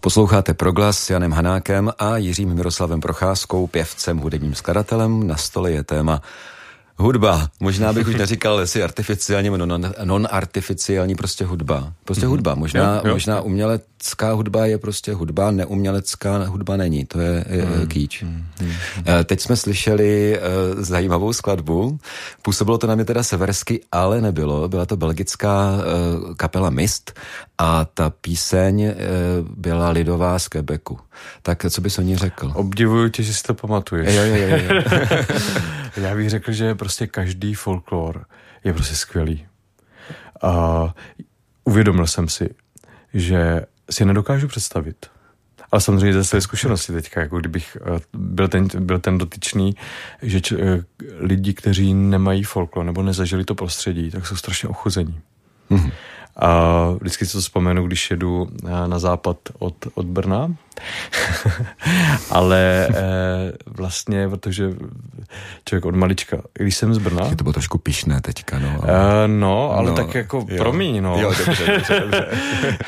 Posloucháte 0.00 0.54
Proglas 0.54 0.98
s 0.98 1.10
Janem 1.10 1.32
Hanákem 1.32 1.92
a 1.98 2.16
Jiřím 2.16 2.54
Miroslavem 2.54 3.00
Procházkou, 3.00 3.66
pěvcem, 3.66 4.18
hudebním 4.18 4.54
skladatelem. 4.54 5.26
Na 5.26 5.36
stole 5.36 5.70
je 5.70 5.84
téma 5.84 6.22
Hudba. 6.98 7.48
Možná 7.60 7.92
bych 7.92 8.08
už 8.08 8.14
neříkal, 8.14 8.60
jestli 8.60 8.82
artificiální 8.82 9.50
nebo 9.50 9.66
non-artificiální, 10.04 11.14
prostě 11.14 11.44
hudba. 11.44 11.92
Prostě 12.04 12.26
mm-hmm. 12.26 12.28
hudba. 12.28 12.54
Možná, 12.54 12.94
jo, 12.94 13.00
jo. 13.04 13.12
možná 13.12 13.40
umělecká 13.40 14.32
hudba 14.32 14.66
je 14.66 14.78
prostě 14.78 15.12
hudba, 15.12 15.50
neumělecká 15.50 16.44
hudba 16.44 16.76
není. 16.76 17.04
To 17.04 17.20
je, 17.20 17.44
je 17.48 17.64
mm. 17.64 17.86
kýč. 17.86 18.22
Mm. 18.22 18.44
Teď 19.24 19.40
jsme 19.40 19.56
slyšeli 19.56 20.38
uh, 20.38 20.82
zajímavou 20.82 21.32
skladbu. 21.32 21.98
Působilo 22.42 22.78
to 22.78 22.86
na 22.86 22.94
mě 22.94 23.04
teda 23.04 23.22
seversky, 23.22 23.80
ale 23.92 24.20
nebylo. 24.20 24.68
Byla 24.68 24.86
to 24.86 24.96
belgická 24.96 25.72
uh, 25.72 26.34
kapela 26.34 26.70
Mist 26.70 27.20
a 27.58 27.84
ta 27.84 28.10
píseň 28.10 28.84
uh, 28.84 28.92
byla 29.56 29.90
lidová 29.90 30.38
z 30.38 30.48
Quebecu. 30.48 30.98
Tak 31.42 31.66
co 31.70 31.80
bys 31.80 31.98
o 31.98 32.02
ní 32.02 32.16
řekl? 32.16 32.52
Obdivuju 32.54 33.08
tě, 33.08 33.22
že 33.22 33.34
si 33.34 33.42
to 33.42 33.54
pamatuješ. 33.54 34.14
Jo, 34.14 34.22
jo, 34.22 34.36
jo, 34.36 34.58
jo. 34.68 34.82
Já 35.96 36.14
bych 36.14 36.30
řekl, 36.30 36.52
že 36.52 36.74
prostě 36.74 37.06
každý 37.06 37.54
folklor 37.54 38.26
je 38.64 38.72
prostě 38.72 38.94
skvělý. 38.94 39.46
A 40.42 40.94
uvědomil 41.64 42.06
jsem 42.06 42.28
si, 42.28 42.54
že 43.14 43.62
si 43.90 44.04
nedokážu 44.04 44.48
představit, 44.48 45.06
ale 45.72 45.80
samozřejmě 45.80 46.12
ze 46.12 46.24
své 46.24 46.40
zkušenosti 46.40 46.92
teďka, 46.92 47.20
jako 47.20 47.38
kdybych 47.38 47.76
eh, 47.80 48.00
byl 48.12 48.48
ten, 48.48 48.68
byl 48.78 48.98
ten 48.98 49.18
dotyčný, 49.18 49.74
že 50.22 50.40
č, 50.40 50.56
eh, 50.58 50.84
lidi, 51.18 51.54
kteří 51.54 51.94
nemají 51.94 52.42
folklor 52.42 52.84
nebo 52.84 53.02
nezažili 53.02 53.44
to 53.44 53.54
prostředí, 53.54 54.10
tak 54.10 54.26
jsou 54.26 54.36
strašně 54.36 54.68
ochuzení. 54.68 55.20
Mm-hmm. 55.70 55.92
A 56.36 56.90
vždycky 57.00 57.26
si 57.26 57.32
to 57.32 57.40
vzpomenu, 57.40 57.86
když 57.86 58.10
jedu 58.10 58.50
eh, 58.64 58.88
na 58.88 58.98
západ 58.98 59.36
od, 59.58 59.86
od 59.94 60.06
Brna. 60.06 60.54
Ale 62.36 62.88
e, 62.88 63.52
vlastně, 63.66 64.28
protože 64.28 64.70
člověk 65.64 65.84
od 65.84 65.94
malička, 65.94 66.42
když 66.54 66.76
jsem 66.76 66.94
z 66.94 66.98
Brna... 66.98 67.26
Je 67.26 67.36
to 67.36 67.44
bylo 67.44 67.52
trošku 67.52 67.78
pišné 67.78 68.20
teďka, 68.20 68.58
no. 68.58 68.78
Ale... 68.82 69.24
E, 69.24 69.28
no, 69.28 69.72
ale 69.72 69.90
no, 69.90 69.96
tak 69.96 70.14
jako 70.14 70.46
jo. 70.48 70.58
promiň, 70.58 71.02
no. 71.02 71.20
Jo, 71.20 71.32
dobře, 71.46 71.66
dobře, 71.66 72.00
dobře. 72.00 72.28
e, 72.68 72.78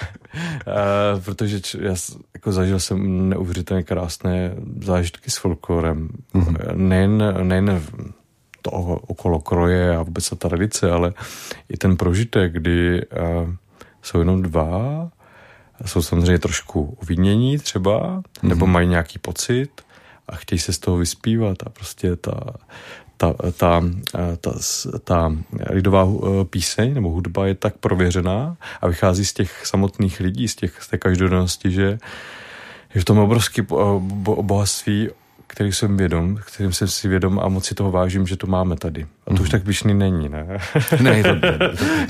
protože 1.25 1.61
č, 1.61 1.79
já 1.81 1.95
jako 2.35 2.53
zažil 2.53 2.81
jsem 2.81 3.29
neuvěřitelně 3.29 3.83
krásné 3.83 4.55
zážitky 4.83 5.31
s 5.31 5.37
folklorem. 5.37 6.09
Mm-hmm. 6.35 6.75
Nejen, 6.75 7.35
nejen 7.43 7.83
to 8.63 8.71
okolo 8.71 9.39
kroje 9.39 9.97
a 9.97 10.03
vůbec 10.03 10.31
ta 10.31 10.37
tradice, 10.37 10.91
ale 10.91 11.13
i 11.69 11.77
ten 11.77 11.97
prožitek, 11.97 12.53
kdy 12.53 13.07
uh, 13.07 13.51
jsou 14.03 14.19
jenom 14.19 14.43
dva, 14.43 15.09
jsou 15.87 16.03
samozřejmě 16.03 16.39
trošku 16.39 16.97
uvidnění 17.03 17.59
třeba, 17.59 18.01
mm-hmm. 18.01 18.49
nebo 18.49 18.67
mají 18.67 18.89
nějaký 18.89 19.19
pocit 19.19 19.83
a 20.29 20.37
chtějí 20.37 20.59
se 20.59 20.73
z 20.73 20.79
toho 20.79 20.97
vyspívat 20.97 21.59
a 21.67 21.69
prostě 21.69 22.17
ta, 22.17 22.41
ta, 23.17 23.35
ta, 23.57 23.83
ta, 24.41 24.53
ta 25.05 25.33
lidová 25.71 26.09
eh, 26.09 26.45
píseň 26.45 26.95
nebo 26.95 27.11
hudba 27.11 27.47
je 27.47 27.55
tak 27.55 27.77
prověřená 27.77 28.57
a 28.81 28.87
vychází 28.89 29.25
z 29.25 29.33
těch 29.33 29.67
samotných 29.67 30.21
lidí, 30.21 30.49
z, 30.49 30.57
těch, 30.57 30.83
z 30.83 30.89
té 30.89 30.99
každodennosti, 30.99 31.71
že 31.71 31.99
je 32.95 33.01
v 33.01 33.05
tom 33.05 33.19
obrovské 33.19 33.63
bohatství 34.43 35.09
který 35.49 35.73
jsem 35.73 35.97
vědom, 35.97 36.39
kterým 36.47 36.73
jsem 36.73 36.89
si 36.89 37.09
vědom 37.09 37.39
a 37.39 37.49
moc 37.49 37.67
si 37.67 37.75
toho 37.75 37.91
vážím, 37.91 38.27
že 38.27 38.37
to 38.37 38.47
máme 38.47 38.77
tady. 38.77 39.07
A 39.27 39.31
to 39.31 39.35
mm. 39.35 39.41
už 39.41 39.49
mhm. 39.49 39.51
tak 39.51 39.65
vyšný 39.65 39.95
není, 39.95 40.29
ne? 40.29 40.47
ne, 41.03 41.23
to, 41.23 41.35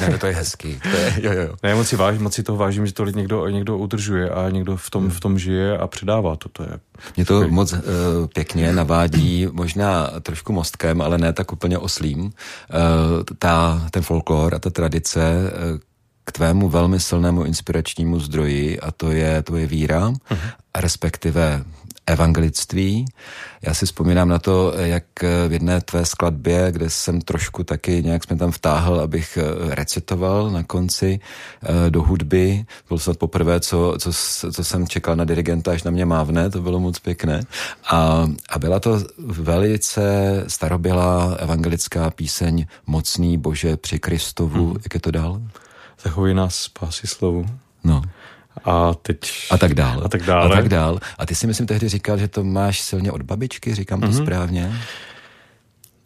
ne, 0.01 0.18
to 0.18 0.27
je 0.27 0.35
hezký. 0.35 0.81
To 0.83 0.96
je, 0.96 1.14
jo, 1.22 1.33
jo. 1.33 1.55
Ne, 1.62 1.74
moc 1.74 1.88
si, 1.88 1.96
vážím, 1.96 2.22
moc 2.22 2.35
si 2.35 2.42
toho 2.42 2.59
vážím, 2.59 2.87
že 2.87 2.92
to 2.92 3.05
někdo, 3.05 3.48
někdo 3.48 3.79
udržuje 3.79 4.31
a 4.31 4.51
někdo 4.51 4.77
v 4.77 4.90
tom, 4.90 5.05
mm. 5.05 5.11
v 5.11 5.20
tom 5.20 5.38
žije 5.38 5.79
a 5.79 5.87
předává 5.87 6.37
to. 6.37 6.48
to 6.48 6.62
je 6.62 6.70
Mě 7.16 7.24
to 7.24 7.35
skvělý. 7.35 7.55
moc 7.55 7.72
uh, 7.72 7.79
pěkně 8.35 8.72
navádí, 8.72 9.46
možná 9.53 10.11
trošku 10.22 10.53
mostkem, 10.53 11.01
ale 11.01 11.18
ne 11.18 11.33
tak 11.33 11.53
úplně 11.53 11.79
oslým. 11.79 12.20
Uh, 12.20 12.31
ta, 13.38 13.87
ten 13.90 14.03
folklor 14.03 14.55
a 14.55 14.59
ta 14.59 14.70
tradice, 14.70 15.20
uh, 15.72 15.79
k 16.24 16.33
tvému 16.33 16.68
velmi 16.68 17.01
silnému 17.01 17.44
inspiračnímu 17.44 18.20
zdroji 18.20 18.81
a 18.81 18.90
to 18.90 19.11
je 19.11 19.42
tvoje 19.42 19.66
víra, 19.66 20.11
uh-huh. 20.11 20.53
respektive 20.77 21.64
evangelictví. 22.09 23.05
Já 23.62 23.75
si 23.75 23.87
vzpomínám 23.87 24.29
na 24.29 24.38
to, 24.38 24.73
jak 24.77 25.05
v 25.49 25.53
jedné 25.53 25.81
tvé 25.81 26.05
skladbě, 26.05 26.73
kde 26.73 26.90
jsem 26.90 27.21
trošku 27.21 27.64
taky 27.64 28.03
nějak 28.03 28.25
jsme 28.25 28.37
tam 28.37 28.51
vtáhl, 28.51 29.01
abych 29.01 29.38
eh, 29.38 29.75
recitoval 29.75 30.51
na 30.51 30.62
konci 30.62 31.21
eh, 31.62 31.90
do 31.90 32.03
hudby. 32.03 32.64
Byl 32.88 32.99
snad 32.99 33.18
poprvé, 33.18 33.61
co, 33.61 33.97
co, 33.99 34.12
co 34.53 34.64
jsem 34.64 34.88
čekal 34.88 35.16
na 35.16 35.25
dirigenta, 35.25 35.73
až 35.73 35.83
na 35.83 35.90
mě 35.90 36.05
mávne, 36.05 36.51
to 36.51 36.62
bylo 36.62 36.81
moc 36.81 36.99
pěkné. 36.99 37.40
A, 37.90 38.29
a 38.49 38.59
byla 38.59 38.81
to 38.81 39.01
velice 39.18 40.44
starobělá 40.49 41.35
evangelická 41.38 42.11
píseň 42.11 42.66
Mocný 42.87 43.38
Bože 43.38 43.77
při 43.77 43.99
Kristovu. 43.99 44.66
Hmm. 44.66 44.77
Jak 44.83 44.94
je 44.94 45.01
to 45.01 45.11
dál? 45.11 45.42
Zachovej 46.03 46.35
nás 46.35 46.55
spásy 46.55 47.07
slovu. 47.07 47.47
No 47.85 48.03
a 48.64 48.94
teď... 48.94 49.18
A 49.51 49.59
tak 49.59 49.75
dál. 49.75 50.03
A 50.05 50.09
tak 50.09 50.23
dále. 50.23 50.47
A 50.47 50.57
tak 50.57 50.68
dál. 50.68 50.99
A 51.18 51.27
ty 51.27 51.35
si 51.35 51.47
myslím 51.47 51.66
tehdy 51.66 51.88
říkal, 51.88 52.18
že 52.18 52.29
to 52.29 52.44
máš 52.44 52.81
silně 52.81 53.12
od 53.12 53.23
babičky, 53.23 53.75
říkám 53.75 54.01
to 54.01 54.07
mm-hmm. 54.07 54.23
správně? 54.23 54.73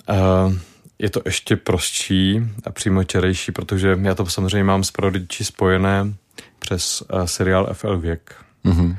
Uh, 0.08 0.54
je 0.98 1.10
to 1.10 1.22
ještě 1.24 1.56
prostší 1.56 2.40
a 2.64 2.70
přímo 2.70 3.04
čerejší, 3.04 3.52
protože 3.52 3.98
já 4.02 4.14
to 4.14 4.26
samozřejmě 4.26 4.64
mám 4.64 4.84
s 4.84 4.90
prodiči 4.90 5.44
spojené 5.44 6.14
přes 6.58 7.02
uh, 7.02 7.24
seriál 7.24 7.68
FL 7.72 7.98
Věk. 7.98 8.34
Mm-hmm. 8.64 8.96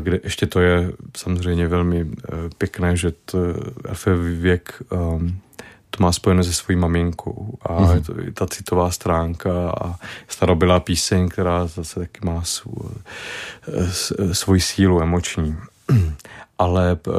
Kde 0.00 0.20
ještě 0.24 0.46
to 0.46 0.60
je 0.60 0.92
samozřejmě 1.16 1.66
velmi 1.66 2.04
uh, 2.04 2.12
pěkné, 2.58 2.96
že 2.96 3.10
to 3.24 3.38
FL 3.92 4.16
Věk 4.16 4.82
um, 4.90 5.40
to 5.90 6.02
má 6.02 6.12
spojeno 6.12 6.44
se 6.44 6.52
svojí 6.52 6.78
maminkou 6.78 7.58
a 7.62 7.68
mm-hmm. 7.68 7.94
je 7.94 8.00
to 8.00 8.14
ta 8.34 8.46
citová 8.46 8.90
stránka 8.90 9.70
a 9.70 9.94
starobylá 10.28 10.80
píseň, 10.80 11.28
která 11.28 11.66
zase 11.66 12.00
taky 12.00 12.20
má 12.24 12.42
svou, 12.42 12.90
svoji 14.32 14.60
sílu 14.60 15.02
emoční. 15.02 15.56
Ale 16.58 16.98
uh, 17.06 17.14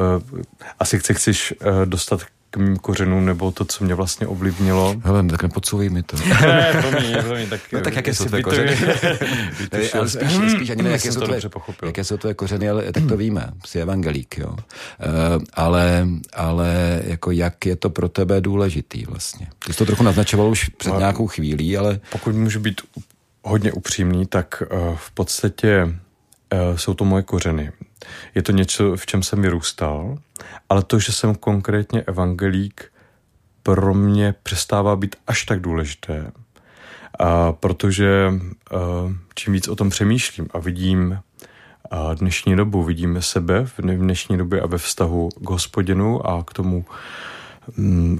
asi 0.78 0.98
chce, 0.98 1.14
chceš 1.14 1.54
uh, 1.60 1.86
dostat 1.86 2.20
k 2.52 2.56
mým 2.56 2.76
kořenům, 2.76 3.24
nebo 3.26 3.50
to, 3.50 3.64
co 3.64 3.84
mě 3.84 3.94
vlastně 3.94 4.26
ovlivnilo. 4.26 4.96
Hele, 5.04 5.22
tak 5.22 5.42
nepodsuvej 5.42 5.88
mi 5.88 6.02
to. 6.02 6.16
ne, 6.40 6.72
promiň, 6.80 7.22
promiň, 7.22 7.48
tak... 7.48 7.60
No, 7.72 7.80
tak 7.80 7.96
jaké 7.96 8.14
jsou 8.14 8.24
tvé 8.24 8.42
kořeny? 8.42 8.76
ale 9.94 10.08
spíš, 10.08 10.32
spíš 10.52 10.70
ani 10.70 10.82
ne, 10.82 10.90
jaké 10.90 11.12
jsou, 11.12 11.20
tvé, 11.20 11.40
jaké 11.86 12.04
jsou 12.04 12.16
tvé 12.16 12.34
kořeny, 12.34 12.68
ale 12.68 12.92
tak 12.92 13.06
to 13.08 13.16
víme, 13.16 13.50
jsi 13.66 13.80
evangelík, 13.80 14.38
jo. 14.38 14.48
Uh, 14.48 14.56
ale, 15.54 16.08
ale 16.32 17.00
jako 17.04 17.30
jak 17.30 17.66
je 17.66 17.76
to 17.76 17.90
pro 17.90 18.08
tebe 18.08 18.40
důležitý 18.40 19.04
vlastně? 19.04 19.46
Ty 19.66 19.72
jsi 19.72 19.78
to 19.78 19.86
trochu 19.86 20.02
naznačoval 20.02 20.50
už 20.50 20.68
před 20.68 20.98
nějakou 20.98 21.26
chvílí, 21.26 21.76
ale... 21.76 22.00
Pokud 22.10 22.34
můžu 22.34 22.60
být 22.60 22.80
hodně 23.42 23.72
upřímný, 23.72 24.26
tak 24.26 24.62
uh, 24.72 24.96
v 24.96 25.10
podstatě 25.10 25.84
uh, 25.84 26.76
jsou 26.76 26.94
to 26.94 27.04
moje 27.04 27.22
kořeny. 27.22 27.72
Je 28.34 28.42
to 28.42 28.52
něco, 28.52 28.96
v 28.96 29.06
čem 29.06 29.22
jsem 29.22 29.42
vyrůstal, 29.42 30.18
ale 30.68 30.82
to, 30.82 30.98
že 30.98 31.12
jsem 31.12 31.34
konkrétně 31.34 32.02
evangelík, 32.02 32.92
pro 33.62 33.94
mě 33.94 34.34
přestává 34.42 34.96
být 34.96 35.16
až 35.26 35.44
tak 35.44 35.60
důležité, 35.60 36.32
a 37.18 37.52
protože 37.52 38.32
čím 39.34 39.52
víc 39.52 39.68
o 39.68 39.76
tom 39.76 39.90
přemýšlím 39.90 40.48
a 40.54 40.58
vidím 40.58 41.18
dnešní 42.14 42.56
dobu, 42.56 42.82
vidíme 42.82 43.22
sebe 43.22 43.66
v 43.66 43.80
dnešní 43.80 44.38
době 44.38 44.60
a 44.60 44.66
ve 44.66 44.78
vztahu 44.78 45.28
k 45.28 45.50
hospodinu 45.50 46.26
a 46.26 46.44
k 46.44 46.52
tomu, 46.52 46.84
mm, 47.76 48.18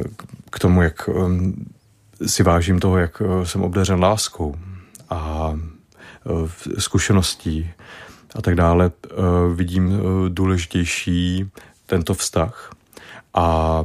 k 0.51 0.59
tomu, 0.59 0.83
jak 0.83 1.09
mm, 1.09 1.73
si 2.27 2.43
vážím 2.43 2.81
toho, 2.81 2.99
jak 2.99 3.23
jsem 3.45 3.63
obdařen 3.63 4.01
láskou 4.01 4.57
a 5.11 5.53
zkušeností 6.79 7.71
a 8.35 8.43
tak 8.43 8.55
dále, 8.55 8.91
vidím 9.55 10.01
důležitější 10.29 11.51
tento 11.87 12.15
vztah. 12.15 12.71
A 13.35 13.83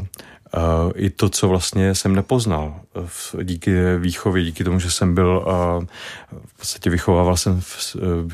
Uh, 0.55 0.91
i 0.95 1.09
to, 1.09 1.29
co 1.29 1.47
vlastně 1.47 1.95
jsem 1.95 2.15
nepoznal 2.15 2.79
díky 3.43 3.97
výchově, 3.97 4.43
díky 4.43 4.63
tomu, 4.63 4.79
že 4.79 4.91
jsem 4.91 5.15
byl 5.15 5.45
v 6.45 6.57
podstatě 6.57 6.89
vychovával 6.89 7.37
jsem, 7.37 7.61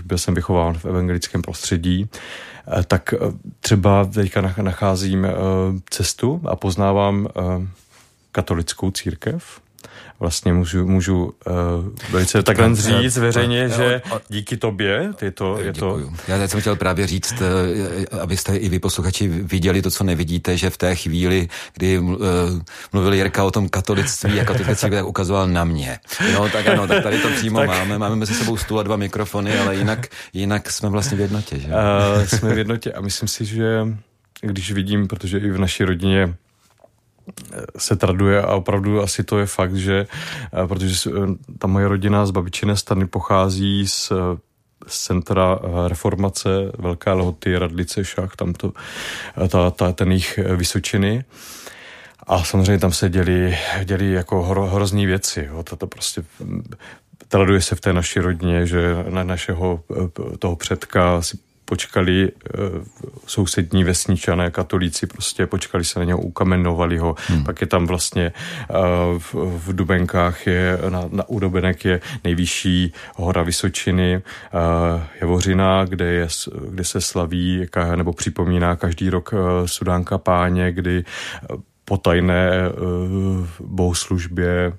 byl 0.03 0.17
jsem 0.17 0.33
vychován 0.33 0.73
v 0.73 0.85
evangelickém 0.85 1.41
prostředí, 1.41 2.09
tak 2.87 3.13
třeba 3.59 4.05
teďka 4.05 4.41
nacházím 4.61 5.27
cestu 5.89 6.41
a 6.45 6.55
poznávám 6.55 7.27
katolickou 8.31 8.91
církev 8.91 9.61
vlastně 10.23 10.53
můžu, 10.53 10.87
můžu 10.87 11.23
uh, 11.25 11.31
velice 12.11 12.43
takhle 12.43 12.75
říct 12.75 13.17
veřejně, 13.17 13.69
že 13.69 14.01
díky 14.29 14.57
tobě 14.57 15.13
je 15.21 15.31
to... 15.31 15.59
Je 15.59 15.73
to... 15.73 15.99
Já 16.27 16.47
jsem 16.47 16.61
chtěl 16.61 16.75
právě 16.75 17.07
říct, 17.07 17.41
uh, 17.41 18.21
abyste 18.21 18.55
i 18.55 18.69
vy 18.69 18.79
posluchači 18.79 19.27
viděli 19.27 19.81
to, 19.81 19.91
co 19.91 20.03
nevidíte, 20.03 20.57
že 20.57 20.69
v 20.69 20.77
té 20.77 20.95
chvíli, 20.95 21.47
kdy 21.73 21.99
uh, 21.99 22.15
mluvil 22.93 23.13
Jirka 23.13 23.43
o 23.43 23.51
tom 23.51 23.69
katolictví 23.69 24.39
a 24.39 24.45
katolické 24.45 24.89
tak 24.89 25.05
ukazoval 25.05 25.47
na 25.47 25.63
mě. 25.63 25.99
No, 26.33 26.49
tak 26.49 26.67
ano, 26.67 26.87
tak 26.87 27.03
tady 27.03 27.19
to 27.19 27.29
přímo 27.29 27.59
tak... 27.59 27.67
máme. 27.67 27.97
Máme 27.97 28.15
mezi 28.15 28.33
sebou 28.33 28.57
stůl 28.57 28.79
a 28.79 28.83
dva 28.83 28.95
mikrofony, 28.95 29.59
ale 29.59 29.75
jinak, 29.75 30.07
jinak 30.33 30.71
jsme 30.71 30.89
vlastně 30.89 31.17
v 31.17 31.21
jednotě. 31.21 31.59
Že? 31.59 31.67
Uh, 31.67 32.23
jsme 32.23 32.53
v 32.53 32.57
jednotě 32.57 32.91
a 32.91 33.01
myslím 33.01 33.27
si, 33.27 33.45
že 33.45 33.87
když 34.41 34.71
vidím, 34.71 35.07
protože 35.07 35.37
i 35.37 35.51
v 35.51 35.59
naší 35.59 35.83
rodině 35.83 36.35
se 37.77 37.95
traduje 37.95 38.41
a 38.41 38.55
opravdu 38.55 39.01
asi 39.01 39.23
to 39.23 39.39
je 39.39 39.45
fakt, 39.45 39.75
že 39.75 40.07
eh, 40.53 40.67
protože 40.67 41.09
eh, 41.09 41.13
ta 41.59 41.67
moje 41.67 41.87
rodina 41.87 42.25
z 42.25 42.31
babičiny 42.31 42.77
strany 42.77 43.07
pochází 43.07 43.87
z 43.87 44.11
z 44.87 44.99
centra 45.05 45.59
eh, 45.63 45.87
reformace 45.87 46.49
Velké 46.79 47.11
Lhoty, 47.11 47.57
Radlice, 47.57 48.05
Šach, 48.05 48.35
tam 48.35 48.53
to, 48.53 48.71
ta, 49.49 49.71
ta, 49.71 49.91
ten 49.91 50.11
jich 50.11 50.39
Vysočiny. 50.55 51.23
A 52.27 52.43
samozřejmě 52.43 52.79
tam 52.79 52.91
se 52.91 53.09
děli, 53.09 53.57
děli 53.83 54.11
jako 54.11 54.43
hro, 54.43 54.67
hrozný 54.67 55.05
věci. 55.05 55.47
Jo. 55.51 55.63
To, 55.63 55.75
to 55.75 55.87
prostě 55.87 56.23
hm, 56.39 56.63
traduje 57.27 57.61
se 57.61 57.75
v 57.75 57.81
té 57.81 57.93
naší 57.93 58.19
rodině, 58.19 58.67
že 58.67 59.05
na 59.09 59.23
našeho 59.23 59.83
toho 60.39 60.55
předka 60.55 61.21
si 61.21 61.37
počkali 61.73 62.29
uh, 62.29 62.85
sousední 63.25 63.83
vesničané, 63.83 64.51
katolíci, 64.51 65.07
prostě 65.07 65.47
počkali 65.49 65.83
se 65.83 65.99
na 65.99 66.05
něho, 66.05 66.19
ukamenovali 66.21 66.97
ho. 66.97 67.15
Hmm. 67.27 67.43
Pak 67.43 67.61
je 67.61 67.67
tam 67.67 67.87
vlastně 67.87 68.29
uh, 68.29 69.17
v, 69.17 69.33
v 69.33 69.75
Dubenkách 69.75 70.47
je, 70.47 70.77
na, 70.89 71.09
na 71.09 71.29
Udobenek 71.29 71.85
je 71.85 72.01
nejvyšší 72.23 72.93
hora 73.15 73.43
Vysočiny, 73.43 74.21
uh, 74.21 75.01
Jevořina, 75.21 75.85
kde, 75.85 76.05
je, 76.05 76.27
kde 76.69 76.83
se 76.83 77.01
slaví 77.01 77.65
nebo 77.95 78.13
připomíná 78.13 78.75
každý 78.75 79.09
rok 79.09 79.33
Sudánka 79.65 80.17
páně, 80.17 80.71
kdy 80.71 81.03
po 81.85 81.97
tajné 81.97 82.51
bohoslužbě 83.59 84.73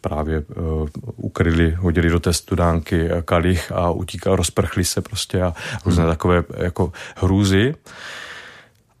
právě 0.00 0.40
uh, 0.40 0.88
ukryli, 1.16 1.70
hodili 1.70 2.10
do 2.10 2.20
té 2.20 2.32
studánky 2.32 3.08
kalich 3.24 3.72
a 3.72 3.90
utíkal, 3.90 4.36
rozprchli 4.36 4.84
se 4.84 5.00
prostě 5.00 5.42
a 5.42 5.54
různé 5.84 6.02
hmm. 6.02 6.12
takové 6.12 6.44
jako 6.56 6.92
hrůzy. 7.16 7.74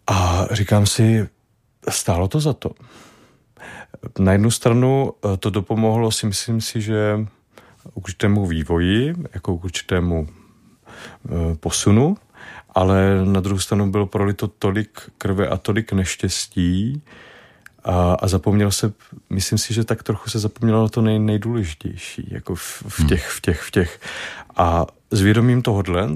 A 0.06 0.46
říkám 0.50 0.86
si, 0.86 1.28
stálo 1.90 2.28
to 2.28 2.40
za 2.40 2.52
to. 2.52 2.70
Na 4.18 4.32
jednu 4.32 4.50
stranu 4.50 5.12
eh, 5.12 5.36
to 5.36 5.50
dopomohlo 5.50 6.10
si 6.10 6.26
myslím 6.26 6.60
si, 6.60 6.80
že 6.80 7.26
k 7.94 7.96
určitému 7.96 8.46
vývoji, 8.46 9.14
jako 9.34 9.58
k 9.58 9.64
určitému 9.64 10.28
eh, 10.28 11.56
posunu, 11.60 12.16
ale 12.74 13.24
na 13.24 13.40
druhou 13.40 13.58
stranu 13.58 13.90
bylo 13.90 14.06
prolito 14.06 14.48
tolik 14.48 15.00
krve 15.18 15.48
a 15.48 15.56
tolik 15.56 15.92
neštěstí, 15.92 17.02
a, 17.86 18.14
a 18.14 18.28
zapomněl 18.28 18.70
se, 18.70 18.92
myslím 19.30 19.58
si, 19.58 19.74
že 19.74 19.84
tak 19.84 20.02
trochu 20.02 20.30
se 20.30 20.38
zapomnělo 20.38 20.82
na 20.82 20.88
to 20.88 21.02
nej, 21.02 21.18
nejdůležitější, 21.18 22.28
jako 22.30 22.54
v, 22.54 22.82
v 22.88 22.98
hmm. 22.98 23.08
těch, 23.08 23.28
v 23.28 23.40
těch, 23.40 23.60
v 23.60 23.70
těch. 23.70 24.00
A 24.56 24.86
s 25.10 25.20
vědomím 25.20 25.62
tohohle 25.62 26.08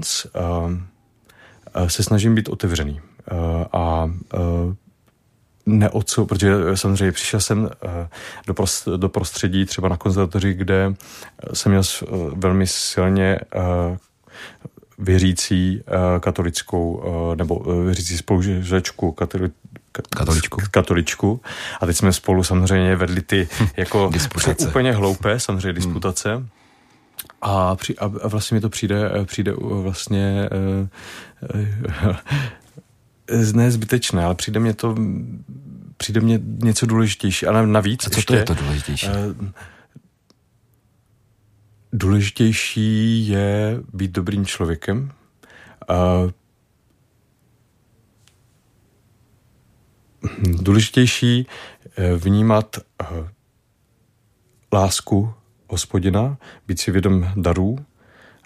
se 1.87 2.03
snažím 2.03 2.35
být 2.35 2.49
otevřený. 2.49 3.01
A, 3.71 3.79
a 3.79 4.09
neodsou, 5.65 6.25
protože 6.25 6.53
samozřejmě 6.75 7.11
přišel 7.11 7.39
jsem 7.39 7.69
do, 8.47 8.53
prost, 8.53 8.87
do 8.97 9.09
prostředí 9.09 9.65
třeba 9.65 9.89
na 9.89 9.97
konzervatoři, 9.97 10.53
kde 10.53 10.93
jsem 11.53 11.71
měl 11.71 11.83
velmi 12.35 12.67
silně 12.67 13.39
věřící 14.99 15.83
katolickou 16.19 17.03
nebo 17.35 17.83
věřící 17.83 18.17
spolužečku 18.17 19.11
katoličku. 20.09 20.61
katoličku. 20.71 21.41
A 21.81 21.85
teď 21.85 21.97
jsme 21.97 22.13
spolu 22.13 22.43
samozřejmě 22.43 22.95
vedli 22.95 23.21
ty 23.21 23.47
jako 23.77 24.11
úplně 24.67 24.91
hloupé 24.91 25.39
samozřejmě 25.39 25.73
disputace. 25.73 26.35
Hmm. 26.35 26.47
A, 27.41 27.75
při, 27.75 27.97
a, 27.97 28.05
a 28.05 28.27
vlastně 28.27 28.55
mi 28.55 28.61
to 28.61 28.69
přijde, 28.69 29.11
přijde 29.25 29.53
vlastně 29.59 30.49
uh, 31.55 31.61
uh, 32.09 33.53
ne 33.53 33.71
zbytečné, 33.71 34.25
ale 34.25 34.35
přijde 34.35 34.59
mě 34.59 34.73
to 34.73 34.95
přijde 36.01 36.21
mě 36.21 36.39
něco 36.63 36.85
důležitější, 36.85 37.45
ale 37.45 37.67
navíc 37.67 38.07
a 38.07 38.09
co 38.09 38.17
ještě, 38.17 38.33
to 38.33 38.39
je 38.39 38.45
to 38.45 38.53
důležitější? 38.53 39.07
Důležitější 41.93 43.27
je 43.27 43.79
být 43.93 44.11
dobrým 44.11 44.45
člověkem, 44.45 45.11
důležitější 50.61 51.47
eh, 51.97 52.15
vnímat 52.15 52.77
eh, 53.01 53.05
lásku 54.73 55.33
hospodina, 55.67 56.37
být 56.67 56.79
si 56.79 56.91
vědom 56.91 57.27
darů, 57.35 57.77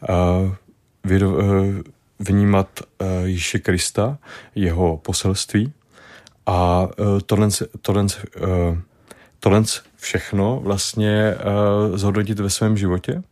eh, 0.09 0.15
vnímat 2.19 2.79
Ježíše 3.23 3.59
Krista, 3.59 4.17
jeho 4.55 4.97
poselství 4.97 5.73
a 6.45 6.87
tohle, 7.25 7.49
tohle, 7.81 8.05
tohle 9.39 9.63
všechno 9.95 10.59
vlastně 10.63 11.35
zhodnotit 11.93 12.39
ve 12.39 12.49
svém 12.49 12.77
životě 12.77 13.23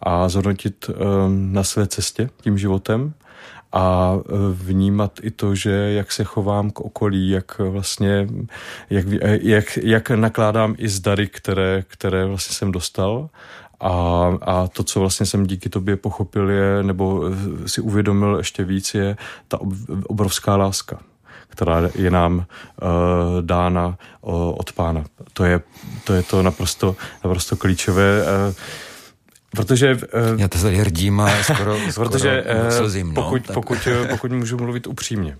a 0.00 0.28
zhodnotit 0.28 0.90
na 1.28 1.64
své 1.64 1.86
cestě 1.86 2.30
tím 2.42 2.58
životem 2.58 3.14
a 3.72 4.14
e, 4.18 4.32
vnímat 4.52 5.12
i 5.22 5.30
to, 5.30 5.54
že 5.54 5.70
jak 5.70 6.12
se 6.12 6.24
chovám 6.24 6.70
k 6.70 6.80
okolí, 6.80 7.30
jak 7.30 7.58
vlastně, 7.58 8.28
jak, 8.90 9.06
e, 9.20 9.38
jak, 9.42 9.76
jak 9.82 10.10
nakládám 10.10 10.74
i 10.78 10.88
z 10.88 11.00
dary, 11.00 11.26
které, 11.26 11.84
které 11.88 12.26
vlastně 12.26 12.54
jsem 12.54 12.72
dostal 12.72 13.28
a, 13.80 13.90
a 14.42 14.68
to, 14.68 14.84
co 14.84 15.00
vlastně 15.00 15.26
jsem 15.26 15.46
díky 15.46 15.68
tobě 15.68 15.96
pochopil 15.96 16.50
je, 16.50 16.82
nebo 16.82 17.24
si 17.66 17.80
uvědomil 17.80 18.36
ještě 18.36 18.64
víc, 18.64 18.94
je 18.94 19.16
ta 19.48 19.58
obrovská 20.06 20.56
láska 20.56 21.00
která 21.50 21.82
je 21.94 22.10
nám 22.10 22.36
uh, 22.36 22.44
dána 23.40 23.86
uh, 24.20 24.32
od 24.34 24.72
pána. 24.72 25.04
To 25.32 25.44
je, 25.44 25.60
to 26.04 26.12
je 26.14 26.22
to 26.22 26.42
naprosto, 26.42 26.96
naprosto 27.24 27.56
klíčové. 27.56 28.22
Uh, 28.22 28.54
Protože... 29.50 29.98
Já 30.36 30.48
to 30.48 30.58
tady 30.58 30.76
hrdím 30.76 31.20
a 31.20 31.42
skoro, 31.42 31.76
skoro 31.90 32.10
protože, 32.10 32.44
slzím, 32.70 33.14
no, 33.14 33.22
pokud, 33.22 33.42
pokud, 33.54 33.78
pokud 34.10 34.32
můžu 34.32 34.56
mluvit 34.56 34.86
upřímně, 34.86 35.36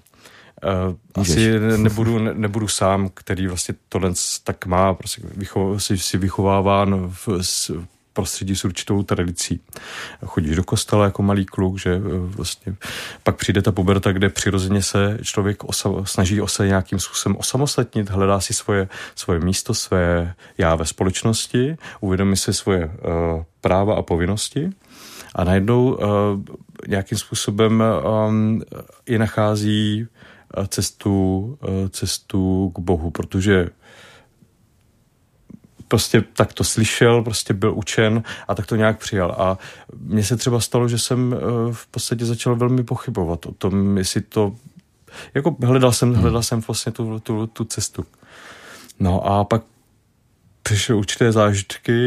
Uh, 0.64 1.22
asi 1.22 1.58
nebudu, 1.76 2.18
ne, 2.18 2.34
nebudu 2.34 2.68
sám, 2.68 3.10
který 3.14 3.46
vlastně 3.46 3.74
tohle 3.88 4.12
tak 4.44 4.66
má, 4.66 4.94
prostě 4.94 5.22
vycho, 5.36 5.80
si, 5.80 5.98
si 5.98 6.18
vychováván 6.18 7.08
v, 7.08 7.28
s, 7.40 7.72
prostředí 8.12 8.56
s 8.56 8.64
určitou 8.64 9.02
tradicí. 9.02 9.60
Chodíš 10.26 10.56
do 10.56 10.64
kostela 10.64 11.04
jako 11.04 11.22
malý 11.22 11.46
kluk, 11.46 11.78
že 11.78 11.94
eh, 11.94 12.00
vlastně 12.08 12.74
pak 13.22 13.36
přijde 13.36 13.62
ta 13.62 13.72
puberta, 13.72 14.12
kde 14.12 14.28
přirozeně 14.28 14.82
se 14.82 15.18
člověk 15.22 15.64
osa, 15.64 15.90
snaží 16.04 16.40
se 16.46 16.66
nějakým 16.66 16.98
způsobem 16.98 17.36
osamostatnit, 17.36 18.10
hledá 18.10 18.40
si 18.40 18.54
svoje, 18.54 18.88
svoje 19.14 19.40
místo, 19.40 19.74
své 19.74 20.34
já 20.58 20.74
ve 20.74 20.86
společnosti, 20.86 21.76
uvědomí 22.00 22.36
si 22.36 22.54
svoje 22.54 22.86
uh, 22.86 22.92
práva 23.60 23.94
a 23.94 24.02
povinnosti 24.02 24.70
a 25.34 25.44
najednou 25.44 25.94
uh, 25.94 26.00
nějakým 26.88 27.18
způsobem 27.18 27.82
um, 28.28 28.62
je 29.06 29.18
nachází 29.18 30.06
cestu, 30.68 31.58
cestu 31.90 32.72
k 32.74 32.78
Bohu, 32.78 33.10
protože 33.10 33.68
prostě 35.90 36.24
tak 36.32 36.52
to 36.52 36.64
slyšel, 36.64 37.22
prostě 37.22 37.54
byl 37.54 37.74
učen 37.74 38.22
a 38.48 38.54
tak 38.54 38.66
to 38.66 38.76
nějak 38.76 38.98
přijal. 38.98 39.34
A 39.38 39.58
mně 39.98 40.24
se 40.24 40.36
třeba 40.36 40.60
stalo, 40.60 40.88
že 40.88 40.98
jsem 40.98 41.34
eh, 41.34 41.38
v 41.72 41.86
podstatě 41.86 42.24
začal 42.24 42.56
velmi 42.56 42.84
pochybovat 42.84 43.46
o 43.46 43.52
tom, 43.52 43.98
jestli 43.98 44.20
to 44.20 44.54
jako 45.34 45.56
hledal 45.62 45.92
jsem, 45.92 46.12
hmm. 46.12 46.22
hledal 46.22 46.42
jsem 46.42 46.60
vlastně 46.60 46.92
tu, 46.92 47.20
tu, 47.20 47.46
tu 47.46 47.64
cestu. 47.64 48.04
No 49.00 49.26
a 49.26 49.44
pak 49.44 49.62
přišly 50.62 50.94
určité 50.94 51.32
zážitky 51.32 52.02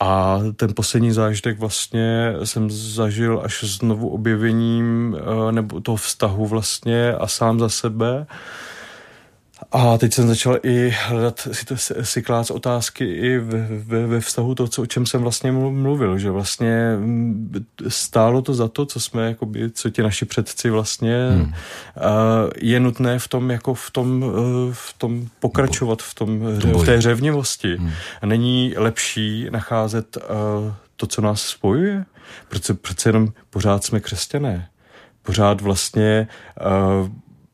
a 0.00 0.40
ten 0.56 0.74
poslední 0.74 1.12
zážitek 1.12 1.58
vlastně 1.58 2.34
jsem 2.44 2.70
zažil 2.70 3.40
až 3.44 3.64
znovu 3.64 4.08
objevením 4.08 5.16
eh, 5.18 5.52
nebo 5.52 5.80
toho 5.80 5.96
vztahu 5.96 6.46
vlastně 6.46 7.12
a 7.12 7.26
sám 7.26 7.60
za 7.60 7.68
sebe 7.68 8.26
a 9.72 9.98
teď 9.98 10.14
jsem 10.14 10.28
začal 10.28 10.58
i 10.62 10.94
hledat, 11.06 11.48
si, 11.52 11.66
to, 11.66 11.76
si 12.02 12.22
klát 12.22 12.50
otázky 12.50 13.04
i 13.04 13.38
ve, 13.38 13.66
ve, 13.68 14.06
ve 14.06 14.20
vztahu 14.20 14.54
to, 14.54 14.68
co, 14.68 14.82
o 14.82 14.86
čem 14.86 15.06
jsem 15.06 15.22
vlastně 15.22 15.52
mluvil, 15.52 16.18
že 16.18 16.30
vlastně 16.30 16.96
mm, 16.96 17.64
stálo 17.88 18.42
to 18.42 18.54
za 18.54 18.68
to, 18.68 18.86
co 18.86 19.00
jsme, 19.00 19.26
jakoby, 19.26 19.70
co 19.70 19.90
ti 19.90 20.02
naši 20.02 20.24
předci 20.24 20.70
vlastně, 20.70 21.28
hmm. 21.30 21.52
je 22.62 22.80
nutné 22.80 23.18
v 23.18 23.28
tom, 23.28 23.50
jako 23.50 23.74
v 23.74 23.90
tom, 23.90 24.24
e, 24.24 24.72
v 24.72 24.94
tom 24.98 25.28
pokračovat, 25.40 26.02
v, 26.02 26.14
tom, 26.14 26.40
v 26.56 26.84
té 26.84 27.00
řevnivosti. 27.00 27.76
Hmm. 27.76 27.92
A 28.22 28.26
není 28.26 28.74
lepší 28.76 29.46
nacházet 29.50 30.16
e, 30.16 30.20
to, 30.96 31.06
co 31.06 31.20
nás 31.22 31.42
spojuje? 31.42 32.04
Protože 32.48 32.74
přece 32.74 33.08
jenom 33.08 33.28
pořád 33.50 33.84
jsme 33.84 34.00
křesťané. 34.00 34.68
Pořád 35.22 35.60
vlastně 35.60 36.08
e, 36.10 36.26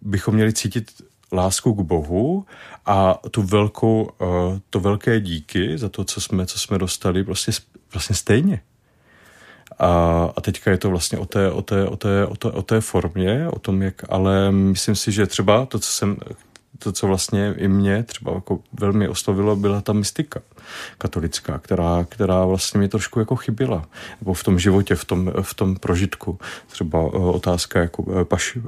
bychom 0.00 0.34
měli 0.34 0.53
cítit 0.53 0.92
lásku 1.33 1.74
k 1.74 1.80
Bohu 1.80 2.47
a 2.87 3.18
tu 3.30 3.43
velkou, 3.43 4.03
uh, 4.03 4.59
to 4.70 4.80
velké 4.80 5.20
díky 5.20 5.78
za 5.78 5.89
to, 5.89 6.05
co 6.05 6.20
jsme, 6.20 6.47
co 6.47 6.59
jsme 6.59 6.78
dostali, 6.78 7.24
prostě 7.24 7.53
vlastně 7.93 8.16
stejně. 8.16 8.61
A, 9.78 9.89
a 10.37 10.41
teďka 10.41 10.70
je 10.70 10.78
to 10.78 10.91
vlastně 10.91 11.18
o 11.18 11.26
té, 11.26 11.51
o, 11.51 11.62
té, 11.62 11.87
o, 11.87 11.97
té, 11.97 12.26
o, 12.26 12.37
té, 12.37 12.51
o 12.51 12.62
té 12.62 12.80
formě, 12.80 13.49
o 13.49 13.59
tom, 13.59 13.83
jak, 13.83 14.05
ale 14.09 14.53
myslím 14.53 14.97
si, 14.97 15.12
že 15.12 15.26
třeba 15.26 15.66
to, 15.66 15.78
co 15.78 15.91
jsem, 15.91 16.16
to, 16.78 16.93
co 16.93 17.07
vlastně 17.07 17.55
i 17.57 17.68
mě 17.68 18.03
třeba 18.03 18.33
jako 18.35 18.59
velmi 18.72 19.09
oslovilo, 19.09 19.57
byla 19.57 19.80
ta 19.80 19.93
mystika 19.93 20.41
katolická, 20.99 21.59
která, 21.59 22.07
která 22.09 22.45
vlastně 22.45 22.80
mi 22.80 22.89
trošku 22.89 23.18
jako 23.18 23.37
chyběla. 23.37 23.89
Nebo 24.20 24.35
v 24.35 24.45
tom 24.45 24.59
životě, 24.59 24.95
v 24.95 25.05
tom, 25.05 25.33
v 25.43 25.55
tom 25.55 25.76
prožitku. 25.76 26.39
Třeba 26.66 26.99
eh, 26.99 27.18
otázka 27.18 27.80
jako 27.80 28.05
eh, 28.20 28.24
paš, 28.24 28.59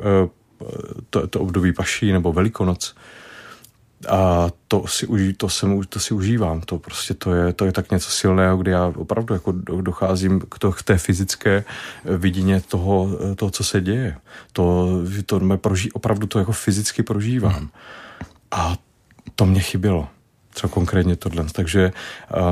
to, 1.11 1.27
to 1.27 1.41
období 1.41 1.73
paší 1.73 2.12
nebo 2.12 2.33
velikonoc. 2.33 2.95
A 4.09 4.49
to 4.69 4.87
si, 4.87 5.07
to, 5.37 5.49
jsem, 5.49 5.83
to 5.89 6.01
si 6.01 6.15
užívám. 6.15 6.61
To 6.61 6.79
prostě 6.79 7.15
to 7.15 7.35
je, 7.35 7.53
to 7.53 7.65
je 7.65 7.73
tak 7.73 7.91
něco 7.91 8.11
silného, 8.11 8.57
kdy 8.57 8.71
já 8.71 8.93
opravdu 8.97 9.35
jako 9.35 9.53
docházím 9.81 10.41
k, 10.41 10.59
to, 10.59 10.73
k 10.73 10.83
té 10.83 10.99
fyzické 10.99 11.65
vidině 12.05 12.61
toho, 12.61 13.09
toho, 13.37 13.51
co 13.51 13.65
se 13.65 13.81
děje. 13.81 14.17
To, 14.53 14.89
to 15.27 15.41
proží, 15.57 15.93
opravdu 15.93 16.27
to 16.27 16.39
jako 16.39 16.53
fyzicky 16.53 17.03
prožívám. 17.03 17.69
A 18.51 18.77
to 19.35 19.47
mě 19.47 19.61
chybělo. 19.61 20.09
Třeba 20.55 20.73
konkrétně 20.73 21.17
tohle. 21.17 21.45
Takže 21.53 21.93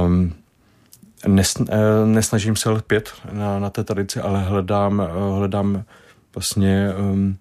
um, 0.04 0.34
nes, 1.26 1.54
eh, 1.68 2.06
nesnažím 2.06 2.56
se 2.56 2.70
lpět 2.70 3.12
na, 3.32 3.58
na 3.58 3.70
té 3.70 3.84
tradici, 3.84 4.20
ale 4.20 4.42
hledám, 4.42 5.08
hledám 5.38 5.84
vlastně 6.34 6.88
um, 6.98 7.36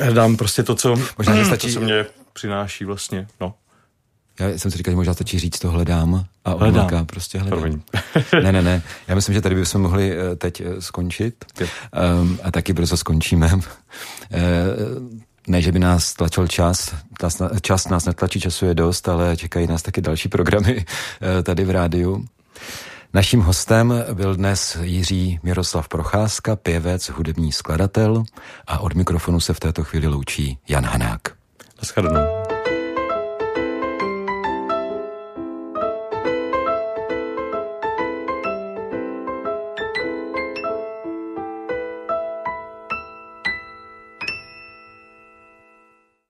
hledám 0.00 0.36
prostě 0.36 0.62
to, 0.62 0.74
co, 0.74 0.96
možná 1.18 1.44
stačí... 1.44 1.66
to, 1.66 1.72
co 1.72 1.80
mě 1.80 2.06
přináší 2.32 2.84
vlastně, 2.84 3.26
no. 3.40 3.54
Já 4.40 4.48
jsem 4.48 4.70
si 4.70 4.76
říkal, 4.78 4.92
že 4.92 4.96
možná 4.96 5.14
stačí 5.14 5.38
říct 5.38 5.58
to 5.58 5.70
hledám 5.70 6.24
a 6.44 6.50
hledám. 6.50 7.06
prostě 7.06 7.38
hledám. 7.38 7.82
ne, 8.42 8.52
ne, 8.52 8.62
ne. 8.62 8.82
Já 9.08 9.14
myslím, 9.14 9.34
že 9.34 9.40
tady 9.40 9.54
bychom 9.54 9.82
mohli 9.82 10.12
eh, 10.12 10.36
teď 10.36 10.60
eh, 10.60 10.80
skončit 10.80 11.44
um, 11.60 12.38
a 12.42 12.50
taky 12.50 12.72
brzo 12.72 12.96
skončíme. 12.96 13.50
Ne, 15.48 15.62
že 15.62 15.72
by 15.72 15.78
nás 15.78 16.14
tlačil 16.14 16.46
čas, 16.46 16.94
čas 17.62 17.88
nás 17.88 18.04
netlačí, 18.04 18.40
času 18.40 18.66
je 18.66 18.74
dost, 18.74 19.08
ale 19.08 19.36
čekají 19.36 19.66
nás 19.66 19.82
taky 19.82 20.00
další 20.00 20.28
programy 20.28 20.84
tady 21.42 21.64
v 21.64 21.70
rádiu. 21.70 22.24
Naším 23.16 23.40
hostem 23.40 24.04
byl 24.12 24.36
dnes 24.36 24.76
Jiří 24.82 25.40
Miroslav 25.42 25.88
Procházka, 25.88 26.56
pěvec, 26.56 27.08
hudební 27.08 27.52
skladatel 27.52 28.24
a 28.66 28.78
od 28.78 28.94
mikrofonu 28.94 29.40
se 29.40 29.54
v 29.54 29.60
této 29.60 29.84
chvíli 29.84 30.06
loučí 30.06 30.58
Jan 30.68 30.84
Hanák. 30.84 31.20
Naschledanou. 31.78 32.45